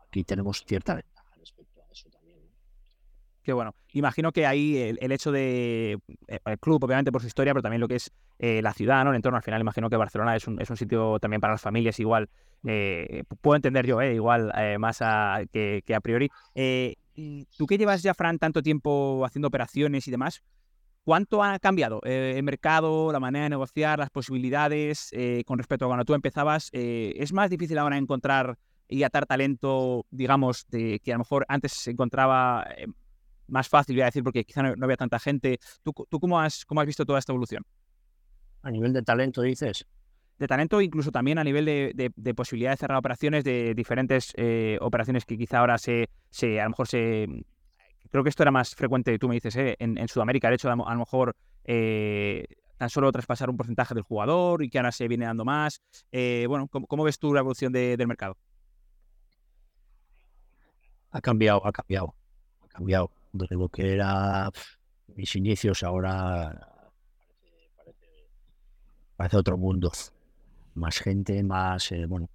aquí 0.08 0.24
tenemos 0.24 0.64
cierta 0.66 0.96
ventaja 0.96 1.30
respecto 1.38 1.82
a 1.82 1.92
eso 1.92 2.10
también. 2.10 2.40
Qué 3.44 3.54
bueno. 3.54 3.76
Imagino 3.94 4.32
que 4.32 4.46
ahí 4.46 4.78
el, 4.78 5.12
hecho 5.12 5.32
de 5.32 5.98
eh, 6.28 6.40
el 6.46 6.60
club, 6.60 6.84
obviamente 6.84 7.12
por 7.12 7.22
su 7.22 7.28
historia, 7.28 7.54
pero 7.54 7.62
también 7.62 7.82
lo 7.82 7.88
que 7.88 7.96
es 7.96 8.12
eh, 8.40 8.62
la 8.62 8.74
ciudad, 8.74 9.04
¿no? 9.04 9.12
El 9.12 9.16
entorno, 9.16 9.38
al 9.38 9.44
final 9.44 9.62
imagino 9.62 9.90
que 9.90 9.96
Barcelona 9.96 10.36
es 10.36 10.48
un, 10.48 10.62
es 10.62 10.70
un 10.70 10.78
sitio 10.78 11.20
también 11.20 11.40
para 11.40 11.54
las 11.54 11.62
familias 11.62 12.00
igual, 12.00 12.30
eh, 12.66 13.24
puedo 13.42 13.56
entender 13.56 13.86
yo, 13.86 14.02
igual 14.02 14.52
más 14.80 15.00
que, 15.52 15.84
que, 15.86 15.96
a 15.96 16.02
priori. 16.02 16.30
¿Tú 17.58 17.66
que 17.66 17.78
llevas 17.78 18.04
ya, 18.04 18.14
Fran, 18.14 18.38
tanto 18.38 18.62
tiempo 18.62 19.24
haciendo 19.26 19.48
operaciones 19.48 20.08
y 20.08 20.12
demás? 20.12 20.44
¿Cuánto 21.08 21.42
ha 21.42 21.58
cambiado 21.58 22.02
eh, 22.04 22.34
el 22.36 22.44
mercado, 22.44 23.14
la 23.14 23.22
manera 23.22 23.46
de 23.46 23.52
negociar, 23.52 23.98
las 23.98 24.10
posibilidades 24.10 25.08
eh, 25.14 25.42
con 25.46 25.58
respecto 25.58 25.86
a 25.86 25.88
cuando 25.88 26.04
tú 26.04 26.14
empezabas? 26.14 26.70
Eh, 26.74 27.14
¿Es 27.16 27.32
más 27.32 27.50
difícil 27.50 27.78
ahora 27.78 27.98
encontrar 27.98 28.58
y 28.90 29.04
atar 29.04 29.26
talento, 29.26 30.06
digamos, 30.12 30.66
de, 30.68 31.00
que 31.00 31.14
a 31.14 31.16
lo 31.16 31.20
mejor 31.20 31.46
antes 31.48 31.72
se 31.72 31.92
encontraba 31.92 32.68
más 33.48 33.70
fácil, 33.70 33.96
voy 33.96 34.02
a 34.02 34.08
decir, 34.08 34.22
porque 34.22 34.44
quizá 34.44 34.64
no, 34.64 34.84
había 34.84 34.98
tanta 34.98 35.18
gente? 35.18 35.60
¿Tú, 35.82 35.94
cómo, 35.94 36.42
has, 36.42 36.66
cómo 36.66 36.82
has 36.82 36.88
visto 36.88 37.06
toda 37.06 37.20
esta 37.20 37.32
evolución? 37.32 37.64
A 38.64 38.70
nivel 38.70 38.92
de 38.92 39.02
talento, 39.02 39.42
dices. 39.44 39.88
De 40.38 40.46
talento, 40.46 40.82
incluso 40.82 41.10
también 41.10 41.38
a 41.38 41.44
nivel 41.46 41.64
de, 41.64 42.12
de, 42.14 42.34
posibilidad 42.34 42.72
de 42.72 42.78
cerrar 42.78 42.98
operaciones 42.98 43.46
de 43.46 43.74
diferentes 43.74 44.34
operaciones 44.82 45.24
que 45.24 45.38
quizá 45.38 45.60
ahora 45.60 45.78
se, 45.78 46.10
se, 46.32 46.60
a 46.60 46.66
lo 46.66 46.72
mejor 46.72 46.90
se 46.90 47.46
Creo 48.10 48.24
que 48.24 48.30
esto 48.30 48.44
era 48.44 48.52
más 48.52 48.76
frecuente, 48.76 49.18
tú 49.20 49.28
me 49.28 49.36
dices, 49.36 49.56
eh, 49.56 49.76
en, 49.80 50.08
Sudamérica, 50.08 50.50
de 50.50 50.56
hecho, 50.56 50.70
a, 50.70 50.76
lo 50.76 51.00
mejor 51.00 51.36
eh, 51.64 52.46
tan 52.78 52.90
solo 52.90 53.12
traspasar 53.12 53.50
un 53.50 53.58
porcentaje 53.58 53.94
del 53.94 54.04
jugador 54.04 54.64
y 54.64 54.70
que 54.70 54.78
ahora 54.78 54.92
se 54.92 55.08
viene 55.08 55.26
dando 55.26 55.46
más. 55.46 55.82
Eh, 56.12 56.46
bueno, 56.48 56.68
¿cómo, 56.68 57.04
ves 57.04 57.20
tú 57.20 57.34
la 57.34 57.42
evolución 57.42 57.74
del 57.74 58.08
mercado? 58.08 58.38
Ha 61.12 61.22
cambiado, 61.22 61.66
ha 61.66 61.72
cambiado, 61.72 62.14
ha 62.62 62.68
cambiado. 62.68 63.12
Desde 63.34 63.56
lo 63.56 63.70
que 63.70 63.94
era 63.94 64.50
mis 65.16 65.36
inicios, 65.36 65.84
ahora 65.84 66.90
parece, 69.16 69.38
otro 69.38 69.58
mundo. 69.58 69.92
Más 70.76 70.98
gente, 71.00 71.44
más, 71.44 71.92
bueno, 72.08 72.30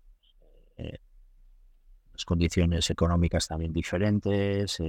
las 0.77 2.25
condiciones 2.25 2.91
económicas 2.91 3.47
también 3.47 3.73
diferentes, 3.73 4.81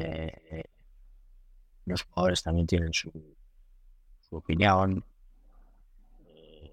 los 1.86 2.04
jugadores 2.04 2.44
también 2.44 2.68
tienen 2.68 2.94
su, 2.94 3.12
opinión. 4.32 5.04
Eh, 6.26 6.72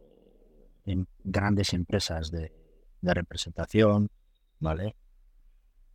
en 0.87 1.07
grandes 1.23 1.75
empresas 1.75 2.31
de, 2.31 2.53
de, 3.01 3.15
representación, 3.15 4.11
¿vale? 4.59 4.97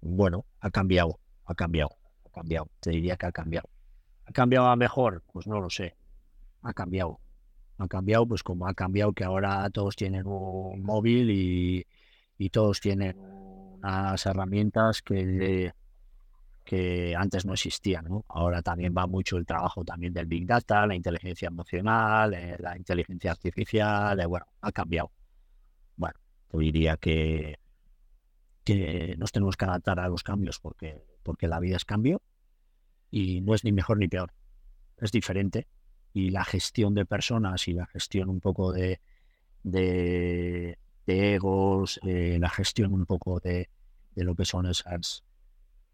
Bueno, 0.01 0.45
ha 0.59 0.69
cambiado, 0.69 1.19
ha 1.45 1.55
cambiado, 1.55 1.97
ha 2.25 2.29
cambiado. 2.29 2.69
Te 2.79 2.91
diría 2.91 3.17
que 3.17 3.25
ha 3.25 3.31
cambiado. 3.31 3.69
¿Ha 4.25 4.31
cambiado 4.31 4.67
a 4.67 4.75
mejor? 4.75 5.23
Pues 5.31 5.47
no 5.47 5.59
lo 5.59 5.69
sé. 5.69 5.95
Ha 6.61 6.73
cambiado. 6.73 7.19
Ha 7.77 7.87
cambiado, 7.87 8.27
pues 8.27 8.43
como 8.43 8.67
ha 8.67 8.73
cambiado 8.73 9.13
que 9.13 9.23
ahora 9.23 9.69
todos 9.69 9.95
tienen 9.95 10.25
un 10.27 10.81
móvil 10.83 11.29
y, 11.29 11.85
y 12.37 12.49
todos 12.49 12.79
tienen 12.79 13.17
unas 13.17 14.25
herramientas 14.25 15.01
que 15.01 15.73
que 16.65 17.15
antes 17.15 17.45
no 17.45 17.53
existían. 17.53 18.05
¿no? 18.05 18.25
Ahora 18.27 18.61
también 18.61 18.93
va 18.97 19.07
mucho 19.07 19.37
el 19.37 19.45
trabajo 19.45 19.85
también 19.85 20.11
del 20.11 20.25
Big 20.25 20.45
Data, 20.45 20.85
la 20.85 20.95
inteligencia 20.95 21.47
emocional, 21.47 22.33
eh, 22.33 22.57
la 22.59 22.75
inteligencia 22.75 23.31
artificial, 23.31 24.19
eh, 24.19 24.25
bueno, 24.25 24.47
ha 24.61 24.71
cambiado. 24.71 25.11
Bueno, 25.95 26.19
te 26.49 26.57
diría 26.57 26.97
que, 26.97 27.59
que 28.63 29.15
nos 29.17 29.31
tenemos 29.31 29.55
que 29.55 29.65
adaptar 29.65 29.99
a 29.99 30.09
los 30.09 30.23
cambios 30.23 30.59
porque, 30.59 31.05
porque 31.23 31.47
la 31.47 31.59
vida 31.59 31.77
es 31.77 31.85
cambio 31.85 32.21
y 33.11 33.41
no 33.41 33.53
es 33.53 33.63
ni 33.63 33.71
mejor 33.71 33.99
ni 33.99 34.07
peor, 34.07 34.33
es 34.97 35.11
diferente. 35.11 35.67
Y 36.13 36.31
la 36.31 36.45
gestión 36.45 36.95
de 36.95 37.05
personas 37.05 37.67
y 37.67 37.73
la 37.73 37.85
gestión 37.85 38.29
un 38.29 38.39
poco 38.39 38.71
de, 38.71 39.01
de, 39.63 40.77
egos, 41.05 41.99
eh, 42.03 42.37
la 42.39 42.49
gestión 42.49 42.93
un 42.93 43.05
poco 43.05 43.39
de, 43.39 43.69
de 44.15 44.23
lo 44.23 44.33
que 44.33 44.45
son 44.45 44.65
esas 44.65 45.23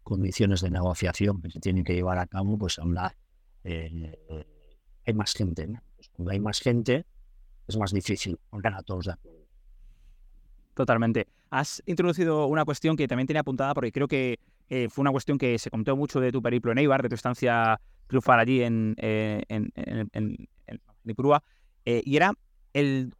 condiciones 0.02 0.60
de 0.60 0.70
negociación 0.70 1.40
que 1.40 1.50
se 1.50 1.60
tienen 1.60 1.84
que 1.84 1.94
llevar 1.94 2.18
a 2.18 2.26
cabo, 2.26 2.58
pues 2.58 2.78
hablar, 2.78 3.16
eh, 3.64 4.12
hay 5.06 5.14
más 5.14 5.32
gente. 5.34 5.68
Pues 5.96 6.08
cuando 6.10 6.32
hay 6.32 6.40
más 6.40 6.60
gente, 6.60 7.06
es 7.66 7.76
más 7.76 7.92
difícil 7.92 8.38
poner 8.50 8.74
a 8.74 8.82
todos 8.82 9.06
de. 9.06 9.14
Totalmente. 10.74 11.28
Has 11.50 11.82
introducido 11.86 12.46
una 12.46 12.64
cuestión 12.64 12.96
que 12.96 13.06
también 13.06 13.26
tenía 13.26 13.40
apuntada 13.40 13.74
porque 13.74 13.92
creo 13.92 14.08
que 14.08 14.38
eh, 14.68 14.88
fue 14.88 15.02
una 15.02 15.10
cuestión 15.10 15.36
que 15.36 15.58
se 15.58 15.70
contó 15.70 15.96
mucho 15.96 16.18
de 16.18 16.32
tu 16.32 16.40
periplo 16.40 16.72
en 16.72 16.78
Eibar, 16.78 17.02
de 17.02 17.10
tu 17.10 17.14
estancia 17.14 17.78
triunfal 18.06 18.40
allí 18.40 18.62
en, 18.62 18.94
eh, 18.98 19.42
en, 19.48 19.70
en, 19.74 20.08
en, 20.12 20.48
y 21.84 22.16
era 22.16 22.32
el 22.72 23.12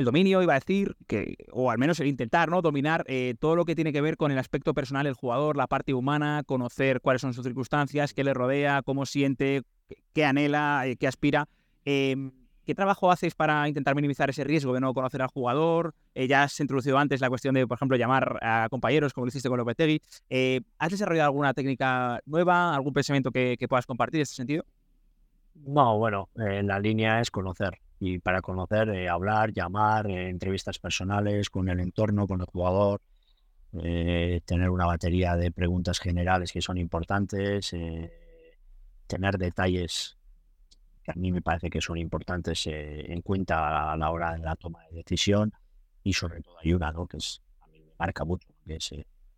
el 0.00 0.06
dominio, 0.06 0.42
iba 0.42 0.54
a 0.54 0.58
decir, 0.58 0.96
que, 1.06 1.36
o 1.52 1.70
al 1.70 1.78
menos 1.78 2.00
el 2.00 2.08
intentar, 2.08 2.48
¿no? 2.48 2.62
Dominar 2.62 3.04
eh, 3.06 3.34
todo 3.38 3.54
lo 3.54 3.64
que 3.64 3.76
tiene 3.76 3.92
que 3.92 4.00
ver 4.00 4.16
con 4.16 4.32
el 4.32 4.38
aspecto 4.38 4.74
personal 4.74 5.04
del 5.04 5.14
jugador, 5.14 5.56
la 5.56 5.66
parte 5.66 5.94
humana, 5.94 6.42
conocer 6.44 7.00
cuáles 7.00 7.22
son 7.22 7.34
sus 7.34 7.44
circunstancias, 7.44 8.12
qué 8.12 8.24
le 8.24 8.34
rodea, 8.34 8.82
cómo 8.82 9.06
siente, 9.06 9.62
qué 10.12 10.24
anhela, 10.24 10.82
eh, 10.86 10.96
qué 10.96 11.06
aspira. 11.06 11.48
Em, 11.84 12.32
¿Qué 12.66 12.74
trabajo 12.74 13.10
haces 13.10 13.34
para 13.34 13.66
intentar 13.66 13.96
minimizar 13.96 14.30
ese 14.30 14.44
riesgo 14.44 14.72
de 14.72 14.80
no 14.80 14.94
conocer 14.94 15.22
al 15.22 15.28
jugador? 15.28 15.94
Eh, 16.14 16.28
ya 16.28 16.44
has 16.44 16.60
introducido 16.60 16.98
antes 16.98 17.20
la 17.20 17.28
cuestión 17.28 17.54
de, 17.54 17.66
por 17.66 17.76
ejemplo, 17.76 17.96
llamar 17.96 18.38
a 18.42 18.68
compañeros, 18.70 19.12
como 19.12 19.24
lo 19.24 19.30
hiciste 19.30 19.48
con 19.48 19.58
Lopetegui. 19.58 20.00
¿Has 20.78 20.90
desarrollado 20.90 21.26
alguna 21.26 21.52
técnica 21.52 22.20
nueva, 22.26 22.74
algún 22.74 22.92
pensamiento 22.92 23.32
que, 23.32 23.56
que 23.58 23.66
puedas 23.66 23.86
compartir 23.86 24.20
en 24.20 24.22
este 24.22 24.36
sentido? 24.36 24.64
No, 25.54 25.98
bueno, 25.98 26.28
la 26.34 26.78
línea 26.78 27.20
es 27.20 27.30
conocer 27.30 27.80
y 28.00 28.18
para 28.18 28.40
conocer, 28.40 28.88
eh, 28.88 29.08
hablar, 29.10 29.52
llamar, 29.52 30.10
eh, 30.10 30.30
entrevistas 30.30 30.78
personales 30.78 31.50
con 31.50 31.68
el 31.68 31.80
entorno, 31.80 32.26
con 32.26 32.40
el 32.40 32.46
jugador, 32.46 33.02
eh, 33.74 34.40
tener 34.46 34.70
una 34.70 34.86
batería 34.86 35.36
de 35.36 35.52
preguntas 35.52 36.00
generales 36.00 36.50
que 36.50 36.62
son 36.62 36.78
importantes, 36.78 37.70
tener 39.06 39.38
detalles 39.38 40.16
que 41.04 41.10
a 41.10 41.14
mí 41.14 41.30
me 41.30 41.42
parece 41.42 41.68
que 41.68 41.80
son 41.80 41.98
importantes 41.98 42.66
en 42.66 43.20
cuenta 43.20 43.92
a 43.92 43.96
la 43.96 44.10
hora 44.10 44.32
de 44.32 44.38
la 44.38 44.56
toma 44.56 44.82
de 44.86 44.96
decisión 44.96 45.52
y 46.02 46.14
sobre 46.14 46.40
todo 46.40 46.56
hay 46.58 46.72
una 46.72 46.90
¿no? 46.92 47.06
que 47.06 47.18
es, 47.18 47.42
a 47.60 47.68
mí 47.68 47.80
me 47.80 47.92
marca 47.98 48.24
mucho, 48.24 48.48
que 48.66 48.76
es 48.76 48.94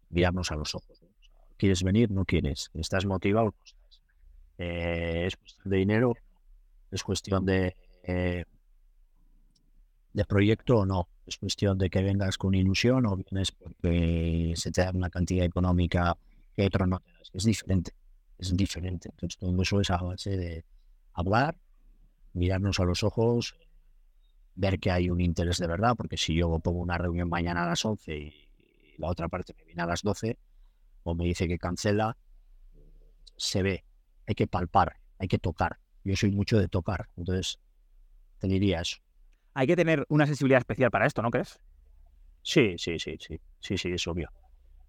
mirarnos 0.09 0.51
a 0.53 0.57
los 0.57 0.75
ojos. 0.75 1.03
¿Quieres 1.57 1.83
venir? 1.83 2.11
¿No 2.11 2.25
quieres? 2.25 2.71
¿Estás 2.75 3.05
motivado? 3.07 3.55
es 4.57 5.37
cuestión 5.37 5.71
de 5.71 5.77
dinero, 5.77 6.15
es 6.93 7.03
cuestión 7.03 7.45
de 7.45 7.75
de 10.13 10.25
proyecto 10.25 10.79
o 10.79 10.87
no. 10.87 11.09
Es 11.27 11.39
cuestión 11.39 11.79
de 11.79 11.89
que 11.91 12.03
vengas 12.03 12.37
con 12.39 12.55
ilusión 12.55 13.07
o 13.07 13.17
vienes 13.17 13.53
porque 13.53 14.53
se 14.57 14.71
te 14.71 14.83
da 14.83 14.91
una 14.91 15.11
cantidad 15.11 15.45
económica 15.45 16.17
que 16.55 16.67
otro 16.67 16.87
no 16.87 17.03
Es 17.33 17.45
diferente, 17.45 17.93
es 18.39 18.57
diferente. 18.57 19.09
Entonces 19.11 19.39
todo 19.39 19.63
eso 19.63 19.81
es 19.81 19.91
a 19.91 19.97
base 19.99 20.37
de 20.37 20.65
hablar, 21.15 21.57
mirarnos 22.35 22.81
a 22.81 22.85
los 22.85 23.03
ojos, 23.03 23.57
ver 24.55 24.79
que 24.79 24.91
hay 24.91 25.11
un 25.11 25.21
interés 25.21 25.59
de 25.59 25.67
verdad, 25.67 25.95
porque 25.97 26.17
si 26.17 26.35
yo 26.35 26.59
pongo 26.59 26.81
una 26.81 26.99
reunión 26.99 27.29
mañana 27.29 27.65
a 27.65 27.69
las 27.69 27.85
11 27.85 28.17
y 28.17 28.35
la 28.99 29.09
otra 29.09 29.29
parte 29.29 29.55
me 29.57 29.65
viene 29.65 29.83
a 29.83 29.87
las 29.87 30.03
12 30.03 30.39
o 31.05 31.15
me 31.15 31.25
dice 31.25 31.49
que 31.49 31.59
cancela, 31.59 32.17
se 33.37 33.63
ve, 33.63 33.85
hay 34.27 34.35
que 34.35 34.47
palpar, 34.47 34.97
hay 35.19 35.29
que 35.29 35.39
tocar. 35.39 35.79
Yo 36.05 36.17
soy 36.17 36.33
mucho 36.33 36.59
de 36.59 36.69
tocar, 36.69 37.09
entonces 37.17 37.59
te 38.39 38.49
diría 38.49 38.81
eso 38.81 38.99
hay 39.55 39.67
que 39.67 39.77
tener 39.77 40.05
una 40.09 40.27
sensibilidad 40.27 40.59
especial 40.59 40.91
para 40.91 41.07
esto, 41.07 41.23
¿no 41.23 41.31
crees? 41.31 41.59
Sí, 42.43 42.75
sí, 42.79 42.99
sí, 42.99 43.17
sí, 43.21 43.41
sí, 43.61 43.79
sí, 43.79 43.93
es 43.93 44.07
obvio. 44.07 44.31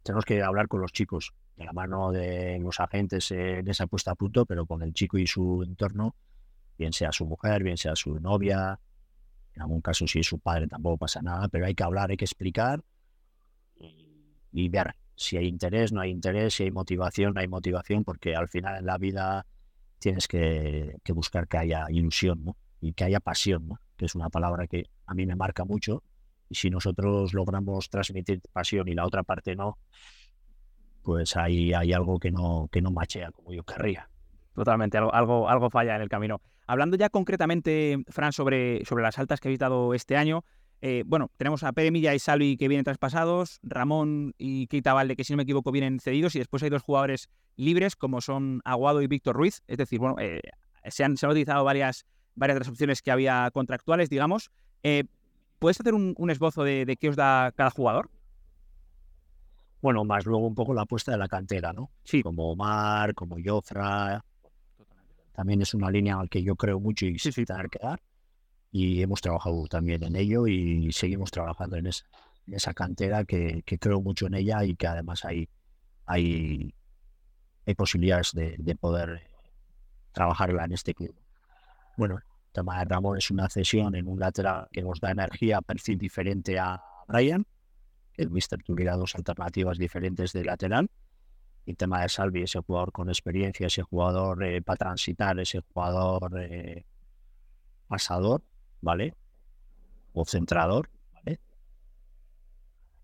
Tenemos 0.03 0.25
que 0.25 0.41
hablar 0.41 0.67
con 0.67 0.81
los 0.81 0.91
chicos, 0.91 1.33
de 1.55 1.65
la 1.65 1.73
mano 1.73 2.11
de 2.11 2.59
los 2.59 2.79
agentes 2.79 3.31
en 3.31 3.67
esa 3.67 3.87
puesta 3.87 4.11
a 4.11 4.15
punto, 4.15 4.45
pero 4.45 4.65
con 4.65 4.81
el 4.81 4.93
chico 4.93 5.17
y 5.17 5.27
su 5.27 5.63
entorno, 5.63 6.15
bien 6.77 6.93
sea 6.93 7.11
su 7.11 7.25
mujer, 7.25 7.63
bien 7.63 7.77
sea 7.77 7.95
su 7.95 8.19
novia, 8.19 8.79
en 9.53 9.61
algún 9.61 9.81
caso 9.81 10.07
si 10.07 10.23
su 10.23 10.39
padre 10.39 10.67
tampoco 10.67 10.97
pasa 10.97 11.21
nada, 11.21 11.47
pero 11.47 11.65
hay 11.65 11.75
que 11.75 11.83
hablar, 11.83 12.09
hay 12.09 12.17
que 12.17 12.25
explicar 12.25 12.83
y, 14.51 14.69
ver 14.69 14.95
si 15.15 15.37
hay 15.37 15.47
interés, 15.47 15.91
no 15.91 16.01
hay 16.01 16.09
interés, 16.09 16.55
si 16.55 16.63
hay 16.63 16.71
motivación, 16.71 17.33
no 17.33 17.41
hay 17.41 17.47
motivación, 17.47 18.03
porque 18.03 18.35
al 18.35 18.47
final 18.49 18.77
en 18.79 18.85
la 18.85 18.97
vida 18.97 19.45
tienes 19.99 20.27
que, 20.27 20.97
que 21.03 21.13
buscar 21.13 21.47
que 21.47 21.57
haya 21.57 21.85
ilusión 21.89 22.43
¿no? 22.43 22.57
y 22.81 22.93
que 22.93 23.03
haya 23.03 23.19
pasión, 23.19 23.67
¿no? 23.67 23.79
Que 24.03 24.07
es 24.07 24.15
una 24.15 24.29
palabra 24.29 24.67
que 24.67 24.83
a 25.05 25.13
mí 25.13 25.25
me 25.25 25.37
marca 25.37 25.63
mucho. 25.63 26.03
Y 26.49 26.55
si 26.55 26.69
nosotros 26.69 27.33
logramos 27.33 27.89
transmitir 27.89 28.41
pasión 28.51 28.89
y 28.89 28.93
la 28.93 29.05
otra 29.05 29.23
parte 29.23 29.55
no, 29.55 29.77
pues 31.03 31.37
ahí 31.37 31.73
hay 31.73 31.93
algo 31.93 32.19
que 32.19 32.29
no, 32.29 32.67
que 32.69 32.81
no 32.81 32.91
machea 32.91 33.31
como 33.31 33.53
yo 33.53 33.63
querría. 33.63 34.09
Totalmente, 34.53 34.97
algo, 34.97 35.47
algo, 35.47 35.69
falla 35.69 35.95
en 35.95 36.01
el 36.01 36.09
camino. 36.09 36.41
Hablando 36.67 36.97
ya 36.97 37.09
concretamente, 37.09 38.03
Fran, 38.09 38.33
sobre, 38.33 38.83
sobre 38.83 39.03
las 39.03 39.17
altas 39.17 39.39
que 39.39 39.47
habéis 39.47 39.59
dado 39.59 39.93
este 39.93 40.17
año, 40.17 40.43
eh, 40.81 41.03
bueno, 41.05 41.31
tenemos 41.37 41.63
a 41.63 41.71
Pere 41.71 41.89
Milla 41.89 42.13
y 42.13 42.19
Salvi 42.19 42.57
que 42.57 42.67
vienen 42.67 42.83
traspasados, 42.83 43.59
Ramón 43.63 44.33
y 44.37 44.67
Keita 44.67 44.93
Valde, 44.93 45.15
que 45.15 45.23
si 45.23 45.31
no 45.31 45.37
me 45.37 45.43
equivoco 45.43 45.71
vienen 45.71 46.01
cedidos, 46.01 46.35
y 46.35 46.39
después 46.39 46.61
hay 46.61 46.69
dos 46.69 46.81
jugadores 46.81 47.29
libres, 47.55 47.95
como 47.95 48.19
son 48.19 48.59
Aguado 48.65 49.01
y 49.01 49.07
Víctor 49.07 49.37
Ruiz. 49.37 49.63
Es 49.67 49.77
decir, 49.77 49.99
bueno, 49.99 50.17
eh, 50.19 50.41
se, 50.89 51.05
han, 51.05 51.15
se 51.15 51.25
han 51.25 51.31
utilizado 51.31 51.63
varias 51.63 52.05
varias 52.35 52.55
de 52.55 52.59
las 52.59 52.69
opciones 52.69 53.01
que 53.01 53.11
había 53.11 53.49
contractuales, 53.51 54.09
digamos. 54.09 54.51
Eh, 54.83 55.05
¿Puedes 55.59 55.79
hacer 55.79 55.93
un, 55.93 56.29
esbozo 56.29 56.63
de, 56.63 56.97
qué 56.99 57.09
os 57.09 57.15
da 57.15 57.53
cada 57.55 57.69
jugador? 57.69 58.09
Bueno, 59.81 60.03
más 60.03 60.25
luego 60.25 60.45
un 60.45 60.55
poco 60.55 60.73
la 60.73 60.81
apuesta 60.81 61.11
de 61.11 61.17
la 61.17 61.27
cantera, 61.27 61.71
¿no? 61.73 61.89
Sí. 62.03 62.21
Como 62.21 62.51
Omar, 62.51 63.13
como 63.13 63.37
Jofra, 63.43 64.23
también 65.33 65.61
es 65.61 65.73
una 65.73 65.89
línea 65.89 66.19
al 66.19 66.29
que 66.29 66.43
yo 66.43 66.55
creo 66.55 66.79
mucho 66.79 67.05
y 67.05 67.17
sí, 67.19 67.31
sí. 67.31 67.45
tener 67.45 67.69
que 67.69 67.79
dar. 67.81 68.01
Y 68.71 69.01
hemos 69.01 69.21
trabajado 69.21 69.65
también 69.67 70.03
en 70.03 70.15
ello 70.15 70.47
y 70.47 70.91
seguimos 70.91 71.31
trabajando 71.31 71.77
en 71.77 71.87
esa, 71.87 72.05
en 72.47 72.55
esa 72.55 72.73
cantera 72.73 73.23
que, 73.23 73.63
que, 73.65 73.77
creo 73.77 74.01
mucho 74.01 74.27
en 74.27 74.33
ella 74.33 74.63
y 74.63 74.75
que 74.75 74.87
además 74.87 75.23
hay, 75.25 75.47
hay, 76.05 76.73
hay 77.65 77.75
posibilidades 77.75 78.31
de, 78.33 78.55
de 78.57 78.75
poder 78.75 79.23
trabajarla 80.11 80.65
en 80.65 80.73
este 80.73 80.93
club. 80.93 81.15
Bueno, 81.97 82.19
de 82.53 82.85
Ramón 82.85 83.17
es 83.17 83.31
una 83.31 83.49
cesión 83.49 83.95
en 83.95 84.07
un 84.07 84.19
lateral 84.19 84.67
que 84.71 84.81
nos 84.81 84.99
da 84.99 85.11
energía, 85.11 85.61
perfil 85.61 85.97
diferente 85.97 86.59
a 86.59 86.81
Brian. 87.07 87.45
El 88.15 88.29
Mister 88.29 88.61
tuviera 88.63 88.95
dos 88.95 89.15
alternativas 89.15 89.77
diferentes 89.77 90.33
de 90.33 90.43
lateral 90.45 90.89
el 91.65 91.77
tema 91.77 92.01
de 92.01 92.09
Salvi, 92.09 92.43
ese 92.43 92.59
jugador 92.59 92.91
con 92.91 93.09
experiencia, 93.09 93.67
ese 93.67 93.83
jugador 93.83 94.43
eh, 94.43 94.61
para 94.61 94.77
transitar, 94.77 95.39
ese 95.39 95.61
jugador 95.61 96.31
eh, 96.39 96.85
pasador, 97.87 98.43
¿vale? 98.81 99.15
O 100.13 100.25
centrador, 100.25 100.89
¿vale? 101.13 101.39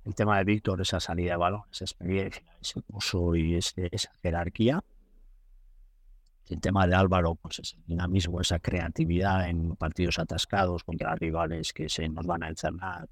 El 0.05 0.15
tema 0.15 0.37
de 0.37 0.43
Víctor, 0.43 0.81
esa 0.81 0.99
salida 0.99 1.31
de 1.31 1.37
balón, 1.37 1.63
esa 1.71 1.85
experiencia, 1.85 2.43
ese 2.61 2.81
uso 2.89 3.35
y 3.35 3.55
ese, 3.55 3.87
esa 3.91 4.11
jerarquía. 4.21 4.83
El 6.49 6.59
tema 6.59 6.87
de 6.87 6.95
Álvaro, 6.95 7.35
pues 7.35 7.59
ese 7.59 7.77
dinamismo, 7.85 8.41
esa 8.41 8.59
creatividad 8.59 9.47
en 9.47 9.75
partidos 9.75 10.19
atascados 10.19 10.83
contra 10.83 11.15
rivales 11.15 11.71
que 11.71 11.87
se 11.87 12.09
nos 12.09 12.25
van 12.25 12.43
a 12.43 12.49
encerrar, 12.49 13.07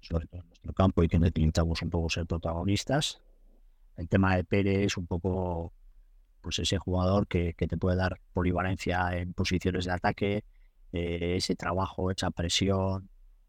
sobre 0.00 0.26
todo 0.26 0.42
en 0.42 0.48
nuestro 0.48 0.72
campo, 0.72 1.02
y 1.02 1.08
que 1.08 1.18
necesitamos 1.18 1.80
un 1.82 1.90
poco 1.90 2.10
ser 2.10 2.26
protagonistas 2.26 3.22
el 3.96 4.08
tema 4.08 4.36
de 4.36 4.44
Pérez 4.44 4.96
un 4.96 5.06
poco 5.06 5.72
pues 6.40 6.58
ese 6.58 6.78
jugador 6.78 7.26
que, 7.26 7.54
que 7.54 7.66
te 7.66 7.76
puede 7.76 7.96
dar 7.96 8.20
polivalencia 8.32 9.16
en 9.16 9.32
posiciones 9.32 9.86
de 9.86 9.92
ataque, 9.92 10.44
eh, 10.92 11.36
ese 11.36 11.56
trabajo, 11.56 12.10
esa 12.10 12.30
presión, 12.30 13.08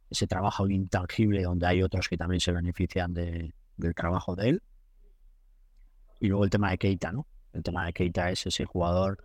ese 0.09 0.27
trabajo 0.27 0.69
intangible 0.69 1.43
donde 1.43 1.67
hay 1.67 1.83
otros 1.83 2.07
que 2.07 2.15
también 2.15 2.39
se 2.39 2.53
benefician 2.53 3.13
de, 3.13 3.53
del 3.75 3.93
trabajo 3.93 4.36
de 4.36 4.49
él. 4.49 4.63
Y 6.21 6.27
luego 6.27 6.45
el 6.45 6.49
tema 6.49 6.69
de 6.69 6.77
Keita, 6.77 7.11
¿no? 7.11 7.27
El 7.56 7.64
tema 7.64 7.86
de 7.86 7.93
Keita 7.93 8.30
es 8.30 8.45
ese 8.45 8.66
jugador 8.66 9.24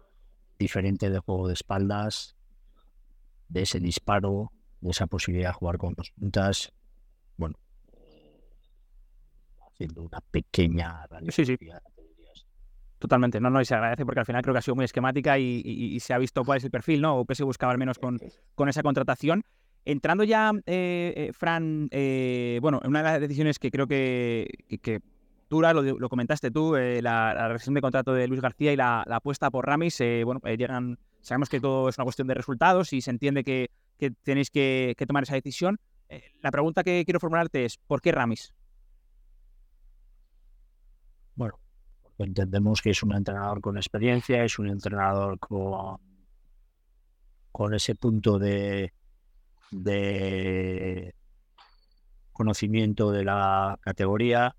diferente 0.56 1.10
de 1.10 1.18
juego 1.18 1.48
de 1.48 1.54
espaldas, 1.54 2.36
de 3.48 3.62
ese 3.62 3.80
disparo, 3.80 4.52
de 4.80 4.90
esa 4.90 5.08
posibilidad 5.08 5.50
de 5.50 5.54
jugar 5.54 5.78
con 5.78 5.94
dos 5.94 6.12
puntas. 6.12 6.72
Bueno, 7.36 7.56
una 9.96 10.20
pequeña 10.30 11.06
Sí, 11.30 11.44
sí. 11.44 11.58
Totalmente, 13.00 13.40
no, 13.40 13.48
no, 13.50 13.60
y 13.60 13.64
se 13.64 13.74
agradece 13.74 14.04
porque 14.04 14.20
al 14.20 14.26
final 14.26 14.42
creo 14.42 14.54
que 14.54 14.58
ha 14.58 14.62
sido 14.62 14.74
muy 14.76 14.84
esquemática 14.84 15.38
y, 15.38 15.98
se 16.00 16.12
ha 16.12 16.18
visto 16.18 16.44
cuál 16.44 16.58
es 16.58 16.64
el 16.64 16.70
perfil, 16.70 17.00
¿no? 17.00 17.18
O 17.18 17.24
qué 17.24 17.34
se 17.34 17.44
buscaba 17.44 17.72
al 17.72 17.78
menos 17.78 17.98
con, 17.98 18.20
con 18.54 18.68
esa 18.68 18.82
contratación. 18.82 19.42
Entrando 19.86 20.22
ya, 20.22 20.52
eh, 20.66 21.14
eh, 21.16 21.32
Fran, 21.32 21.88
eh, 21.90 22.58
bueno, 22.60 22.80
una 22.84 22.98
de 22.98 23.04
las 23.04 23.20
decisiones 23.20 23.58
que 23.58 23.70
creo 23.70 23.86
que, 23.86 24.46
que, 24.82 25.00
lo, 25.50 26.08
comentaste 26.08 26.50
tú, 26.50 26.74
la, 26.74 27.34
la, 27.34 27.48
revisión 27.48 27.74
de 27.74 27.80
contrato 27.80 28.12
de 28.14 28.28
Luis 28.28 28.40
García 28.40 28.72
y 28.72 28.76
la, 28.76 29.02
apuesta 29.02 29.50
por 29.50 29.66
Ramis, 29.66 29.98
bueno, 30.24 30.40
llegan, 30.44 30.98
sabemos 31.20 31.48
que 31.48 31.60
todo 31.60 31.88
es 31.88 31.98
una 31.98 32.04
cuestión 32.04 32.28
de 32.28 32.34
resultados 32.34 32.92
y 32.92 33.00
se 33.00 33.10
entiende 33.10 33.42
que, 33.42 33.70
que 33.98 34.10
tenéis 34.10 34.50
que, 34.50 34.94
tomar 35.06 35.24
esa 35.24 35.34
decisión. 35.34 35.78
la 36.40 36.50
pregunta 36.50 36.84
que 36.84 37.04
quiero 37.04 37.20
formularte 37.20 37.64
es, 37.64 37.78
¿por 37.78 38.00
qué 38.00 38.12
Ramis? 38.12 38.54
Bueno, 41.34 41.58
entendemos 42.18 42.80
que 42.80 42.90
es 42.90 43.02
un 43.02 43.14
entrenador 43.14 43.60
con 43.60 43.76
experiencia, 43.76 44.44
es 44.44 44.58
un 44.58 44.68
entrenador 44.68 45.38
con, 45.38 45.98
con 47.50 47.74
ese 47.74 47.94
punto 47.94 48.38
de, 48.38 48.92
de 49.70 51.14
conocimiento 52.32 53.10
de 53.10 53.24
la 53.24 53.78
categoría, 53.80 54.56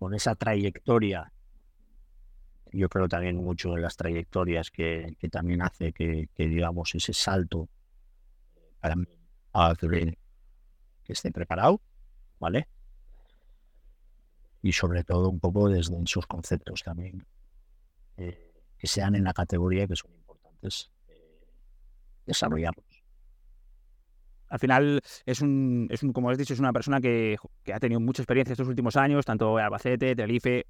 con 0.00 0.14
esa 0.14 0.34
trayectoria. 0.34 1.30
Yo 2.72 2.88
creo 2.88 3.06
también 3.06 3.36
mucho 3.36 3.76
en 3.76 3.82
las 3.82 3.96
trayectorias 3.96 4.70
que, 4.70 5.16
también 5.30 5.62
hace 5.62 5.92
que, 5.92 6.28
digamos, 6.36 6.94
ese 6.94 7.12
salto 7.12 7.68
para 8.80 8.96
mí 8.96 9.06
que 11.04 11.12
esté 11.12 11.30
preparado, 11.30 11.80
¿vale? 12.40 12.66
y 14.62 14.72
sobre 14.72 15.04
todo 15.04 15.28
un 15.28 15.40
poco 15.40 15.68
desde 15.68 15.96
esos 16.02 16.26
conceptos 16.26 16.82
también 16.82 17.26
eh, 18.16 18.52
que 18.78 18.86
sean 18.86 19.14
en 19.14 19.24
la 19.24 19.32
categoría 19.32 19.86
que 19.86 19.96
son 19.96 20.12
importantes 20.12 20.90
eh, 21.08 21.46
desarrollarlos. 22.26 22.89
Al 24.50 24.58
final 24.58 25.00
es 25.24 25.40
un, 25.40 25.86
es 25.90 26.02
un, 26.02 26.12
como 26.12 26.28
has 26.28 26.36
dicho, 26.36 26.52
es 26.52 26.60
una 26.60 26.72
persona 26.72 27.00
que, 27.00 27.36
que, 27.62 27.72
ha 27.72 27.78
tenido 27.78 28.00
mucha 28.00 28.22
experiencia 28.22 28.52
estos 28.52 28.68
últimos 28.68 28.96
años, 28.96 29.24
tanto 29.24 29.58
en 29.58 29.64
Albacete, 29.64 30.16
Tenerife, 30.16 30.66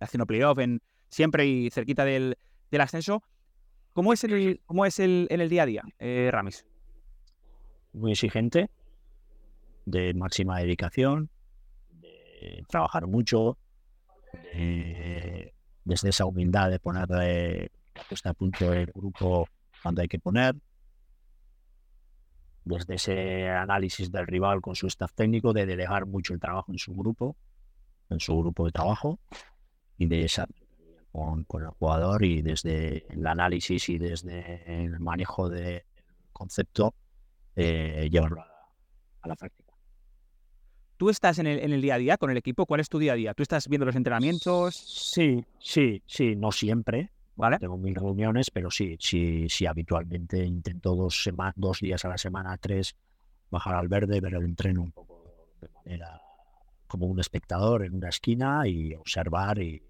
haciendo 0.00 0.26
playoff, 0.26 0.58
en, 0.58 0.82
siempre 1.08 1.46
y 1.46 1.70
cerquita 1.70 2.04
del, 2.04 2.36
del 2.72 2.80
ascenso. 2.80 3.22
¿Cómo 3.92 4.12
es, 4.12 4.24
el, 4.24 4.60
¿Cómo 4.66 4.84
es 4.84 4.98
el, 4.98 5.28
en 5.30 5.40
el 5.40 5.48
día 5.48 5.62
a 5.62 5.66
día, 5.66 5.82
eh, 6.00 6.28
Ramis? 6.32 6.66
Muy 7.92 8.12
exigente, 8.12 8.68
de 9.86 10.12
máxima 10.14 10.58
dedicación, 10.58 11.30
eh, 12.02 12.62
trabajar 12.68 13.06
mucho, 13.06 13.58
desde 15.84 16.08
esa 16.08 16.24
humildad 16.24 16.70
de 16.70 16.78
poner 16.78 17.70
puesta 18.08 18.30
a 18.30 18.34
punto 18.34 18.72
el 18.72 18.86
grupo 18.86 19.48
cuando 19.82 20.02
hay 20.02 20.08
que 20.08 20.18
poner, 20.18 20.54
desde 22.70 22.94
ese 22.94 23.48
análisis 23.48 24.10
del 24.10 24.26
rival 24.26 24.60
con 24.60 24.74
su 24.74 24.86
staff 24.86 25.12
técnico, 25.14 25.52
de 25.52 25.66
delegar 25.66 26.06
mucho 26.06 26.34
el 26.34 26.40
trabajo 26.40 26.72
en 26.72 26.78
su 26.78 26.94
grupo, 26.94 27.36
en 28.08 28.20
su 28.20 28.38
grupo 28.38 28.66
de 28.66 28.72
trabajo, 28.72 29.18
y 29.98 30.06
de 30.06 30.24
esa 30.24 30.46
con, 31.12 31.44
con 31.44 31.62
el 31.62 31.70
jugador 31.70 32.24
y 32.24 32.42
desde 32.42 33.06
el 33.12 33.26
análisis 33.26 33.88
y 33.88 33.98
desde 33.98 34.84
el 34.84 35.00
manejo 35.00 35.48
del 35.48 35.82
concepto, 36.32 36.94
eh, 37.56 38.08
llevarlo 38.10 38.42
a 39.20 39.28
la 39.28 39.36
práctica. 39.36 39.74
¿Tú 40.96 41.08
estás 41.08 41.38
en 41.38 41.46
el, 41.46 41.58
en 41.60 41.72
el, 41.72 41.80
día 41.80 41.94
a 41.94 41.98
día 41.98 42.16
con 42.18 42.30
el 42.30 42.36
equipo? 42.36 42.66
¿Cuál 42.66 42.80
es 42.80 42.88
tu 42.88 42.98
día 42.98 43.12
a 43.12 43.16
día? 43.16 43.34
¿Tú 43.34 43.42
estás 43.42 43.68
viendo 43.68 43.86
los 43.86 43.96
entrenamientos? 43.96 44.76
Sí, 44.76 45.44
sí, 45.58 46.02
sí, 46.06 46.36
no 46.36 46.52
siempre. 46.52 47.10
Tengo 47.58 47.78
mil 47.78 47.94
reuniones, 47.94 48.50
pero 48.50 48.70
sí, 48.70 48.96
sí, 49.00 49.48
sí, 49.48 49.66
habitualmente 49.66 50.44
intento 50.44 50.94
dos, 50.94 51.28
dos 51.56 51.80
días 51.80 52.04
a 52.04 52.08
la 52.08 52.18
semana, 52.18 52.56
tres, 52.58 52.94
bajar 53.50 53.74
al 53.74 53.88
verde, 53.88 54.20
ver 54.20 54.34
el 54.34 54.44
entreno 54.44 54.82
un 54.82 54.92
poco 54.92 55.24
de 55.60 55.68
manera 55.68 56.20
como 56.86 57.06
un 57.06 57.20
espectador 57.20 57.84
en 57.84 57.94
una 57.94 58.08
esquina 58.08 58.66
y 58.66 58.94
observar 58.94 59.60
y 59.60 59.82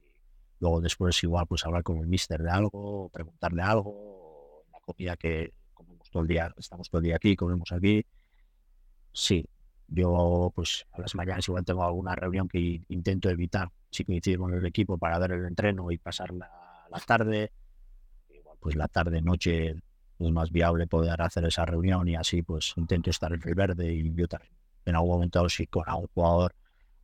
luego 0.61 0.81
después 0.81 1.23
igual 1.23 1.47
pues 1.47 1.65
hablar 1.65 1.83
con 1.83 1.99
el 1.99 2.07
mister 2.07 2.43
de 2.43 2.51
algo, 2.51 3.09
preguntarle 3.09 3.63
algo, 3.63 4.65
la 4.73 4.81
comida 4.81 5.17
que 5.17 5.53
comemos 5.73 6.11
todo 6.11 6.23
el 6.23 6.29
día, 6.29 6.53
estamos 6.57 6.91
todo 6.91 6.99
el 6.99 7.05
día 7.05 7.17
aquí, 7.17 7.37
comemos 7.37 7.73
aquí. 7.73 8.05
Sí, 9.13 9.45
yo, 9.89 10.53
pues, 10.55 10.87
a 10.93 11.01
las 11.01 11.15
mañanas 11.15 11.49
igual 11.49 11.65
tengo 11.65 11.83
alguna 11.83 12.15
reunión 12.15 12.49
que 12.49 12.83
intento 12.89 13.29
evitar 13.29 13.71
si 13.91 14.05
coincido 14.05 14.43
con 14.43 14.55
el 14.55 14.65
equipo 14.65 14.99
para 14.99 15.19
ver 15.19 15.33
el 15.33 15.45
entreno 15.47 15.91
y 15.91 15.99
pasar 15.99 16.33
la, 16.91 17.01
tarde. 17.01 17.53
Pues, 18.59 18.77
la 18.77 18.89
tarde-noche 18.89 19.77
es 20.19 20.31
más 20.31 20.51
viable 20.51 20.87
poder 20.87 21.21
hacer 21.23 21.45
esa 21.47 21.65
reunión 21.65 22.09
y 22.09 22.17
así, 22.17 22.43
pues, 22.43 22.75
intento 22.77 23.11
estar 23.11 23.33
en 23.33 23.41
el 23.45 23.55
verde 23.55 23.93
y 23.93 24.15
yo 24.15 24.29
también. 24.29 24.53
En 24.85 24.95
algún 24.95 25.11
momento, 25.11 25.49
si 25.49 25.67
con 25.67 25.85
algún 25.87 26.09
jugador 26.09 26.55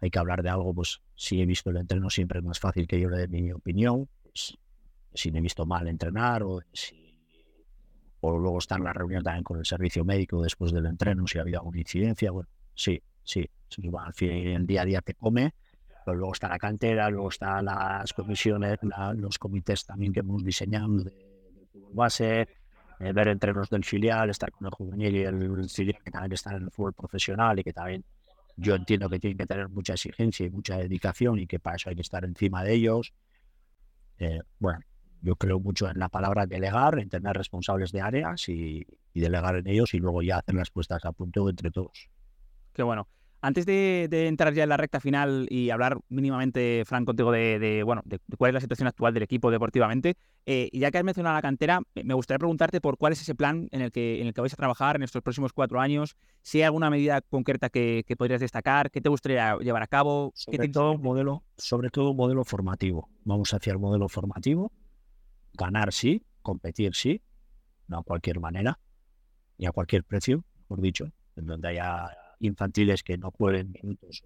hay 0.01 0.11
que 0.11 0.19
hablar 0.19 0.43
de 0.43 0.51
algo, 0.51 0.75
pues, 0.75 1.01
si 1.15 1.41
he 1.41 1.47
visto 1.47 1.71
el 1.71 1.77
entreno, 1.77 2.11
siempre 2.11 2.41
es 2.41 2.45
más 2.45 2.61
fácil 2.61 2.87
que 2.87 3.01
yo 3.01 3.09
le 3.09 3.19
dé 3.19 3.29
mi 3.29 3.53
opinión. 3.53 4.09
Pues, 4.23 4.57
si 5.15 5.31
me 5.33 5.39
he 5.39 5.43
visto 5.43 5.65
mal 5.65 5.89
entrenar 5.89 6.43
o 6.43 6.61
si 6.73 7.07
o 8.21 8.39
luego 8.39 8.59
está 8.59 8.77
en 8.77 8.85
la 8.85 8.93
reunión 8.93 9.23
también 9.23 9.45
con 9.45 9.59
el 9.59 9.67
servicio 9.67 10.05
médico 10.05 10.43
después 10.43 10.73
del 10.73 10.87
entreno, 10.87 11.27
si 11.27 11.39
ha 11.39 11.43
habido 11.43 11.61
alguna 11.61 11.79
incidencia, 11.79 12.31
bueno, 12.31 12.49
sí, 12.75 13.01
sí, 13.23 13.49
sí 13.69 13.91
al 13.99 14.15
fin, 14.15 14.31
el 14.31 14.67
día 14.67 14.83
a 14.83 14.85
día 14.85 15.01
te 15.01 15.15
come, 15.15 15.55
pero 16.07 16.19
luego 16.19 16.35
está 16.35 16.49
la 16.49 16.59
cantera, 16.59 17.11
luego 17.11 17.31
están 17.31 17.65
las 17.65 18.13
comisiones, 18.13 18.79
los 19.17 19.39
comités 19.39 19.85
también 19.85 20.13
que 20.13 20.21
hemos 20.21 20.45
diseñado 20.45 20.99
de, 20.99 21.11
fútbol 21.73 21.95
base, 21.95 22.43
eh, 23.01 23.13
ver 23.13 23.27
entrenos 23.27 23.69
del 23.69 23.85
filial, 23.85 24.31
estar 24.31 24.53
con 24.53 24.69
el 24.69 24.73
juvenil 24.73 25.17
y 25.17 25.23
el, 25.23 25.69
filial 25.69 26.01
que 26.05 26.13
también 26.13 26.33
están 26.33 26.55
en 26.55 26.63
el 26.63 26.71
fútbol 26.71 26.95
profesional 26.95 27.59
y 27.59 27.65
que 27.65 27.73
también 27.73 28.05
yo 28.57 28.77
entiendo 28.77 29.11
que 29.11 29.19
tienen 29.19 29.37
que 29.37 29.47
tener 29.47 29.69
mucha 29.69 29.95
exigencia 29.95 30.47
y 30.47 30.51
mucha 30.51 30.77
dedicación 30.79 31.41
y 31.41 31.49
que 31.49 31.59
para 31.59 31.75
eso 31.75 31.91
hay 31.91 31.97
que 31.97 32.03
estar 32.03 32.25
encima 32.25 32.63
de 32.63 32.75
ellos. 32.75 33.13
Eh, 34.19 34.39
bueno, 34.61 34.79
yo 35.23 35.35
creo 35.35 35.59
mucho 35.59 35.91
en 35.91 35.99
la 35.99 36.09
palabra 36.09 36.47
delegar, 36.47 37.01
en 37.01 37.09
tener 37.09 37.37
responsables 37.37 37.91
de 37.91 38.01
áreas 38.01 38.49
y, 38.49 38.87
y, 39.13 39.21
delegar 39.21 39.57
en 39.57 39.67
ellos 39.67 39.93
y 39.93 39.99
luego 39.99 40.23
ya 40.23 40.39
hacer 40.39 40.55
las 40.55 40.71
puestas 40.71 41.05
a 41.05 41.11
punto 41.11 41.51
entre 41.51 41.73
todos. 41.73 42.09
Qué 42.73 42.85
bueno. 42.85 43.09
Antes 43.47 43.65
de, 43.65 44.09
entrar 44.27 44.53
ya 44.55 44.65
en 44.65 44.69
la 44.71 44.77
recta 44.77 44.99
final 44.99 45.47
y 45.49 45.71
hablar 45.71 46.01
mínimamente, 46.09 46.83
Fran, 46.85 47.05
contigo 47.05 47.31
de, 47.31 47.85
bueno, 47.85 48.03
de, 48.05 48.19
cuál 48.37 48.49
es 48.49 48.55
la 48.55 48.61
situación 48.61 48.89
actual 48.89 49.15
del 49.15 49.23
equipo 49.23 49.53
deportivamente, 49.53 50.17
eh, 50.47 50.69
ya 50.73 50.91
que 50.91 50.99
has 50.99 51.05
mencionado 51.05 51.37
la 51.37 51.43
cantera, 51.43 51.81
me 51.95 52.15
gustaría 52.15 52.41
preguntarte 52.41 52.81
por 52.81 52.99
cuál 52.99 53.13
es 53.13 53.21
ese 53.21 53.37
plan 53.37 53.69
en 53.71 53.83
el 53.83 53.93
que, 53.93 54.21
en 54.21 54.27
el 54.27 54.35
que 54.35 54.41
vais 54.41 54.53
a 54.53 54.57
trabajar 54.57 54.97
en 54.97 55.05
estos 55.05 55.23
próximos 55.23 55.53
cuatro 55.53 55.81
años, 55.81 56.17
si 56.43 56.59
hay 56.59 56.65
alguna 56.65 56.91
medida 56.91 57.21
concreta 57.21 57.69
que, 57.71 58.05
podrías 58.19 58.41
destacar, 58.41 58.91
qué 58.91 59.01
te 59.01 59.09
gustaría 59.09 59.57
llevar 59.59 59.85
a 59.85 59.87
cabo. 59.87 60.33
Sobre, 60.35 60.69
todo, 60.69 60.95
un 60.95 61.03
modelo, 61.03 61.45
sobre 61.57 61.91
todo 61.91 62.11
un 62.11 62.17
modelo 62.17 62.43
formativo. 62.45 63.09
Vamos 63.23 63.55
hacia 63.55 63.73
el 63.73 63.79
modelo 63.79 64.09
formativo, 64.09 64.73
ganar 65.53 65.93
sí, 65.93 66.21
competir 66.43 66.97
sí, 66.97 67.23
no 67.87 67.99
a 67.99 68.03
cualquier 68.03 68.41
manera, 68.41 68.81
ni 69.57 69.67
a 69.67 69.71
cualquier 69.71 70.03
precio, 70.03 70.43
por 70.67 70.81
dicho, 70.81 71.13
en 71.37 71.47
donde 71.47 71.69
haya 71.69 72.11
infantiles 72.41 73.03
que 73.03 73.19
no 73.19 73.31
jueguen 73.31 73.73
minutos 73.73 74.25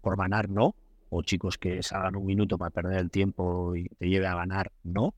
por 0.00 0.16
ganar, 0.16 0.48
no. 0.48 0.74
O 1.10 1.22
chicos 1.22 1.58
que 1.58 1.82
salgan 1.82 2.16
un 2.16 2.26
minuto 2.26 2.58
para 2.58 2.70
perder 2.70 2.98
el 2.98 3.10
tiempo 3.10 3.76
y 3.76 3.88
te 3.88 4.08
lleve 4.08 4.26
a 4.26 4.34
ganar, 4.34 4.72
no. 4.82 5.14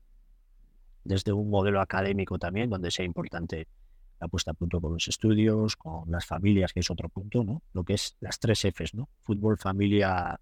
Desde 1.03 1.31
un 1.31 1.49
modelo 1.49 1.81
académico 1.81 2.37
también, 2.37 2.69
donde 2.69 2.91
sea 2.91 3.05
importante 3.05 3.67
la 4.19 4.27
puesta 4.27 4.51
a 4.51 4.53
punto 4.53 4.79
con 4.79 4.93
los 4.93 5.07
estudios, 5.07 5.75
con 5.75 6.09
las 6.11 6.25
familias, 6.25 6.73
que 6.73 6.79
es 6.79 6.89
otro 6.89 7.09
punto, 7.09 7.43
¿no? 7.43 7.61
Lo 7.73 7.83
que 7.83 7.93
es 7.93 8.15
las 8.19 8.39
tres 8.39 8.61
Fs, 8.61 8.93
¿no? 8.93 9.09
Fútbol, 9.21 9.57
familia, 9.57 10.39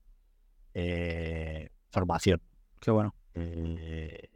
eh, 0.73 1.69
formación. 1.91 2.41
Qué 2.79 2.91
bueno. 2.91 3.15
Eh, 3.35 4.29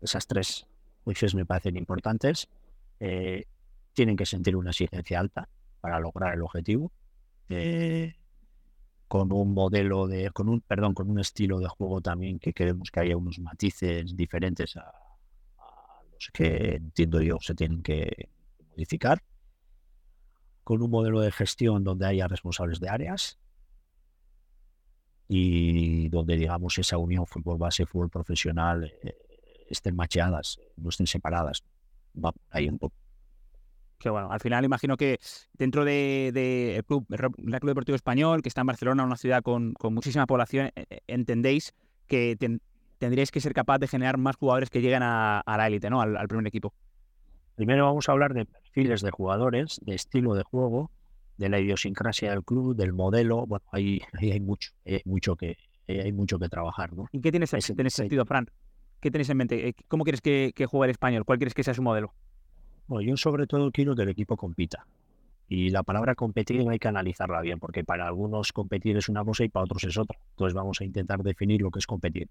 esas 0.00 0.26
tres 0.26 0.66
Fs 1.06 1.34
me 1.34 1.46
parecen 1.46 1.76
importantes. 1.76 2.48
Eh, 2.98 3.46
tienen 3.92 4.16
que 4.16 4.26
sentir 4.26 4.56
una 4.56 4.70
exigencia 4.70 5.18
alta 5.18 5.48
para 5.80 6.00
lograr 6.00 6.34
el 6.34 6.42
objetivo. 6.42 6.92
Eh, 7.48 8.14
con 9.08 9.32
un 9.32 9.54
modelo 9.54 10.06
de, 10.06 10.30
con 10.30 10.48
un, 10.48 10.60
perdón, 10.60 10.94
con 10.94 11.10
un 11.10 11.18
estilo 11.18 11.58
de 11.58 11.66
juego 11.66 12.00
también 12.00 12.38
que 12.38 12.52
queremos 12.52 12.92
que 12.92 13.00
haya 13.00 13.16
unos 13.16 13.40
matices 13.40 14.16
diferentes 14.16 14.76
a, 14.76 14.92
los 16.12 16.30
que 16.32 16.76
entiendo 16.76 17.20
yo 17.20 17.38
se 17.40 17.56
tienen 17.56 17.82
que 17.82 18.28
modificar. 18.68 19.20
Con 20.62 20.80
un 20.80 20.90
modelo 20.90 21.20
de 21.20 21.32
gestión 21.32 21.82
donde 21.82 22.06
haya 22.06 22.28
responsables 22.28 22.78
de 22.78 22.88
áreas 22.88 23.40
y 25.26 26.08
donde, 26.08 26.36
digamos, 26.36 26.78
esa 26.78 26.96
unión 26.98 27.26
fútbol 27.26 27.58
base, 27.58 27.86
fútbol 27.86 28.10
profesional 28.10 28.92
eh, 29.02 29.16
estén 29.68 29.96
macheadas, 29.96 30.60
no 30.76 30.90
estén 30.90 31.08
separadas. 31.08 31.64
Va 32.14 32.32
ahí 32.50 32.68
un 32.68 32.78
poco 32.78 32.94
que 34.00 34.10
bueno, 34.10 34.32
al 34.32 34.40
final 34.40 34.64
imagino 34.64 34.96
que 34.96 35.20
dentro 35.52 35.84
de, 35.84 36.30
de 36.34 36.82
club, 36.86 37.06
el 37.10 37.60
Club 37.60 37.70
Deportivo 37.70 37.94
Español, 37.94 38.42
que 38.42 38.48
está 38.48 38.62
en 38.62 38.66
Barcelona, 38.66 39.04
una 39.04 39.16
ciudad 39.16 39.42
con, 39.42 39.74
muchísima 39.90 40.26
población, 40.26 40.70
e, 40.74 40.86
e, 40.88 41.02
entendéis 41.06 41.74
que 42.08 42.36
tendríais 42.98 43.30
que 43.30 43.40
ser 43.40 43.52
capaz 43.52 43.78
de 43.78 43.86
generar 43.86 44.18
más 44.18 44.36
jugadores 44.36 44.70
que 44.70 44.80
lleguen 44.80 45.02
a, 45.04 45.42
la 45.46 45.66
élite, 45.66 45.90
¿no? 45.90 46.00
Al, 46.00 46.26
primer 46.26 46.46
equipo. 46.46 46.72
Primero 47.54 47.84
vamos 47.84 48.08
a 48.08 48.12
hablar 48.12 48.32
de 48.32 48.46
perfiles 48.46 49.02
de 49.02 49.10
jugadores, 49.10 49.78
de 49.82 49.94
estilo 49.94 50.34
de 50.34 50.42
juego, 50.42 50.90
de 51.36 51.50
la 51.50 51.60
idiosincrasia 51.60 52.30
del 52.30 52.42
club, 52.42 52.74
del 52.74 52.94
modelo. 52.94 53.46
Bueno, 53.46 53.64
ahí, 53.70 54.00
hay 54.18 54.40
mucho, 54.40 54.70
hay 54.84 55.02
mucho 55.04 55.36
que 55.36 55.56
hay 55.86 56.12
mucho 56.12 56.38
que 56.38 56.48
trabajar, 56.48 56.92
¿no? 56.92 57.06
¿Y 57.10 57.20
qué 57.20 57.32
tienes 57.32 57.52
en 57.52 57.76
mente 57.76 57.90
sentido, 57.90 58.24
Fran? 58.24 58.48
¿Qué 59.00 59.10
tenéis 59.10 59.28
en 59.30 59.36
mente? 59.36 59.68
Eh, 59.68 59.74
¿Cómo 59.88 60.04
quieres 60.04 60.20
que, 60.20 60.52
que 60.54 60.66
juegue 60.66 60.84
el 60.86 60.90
español? 60.92 61.24
¿Cuál 61.24 61.38
quieres 61.38 61.52
que 61.52 61.64
sea 61.64 61.74
su 61.74 61.82
modelo? 61.82 62.14
Bueno, 62.90 63.08
yo 63.08 63.16
sobre 63.16 63.46
todo 63.46 63.70
quiero 63.70 63.94
que 63.94 64.02
el 64.02 64.08
equipo 64.08 64.36
compita. 64.36 64.84
Y 65.46 65.70
la 65.70 65.84
palabra 65.84 66.16
competir 66.16 66.68
hay 66.68 66.80
que 66.80 66.88
analizarla 66.88 67.40
bien, 67.40 67.60
porque 67.60 67.84
para 67.84 68.04
algunos 68.04 68.52
competir 68.52 68.96
es 68.96 69.08
una 69.08 69.24
cosa 69.24 69.44
y 69.44 69.48
para 69.48 69.62
otros 69.62 69.84
es 69.84 69.96
otra. 69.96 70.18
Entonces 70.30 70.54
vamos 70.54 70.80
a 70.80 70.84
intentar 70.84 71.22
definir 71.22 71.62
lo 71.62 71.70
que 71.70 71.78
es 71.78 71.86
competir. 71.86 72.28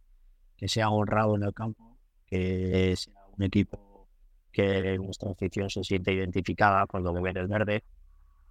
Que 0.57 0.67
sea 0.67 0.89
honrado 0.89 1.37
en 1.37 1.43
el 1.43 1.53
campo, 1.53 1.97
que 2.25 2.93
sea 2.97 3.13
un 3.37 3.43
equipo 3.43 4.09
que 4.51 4.97
nuestra 4.97 5.31
afición 5.31 5.69
se 5.69 5.81
siente 5.81 6.11
identificada 6.11 6.85
cuando 6.87 7.13
ve 7.13 7.29
el 7.29 7.47
verde. 7.47 7.85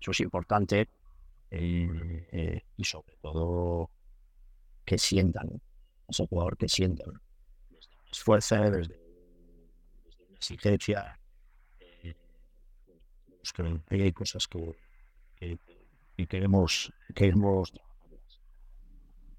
Eso 0.01 0.13
es 0.13 0.21
importante. 0.21 0.89
Eh, 1.51 2.27
eh, 2.33 2.63
y 2.75 2.85
sobre 2.85 3.17
todo 3.21 3.91
que 4.87 4.97
sientan, 4.97 5.61
ese 6.09 6.27
jugador 6.27 6.57
que 6.57 6.71
sientan 6.71 7.21
esfuerzo, 8.11 8.57
desde, 8.57 8.99
desde 10.07 10.25
una 10.27 10.37
exigencia, 10.37 11.19
que 13.53 13.81
hay 13.91 14.13
cosas 14.13 14.47
que, 14.47 15.59
queremos, 16.27 16.93
queremos 17.15 17.73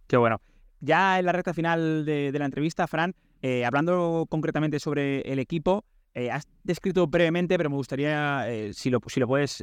Qué 0.09 0.17
bueno. 0.17 0.41
Ya 0.81 1.19
en 1.19 1.25
la 1.25 1.31
recta 1.31 1.53
final 1.53 2.03
de, 2.03 2.31
la 2.33 2.45
entrevista, 2.45 2.87
Fran, 2.87 3.13
eh, 3.43 3.63
hablando 3.63 4.25
concretamente 4.27 4.79
sobre 4.79 5.21
el 5.21 5.37
equipo, 5.37 5.85
eh, 6.15 6.31
has 6.31 6.47
descrito 6.63 7.05
brevemente, 7.05 7.57
pero 7.57 7.69
me 7.69 7.75
gustaría, 7.75 8.49
eh, 8.49 8.73
si, 8.73 8.89
lo, 8.89 8.99
si 9.05 9.19
lo 9.19 9.27
puedes 9.27 9.61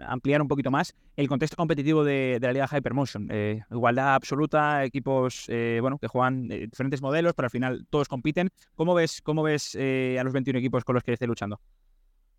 ampliar 0.00 0.42
un 0.42 0.48
poquito 0.48 0.70
más, 0.70 0.94
el 1.16 1.26
contexto 1.26 1.56
competitivo 1.56 2.04
de, 2.04 2.38
la 2.42 2.52
Liga 2.52 2.68
Hypermotion. 2.70 3.30
igualdad 3.70 4.14
absoluta, 4.14 4.84
equipos 4.84 5.46
bueno, 5.48 5.96
que 5.98 6.06
juegan 6.06 6.48
diferentes 6.48 7.00
modelos, 7.00 7.32
pero 7.32 7.46
al 7.46 7.50
final 7.50 7.86
todos 7.88 8.08
compiten. 8.08 8.50
¿Cómo 8.74 8.92
ves, 8.92 9.22
cómo 9.22 9.42
ves 9.42 9.74
a 9.74 10.22
los 10.22 10.34
21 10.34 10.58
equipos 10.58 10.84
con 10.84 10.96
los 10.96 11.02
que 11.02 11.14
estés 11.14 11.28
luchando? 11.28 11.60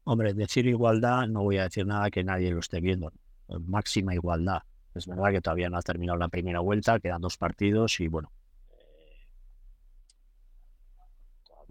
Hombre, 0.05 0.33
decir 0.33 0.67
igualdad 0.67 1.27
no 1.27 1.43
voy 1.43 1.57
a 1.57 1.63
decir 1.63 1.85
nada 1.85 2.09
que 2.11 2.23
nadie 2.23 2.51
lo 2.51 2.59
esté 2.59 2.81
viendo. 2.81 3.11
Máxima 3.47 4.13
igualdad. 4.13 4.63
Es 4.93 5.07
verdad 5.07 5.31
que 5.31 5.41
todavía 5.41 5.69
no 5.69 5.77
ha 5.77 5.81
terminado 5.81 6.17
la 6.17 6.27
primera 6.27 6.59
vuelta, 6.59 6.99
quedan 6.99 7.21
dos 7.21 7.37
partidos 7.37 7.99
y 7.99 8.07
bueno, 8.07 8.31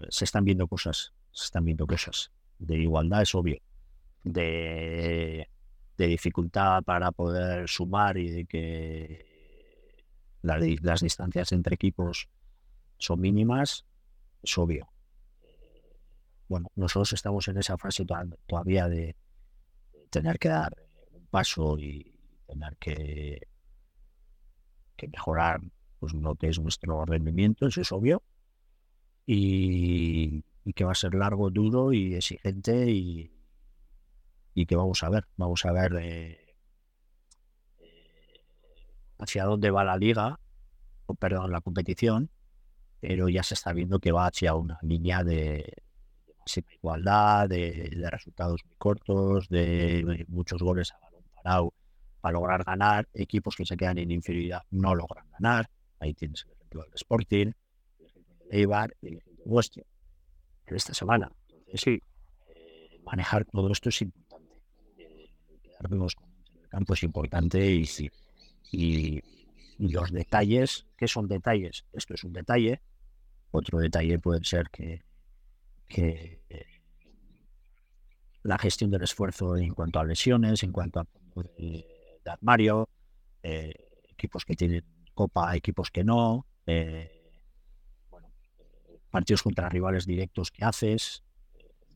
se 0.08 0.24
están 0.24 0.44
viendo 0.44 0.66
cosas, 0.66 1.12
se 1.30 1.44
están 1.44 1.64
viendo 1.64 1.86
cosas. 1.86 2.32
De 2.58 2.76
igualdad 2.78 3.22
es 3.22 3.34
obvio. 3.34 3.58
De, 4.24 5.48
dificultad 5.96 6.82
para 6.82 7.12
poder 7.12 7.68
sumar 7.68 8.16
y 8.16 8.28
de 8.28 8.44
que 8.44 9.24
las 10.42 11.00
distancias 11.00 11.52
entre 11.52 11.76
equipos 11.76 12.28
son 12.98 13.20
mínimas, 13.20 13.84
es 14.42 14.58
obvio 14.58 14.91
bueno, 16.52 16.70
nosotros 16.76 17.14
estamos 17.14 17.48
en 17.48 17.56
esa 17.56 17.78
fase 17.78 18.04
todavía 18.46 18.86
de 18.86 19.16
tener 20.10 20.38
que 20.38 20.50
dar 20.50 20.76
un 21.12 21.26
paso 21.28 21.78
y 21.78 22.14
tener 22.46 22.76
que, 22.76 23.48
que 24.94 25.08
mejorar 25.08 25.62
pues, 25.98 26.12
lo 26.12 26.34
que 26.34 26.48
es 26.48 26.60
nuestro 26.60 27.06
rendimiento, 27.06 27.66
eso 27.66 27.80
es 27.80 27.90
obvio, 27.90 28.22
y, 29.24 30.44
que 30.74 30.84
va 30.84 30.92
a 30.92 30.94
ser 30.94 31.14
largo, 31.14 31.48
duro 31.48 31.94
y 31.94 32.16
exigente 32.16 32.90
y, 32.90 33.32
y 34.52 34.66
que 34.66 34.76
vamos 34.76 35.02
a 35.04 35.08
ver, 35.08 35.26
vamos 35.38 35.64
a 35.64 35.72
ver 35.72 35.94
eh, 36.02 36.54
hacia 39.18 39.44
dónde 39.46 39.70
va 39.70 39.84
la 39.84 39.96
liga, 39.96 40.38
o 41.06 41.14
perdón, 41.14 41.50
la 41.50 41.62
competición, 41.62 42.28
pero 43.00 43.30
ya 43.30 43.42
se 43.42 43.54
está 43.54 43.72
viendo 43.72 44.00
que 44.00 44.12
va 44.12 44.26
hacia 44.26 44.54
una 44.54 44.78
línea 44.82 45.24
de, 45.24 45.82
igualdad, 46.72 47.48
de, 47.48 48.08
resultados 48.10 48.64
muy 48.64 48.76
cortos, 48.76 49.48
de 49.48 50.24
muchos 50.28 50.62
goles 50.62 50.92
a 50.92 50.98
balón 50.98 51.24
parado 51.34 51.74
para 52.20 52.32
lograr 52.32 52.64
ganar. 52.64 53.08
Equipos 53.14 53.56
que 53.56 53.64
se 53.64 53.76
quedan 53.76 53.98
en 53.98 54.10
inferioridad 54.10 54.62
no 54.70 54.94
logran 54.94 55.30
ganar. 55.30 55.68
Ahí 56.00 56.14
tienes 56.14 56.44
el 56.44 56.52
ejemplo 56.52 56.82
del 56.82 56.94
Sporting, 56.94 57.52
el 57.98 58.06
ejemplo 58.06 58.34
del 58.36 58.58
Eibar 58.58 58.96
y 59.00 59.08
el 59.08 59.16
ejemplo 59.18 59.44
nuestro 59.46 59.84
en 60.66 60.76
esta 60.76 60.94
semana. 60.94 61.30
Entonces, 61.48 61.80
sí, 61.80 62.02
eh, 62.48 63.00
manejar 63.04 63.44
todo 63.44 63.70
esto 63.70 63.88
es 63.88 64.02
importante. 64.02 64.54
Eh, 64.98 65.30
quedarnos 65.62 66.16
en 66.52 66.60
el 66.60 66.68
campo 66.68 66.94
es 66.94 67.02
importante 67.02 67.70
y, 67.70 67.86
sí, 67.86 68.10
y, 68.70 69.22
y 69.78 69.88
los 69.88 70.12
detalles, 70.12 70.86
¿qué 70.96 71.08
son 71.08 71.28
detalles? 71.28 71.84
Esto 71.92 72.14
es 72.14 72.24
un 72.24 72.32
detalle. 72.32 72.80
Otro 73.50 73.78
detalle 73.78 74.18
puede 74.18 74.44
ser 74.44 74.70
que 74.70 75.02
que 75.92 76.42
la 78.42 78.58
gestión 78.58 78.90
del 78.90 79.02
esfuerzo 79.02 79.56
en 79.56 79.72
cuanto 79.74 80.00
a 80.00 80.04
lesiones, 80.04 80.62
en 80.62 80.72
cuanto 80.72 81.00
a 81.00 81.06
de, 81.56 81.86
armario, 82.26 82.88
eh, 83.42 83.74
equipos 84.08 84.44
que 84.44 84.54
tienen 84.54 84.84
copa, 85.14 85.54
equipos 85.56 85.90
que 85.90 86.04
no, 86.04 86.46
eh, 86.66 87.30
bueno, 88.10 88.28
partidos 89.10 89.42
contra 89.42 89.68
rivales 89.68 90.06
directos 90.06 90.50
que 90.50 90.64
haces, 90.64 91.22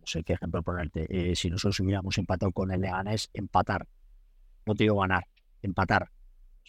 no 0.00 0.06
sé 0.06 0.22
qué 0.22 0.34
ejemplo 0.34 0.62
ponerte, 0.62 1.06
eh, 1.08 1.36
si 1.36 1.50
nosotros 1.50 1.80
hubiéramos 1.80 2.18
empatado 2.18 2.52
con 2.52 2.70
el 2.70 2.80
Leganés, 2.80 3.30
empatar, 3.32 3.86
no 4.64 4.74
te 4.74 4.84
digo 4.84 5.00
ganar, 5.00 5.26
empatar, 5.62 6.10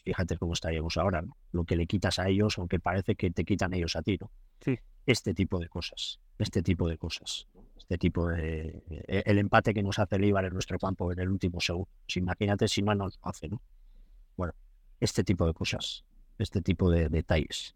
fíjate 0.04 0.38
cómo 0.38 0.54
estaríamos 0.54 0.98
ahora, 0.98 1.22
¿no? 1.22 1.38
lo 1.52 1.66
que 1.66 1.76
le 1.76 1.88
quitas 1.88 2.20
a 2.20 2.28
ellos, 2.28 2.58
aunque 2.58 2.80
parece 2.80 3.16
que 3.16 3.32
te 3.32 3.46
quitan 3.46 3.74
ellos 3.74 3.96
a 3.96 4.02
ti, 4.02 4.18
¿no? 4.20 4.32
Sí. 4.62 4.78
Este 5.06 5.34
tipo 5.34 5.60
de 5.60 5.70
cosas 5.70 6.20
este 6.38 6.62
tipo 6.62 6.88
de 6.88 6.98
cosas. 6.98 7.48
Este 7.78 7.98
tipo 7.98 8.28
de... 8.28 8.84
e, 8.90 9.24
El 9.26 9.38
empate 9.38 9.74
que 9.74 9.84
nos 9.84 10.00
hace 10.00 10.16
el 10.16 10.26
Ibar 10.26 10.46
en 10.46 10.54
nuestro 10.54 10.78
campo 10.78 11.12
en 11.12 11.20
el 11.20 11.30
último 11.30 11.62
segundo. 11.62 11.90
Pues 12.06 12.18
imagínate 12.18 12.68
si 12.68 12.82
más 12.84 12.98
nos 12.98 13.20
hace, 13.22 13.48
¿no? 13.48 13.62
Bueno, 14.36 14.54
este 15.00 15.24
tipo 15.24 15.46
de 15.46 15.54
cosas, 15.54 16.04
este 16.38 16.62
tipo 16.62 16.90
de 16.90 17.10
detalles. 17.10 17.76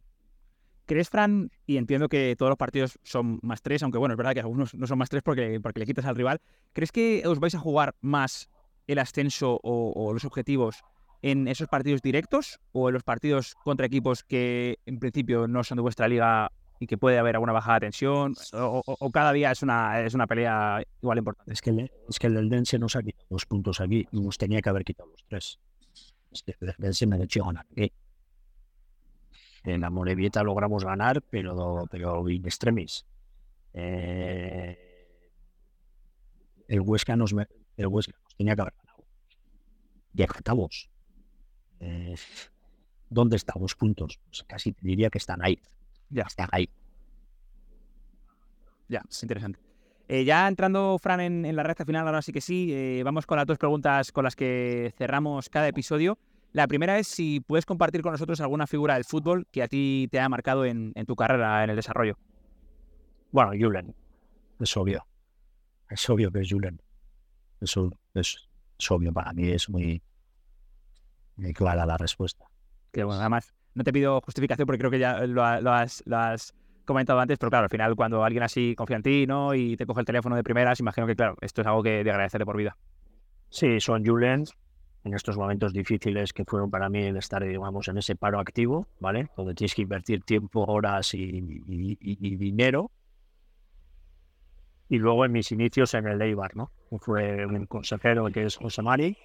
¿Crees, 0.86 1.10
Fran, 1.10 1.52
y 1.66 1.78
entiendo 1.78 2.10
que 2.10 2.36
todos 2.38 2.50
los 2.50 2.58
partidos 2.58 3.00
son 3.04 3.40
más 3.44 3.62
tres, 3.62 3.82
aunque 3.84 3.98
bueno, 3.98 4.14
es 4.14 4.18
verdad 4.18 4.34
que 4.34 4.42
algunos 4.42 4.74
no 4.74 4.88
son 4.88 4.98
más 4.98 5.10
tres 5.10 5.24
porque, 5.24 5.60
porque 5.62 5.80
le 5.80 5.86
quitas 5.86 6.06
al 6.06 6.16
rival, 6.16 6.42
¿crees 6.74 6.92
que 6.92 7.24
os 7.26 7.40
vais 7.40 7.56
a 7.56 7.60
jugar 7.60 7.96
más 8.02 8.50
el 8.88 9.00
ascenso 9.00 9.60
o 9.64 10.12
los 10.12 10.26
objetivos 10.26 10.84
en 11.22 11.48
esos 11.48 11.68
partidos 11.68 12.02
directos 12.02 12.60
o 12.72 12.90
en 12.90 12.94
los 12.94 13.04
partidos 13.04 13.56
contra 13.64 13.86
equipos 13.86 14.24
que 14.24 14.80
en 14.86 15.00
principio 15.00 15.48
no 15.48 15.64
son 15.64 15.78
de 15.78 15.84
vuestra 15.84 16.08
liga 16.08 16.52
y 16.82 16.88
que 16.88 16.98
puede 16.98 17.20
haber 17.20 17.36
alguna 17.36 17.54
bajada 17.54 17.76
de 17.76 17.80
tensión? 17.82 18.34
¿O, 18.54 18.82
o- 18.84 18.96
o 19.00 19.12
cada 19.12 19.32
día 19.32 19.52
es 19.52 19.62
una, 19.62 20.02
es 20.02 20.16
una 20.16 20.26
pelea 20.26 20.82
igual 21.00 21.20
importante? 21.20 21.54
Es 21.54 21.62
que, 21.62 21.70
el- 21.70 21.92
es 22.10 22.18
que 22.18 22.26
el 22.26 22.50
Dense 22.50 22.80
nos 22.80 22.96
ha 22.96 23.04
quitado 23.04 23.28
dos 23.30 23.46
puntos 23.46 23.80
aquí 23.80 24.08
y 24.12 24.20
nos 24.20 24.38
tenía 24.40 24.62
que 24.64 24.70
haber 24.70 24.84
quitado 24.84 25.10
los 25.12 25.24
tres. 25.28 25.60
Es 26.32 26.42
que 26.42 26.56
el 26.60 26.74
Dense 26.80 27.06
me 27.06 27.18
ha 27.18 27.24
hecho 27.24 27.46
ganar 27.46 27.68
aquí. 27.72 27.94
En 29.64 29.82
la 29.82 29.92
Morevieta 29.92 30.42
logramos 30.42 30.84
ganar, 30.84 31.22
pero, 31.22 31.86
pero 31.92 32.28
in 32.30 32.44
extremis. 32.46 33.06
Eh, 33.74 35.08
el 36.68 36.82
Huesca 36.82 37.16
nos 37.16 37.32
el 37.78 37.88
Huesca 37.88 38.18
nos 38.24 38.36
tenía 38.36 38.56
que 38.56 38.62
haber 38.62 38.74
ganado. 38.76 39.04
Y 40.16 40.24
empatamos. 40.24 40.90
Eh, 41.80 42.16
¿Dónde 43.08 43.36
están 43.36 43.62
los 43.62 43.76
puntos? 43.76 44.20
Pues 44.26 44.44
casi 44.48 44.72
te 44.72 44.82
diría 44.88 45.12
que 45.12 45.20
están 45.20 45.44
ahí. 45.44 45.60
Ya. 46.12 46.24
Están 46.24 46.50
ahí. 46.52 46.70
Ya, 48.88 49.02
es 49.10 49.24
interesante. 49.24 49.60
Eh, 50.08 50.26
ya 50.26 50.48
entrando, 50.48 50.98
Fran, 51.00 51.22
en, 51.22 51.46
en 51.46 51.56
la 51.56 51.64
recta 51.64 51.86
final, 51.86 52.06
ahora 52.06 52.22
sí 52.22 52.34
que 52.34 52.42
sí, 52.42 52.74
eh, 52.74 53.02
vamos 53.04 53.26
con 53.26 53.38
las 53.38 53.48
dos 53.48 53.58
preguntas 53.58 54.12
con 54.12 54.26
las 54.26 54.36
que 54.36 54.94
cerramos 54.98 55.50
cada 55.50 55.70
episodio. 55.70 56.20
La 56.52 56.68
primera 56.68 57.00
es 57.00 57.08
si 57.08 57.40
puedes 57.40 57.66
compartir 57.66 58.02
con 58.02 58.12
nosotros 58.12 58.42
alguna 58.42 58.68
figura 58.68 58.96
del 58.96 59.06
fútbol 59.06 59.48
que 59.52 59.64
a 59.64 59.70
ti 59.70 60.10
te 60.12 60.20
haya 60.20 60.28
marcado 60.28 60.66
en, 60.66 60.92
en 60.96 61.06
tu 61.06 61.16
carrera, 61.16 61.64
en 61.64 61.70
el 61.70 61.78
desarrollo. 61.78 62.18
Bueno, 63.32 63.52
Julen. 63.58 63.96
Es 64.60 64.76
obvio. 64.76 65.08
Es 65.90 66.10
obvio 66.10 66.30
que 66.30 66.42
es 66.42 66.50
Julen. 66.52 66.82
Eso 67.62 67.98
es, 68.14 68.50
es 68.78 68.92
obvio 68.92 69.14
para 69.14 69.32
mí, 69.32 69.48
es 69.50 69.70
muy, 69.70 70.04
muy 71.38 71.54
clara 71.54 71.86
la 71.86 71.98
respuesta. 71.98 72.46
Que 72.92 73.06
bueno, 73.06 73.22
además, 73.22 73.54
no 73.74 73.84
te 73.84 73.94
pido 73.94 74.22
justificación 74.22 74.66
porque 74.66 74.80
creo 74.80 74.92
que 74.92 75.00
ya 75.00 75.26
lo, 75.26 75.44
ha- 75.44 75.62
lo 75.62 75.72
has, 75.72 76.04
comentado 76.86 77.20
antes, 77.20 77.38
pero 77.38 77.50
claro, 77.50 77.66
al 77.66 77.70
final 77.70 77.96
cuando 77.96 78.24
alguien 78.24 78.44
así 78.44 78.76
confía 78.76 78.98
en 78.98 79.04
ti 79.04 79.26
¿no? 79.26 79.54
y 79.54 79.78
te 79.78 79.86
coge 79.86 80.02
el 80.02 80.06
teléfono 80.06 80.36
de 80.36 80.44
primeras, 80.44 80.80
imagino 80.80 81.08
que 81.08 81.16
claro, 81.16 81.38
esto 81.42 81.62
es 81.62 81.68
algo 81.68 81.84
que 81.84 82.04
de 82.04 82.12
agradecerle 82.12 82.46
por 82.46 82.58
vida. 82.58 82.76
Sí, 83.50 83.80
son 83.80 84.06
Julen 84.06 84.46
en 85.04 85.14
estos 85.14 85.38
momentos 85.38 85.74
difíciles 85.74 86.34
que 86.34 86.44
fueron 86.46 86.70
para 86.70 86.90
mí 86.90 87.04
el 87.04 87.18
estar, 87.18 87.44
digamos, 87.44 87.88
en 87.88 87.98
ese 87.98 88.16
paro 88.16 88.40
activo, 88.40 88.88
¿vale? 89.00 89.30
Donde 89.36 89.54
tienes 89.54 89.74
que 89.74 89.82
invertir 89.84 90.24
tiempo, 90.24 90.64
horas 90.66 91.14
y 91.14 91.42
dinero. 91.42 92.92
Y 94.90 94.98
luego 94.98 95.26
en 95.26 95.32
mis 95.32 95.52
inicios 95.52 95.94
en 95.94 96.08
el 96.08 96.22
Eibar, 96.22 96.56
¿no? 96.56 96.72
Fue 97.00 97.46
un 97.46 97.66
consejero 97.66 98.26
que 98.26 98.44
es 98.44 98.58
José 98.58 98.82
Mari, 98.82 99.18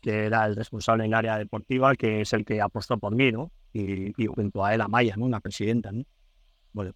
que 0.00 0.26
era 0.26 0.46
el 0.46 0.56
responsable 0.56 1.04
en 1.04 1.10
el 1.10 1.14
área 1.14 1.38
deportiva, 1.38 1.94
que 1.94 2.22
es 2.22 2.32
el 2.32 2.44
que 2.44 2.60
apostó 2.60 2.98
por 2.98 3.14
mí, 3.14 3.30
¿no? 3.32 3.50
Y, 3.72 4.12
y 4.22 4.26
junto 4.26 4.64
a 4.64 4.74
él 4.74 4.80
a 4.80 4.88
Maya, 4.88 5.14
¿no? 5.16 5.24
Una 5.24 5.40
presidenta, 5.40 5.92
¿no? 5.92 6.02
Bueno. 6.72 6.92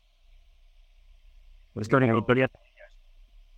Pues 1.73 1.85
historia, 1.87 2.17
historia 2.17 2.51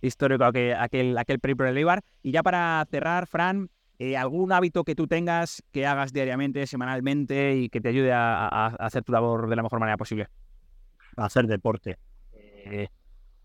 histórico 0.01 0.43
aquel, 0.45 0.73
aquel, 0.75 1.17
aquel 1.17 1.39
periplo 1.39 1.65
del 1.65 1.77
Eibar. 1.77 2.01
Y 2.23 2.31
ya 2.31 2.43
para 2.43 2.85
cerrar, 2.89 3.27
Fran, 3.27 3.69
eh, 3.99 4.17
¿algún 4.17 4.51
hábito 4.51 4.83
que 4.83 4.95
tú 4.95 5.07
tengas, 5.07 5.63
que 5.71 5.85
hagas 5.85 6.13
diariamente, 6.13 6.65
semanalmente 6.67 7.55
y 7.57 7.69
que 7.69 7.81
te 7.81 7.89
ayude 7.89 8.13
a, 8.13 8.47
a- 8.47 8.67
a 8.67 8.75
hacer 8.85 9.03
tu 9.03 9.11
labor 9.11 9.49
de 9.49 9.55
la 9.55 9.63
mejor 9.63 9.79
manera 9.79 9.97
posible? 9.97 10.27
hacer 11.15 11.47
deporte, 11.47 11.97
eh, 12.33 12.87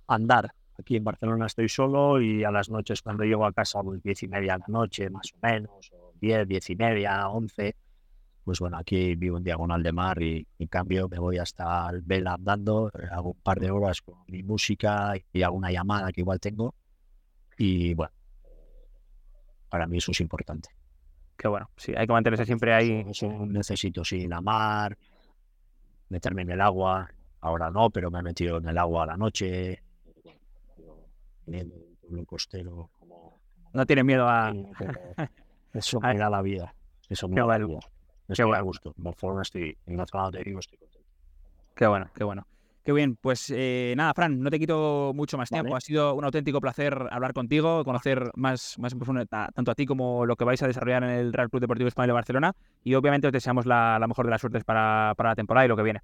andar. 0.07 0.53
Aquí 0.79 0.97
en 0.97 1.05
Barcelona 1.05 1.47
estoy 1.47 1.69
solo 1.69 2.21
y 2.21 2.45
a 2.45 2.51
las 2.51 2.71
noches 2.71 3.03
cuando 3.03 3.25
llego 3.25 3.45
a 3.45 3.53
casa, 3.53 3.83
pues 3.83 4.03
diez 4.03 4.23
y 4.23 4.29
media 4.29 4.55
de 4.55 4.61
la 4.61 4.65
noche, 4.69 5.11
más 5.11 5.33
o 5.35 5.47
menos, 5.47 5.91
o 5.93 6.13
diez, 6.21 6.47
diez 6.49 6.71
y 6.71 6.77
media, 6.77 7.29
once. 7.29 7.77
Pues 8.45 8.59
bueno, 8.59 8.79
aquí 8.79 9.15
vivo 9.15 9.37
en 9.37 9.45
Diagonal 9.45 9.83
de 9.83 9.93
Mar 9.93 10.21
y 10.21 10.47
en 10.59 10.67
cambio 10.67 11.09
me 11.09 11.19
voy 11.19 11.39
hasta 11.39 11.89
el 11.91 12.03
Vela 12.03 12.35
andando, 12.35 12.89
eh, 12.89 13.07
hago 13.13 13.31
un 13.31 13.41
par 13.41 13.61
de 13.61 13.71
horas 13.71 14.03
con 14.03 14.17
mi 14.27 14.43
música 14.43 15.15
y 15.33 15.43
hago 15.43 15.57
una 15.57 15.71
llamada 15.71 16.11
que 16.11 16.23
igual 16.23 16.41
tengo. 16.41 16.75
Y 17.57 17.95
bueno, 17.95 18.13
para 19.69 19.87
mí 19.87 19.99
eso 19.99 20.11
es 20.11 20.21
importante. 20.21 20.71
Que 21.37 21.49
bueno, 21.49 21.71
sí, 21.77 21.93
hay 21.97 22.07
que 22.07 22.13
mantenerse 22.13 22.45
siempre 22.45 22.75
ahí. 22.75 23.05
Eso 23.09 23.29
necesito, 23.47 24.05
sí, 24.05 24.27
la 24.27 24.41
mar, 24.41 24.97
meterme 26.09 26.43
en 26.43 26.51
el 26.51 26.61
agua. 26.61 27.09
Ahora 27.41 27.71
no, 27.71 27.91
pero 27.91 28.11
me 28.11 28.21
he 28.21 28.23
metido 28.23 28.59
en 28.59 28.69
el 28.69 28.79
agua 28.79 29.05
a 29.05 29.07
la 29.07 29.17
noche. 29.17 29.83
Viendo 31.47 31.75
un 31.77 31.97
pueblo 32.01 32.25
costero. 32.27 32.91
Como, 32.99 33.41
No 33.73 33.87
tienes 33.87 34.05
miedo 34.05 34.27
a... 34.29 34.53
eso 35.75 36.01
me 36.01 36.17
da 36.17 36.31
la 36.31 36.43
vida. 36.43 36.75
Eso 37.09 37.29
me 37.29 37.35
Qué 37.35 37.41
da 37.41 37.47
la 37.47 37.53
bueno. 37.59 37.69
vida. 37.69 37.81
Me 38.29 38.35
da 38.53 38.61
gusto. 38.61 38.95
Barcelona 38.97 39.43
estoy, 39.43 39.77
en 39.87 39.97
la 39.97 40.07
zona 40.07 40.31
de 40.31 40.43
Vigo 40.45 40.61
estoy 40.61 40.79
contento. 40.79 41.09
Qué 41.75 41.87
bueno, 41.87 42.07
qué 42.15 42.25
bueno. 42.25 42.47
Qué 42.85 42.93
bien, 42.93 43.15
pues 43.15 43.49
eh, 43.55 43.95
nada, 43.97 44.13
Fran, 44.13 44.41
no 44.41 44.51
te 44.51 44.59
quito 44.59 45.13
mucho 45.15 45.39
más 45.39 45.49
tiempo. 45.51 45.77
Ha 45.77 45.81
sido 45.81 46.15
un 46.15 46.25
auténtico 46.25 46.61
placer 46.61 47.07
hablar 47.13 47.33
contigo, 47.33 47.85
conocer 47.85 48.33
más, 48.35 48.77
más 48.81 48.93
en 48.93 48.99
profundo 48.99 49.25
ta- 49.27 49.51
tanto 49.55 49.71
a 49.71 49.75
ti 49.77 49.87
como 49.87 50.27
lo 50.27 50.35
que 50.35 50.45
vais 50.45 50.61
a 50.65 50.67
desarrollar 50.67 51.05
en 51.05 51.11
el 51.11 51.33
Real 51.33 51.49
Club 51.49 51.61
Deportivo 51.61 51.87
Español 51.87 52.09
de 52.09 52.13
Barcelona. 52.15 52.53
Y 52.83 52.95
obviamente 52.95 53.29
os 53.29 53.33
deseamos 53.33 53.67
la, 53.67 53.99
la 54.01 54.09
mejor 54.09 54.25
de 54.25 54.33
las 54.33 54.41
suertes 54.41 54.65
para, 54.65 55.15
para 55.17 55.29
la 55.31 55.37
temporada 55.37 55.65
y 55.65 55.69
lo 55.69 55.77
que 55.77 55.83
viene. 55.85 56.01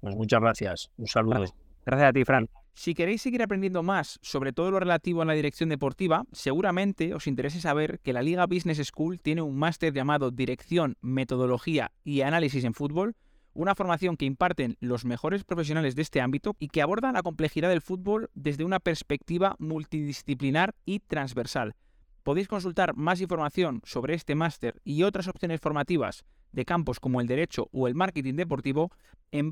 Pues 0.00 0.14
muchas 0.14 0.40
gracias. 0.42 0.90
Un 0.98 1.06
saludo. 1.06 1.36
Gracias. 1.38 1.58
Gracias 1.86 2.10
a 2.10 2.12
ti, 2.12 2.24
Fran. 2.24 2.48
Si 2.78 2.94
queréis 2.94 3.22
seguir 3.22 3.42
aprendiendo 3.42 3.82
más 3.82 4.20
sobre 4.22 4.52
todo 4.52 4.70
lo 4.70 4.78
relativo 4.78 5.20
a 5.20 5.24
la 5.24 5.32
dirección 5.32 5.68
deportiva, 5.68 6.22
seguramente 6.30 7.12
os 7.12 7.26
interese 7.26 7.60
saber 7.60 7.98
que 8.04 8.12
la 8.12 8.22
Liga 8.22 8.46
Business 8.46 8.78
School 8.86 9.20
tiene 9.20 9.42
un 9.42 9.58
máster 9.58 9.92
llamado 9.92 10.30
Dirección, 10.30 10.96
Metodología 11.00 11.90
y 12.04 12.20
Análisis 12.20 12.62
en 12.62 12.74
Fútbol, 12.74 13.16
una 13.52 13.74
formación 13.74 14.16
que 14.16 14.26
imparten 14.26 14.76
los 14.78 15.04
mejores 15.04 15.42
profesionales 15.42 15.96
de 15.96 16.02
este 16.02 16.20
ámbito 16.20 16.54
y 16.60 16.68
que 16.68 16.80
aborda 16.80 17.10
la 17.10 17.24
complejidad 17.24 17.68
del 17.68 17.82
fútbol 17.82 18.30
desde 18.34 18.62
una 18.62 18.78
perspectiva 18.78 19.56
multidisciplinar 19.58 20.76
y 20.84 21.00
transversal. 21.00 21.74
Podéis 22.22 22.46
consultar 22.46 22.94
más 22.94 23.20
información 23.20 23.80
sobre 23.82 24.14
este 24.14 24.36
máster 24.36 24.80
y 24.84 25.02
otras 25.02 25.26
opciones 25.26 25.60
formativas 25.60 26.24
de 26.52 26.64
campos 26.64 27.00
como 27.00 27.20
el 27.20 27.26
derecho 27.26 27.68
o 27.72 27.88
el 27.88 27.96
marketing 27.96 28.34
deportivo 28.34 28.92
en 29.32 29.50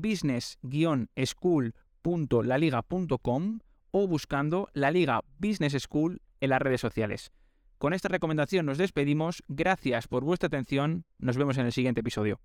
business-school.laliga.com 2.03 3.59
o 3.91 4.07
buscando 4.07 4.69
la 4.73 4.91
Liga 4.91 5.21
Business 5.39 5.73
School 5.81 6.21
en 6.39 6.49
las 6.49 6.61
redes 6.61 6.81
sociales. 6.81 7.31
Con 7.77 7.93
esta 7.93 8.09
recomendación 8.09 8.65
nos 8.65 8.77
despedimos, 8.77 9.43
gracias 9.47 10.07
por 10.07 10.23
vuestra 10.23 10.47
atención, 10.47 11.05
nos 11.19 11.37
vemos 11.37 11.57
en 11.57 11.67
el 11.67 11.71
siguiente 11.71 12.01
episodio. 12.01 12.39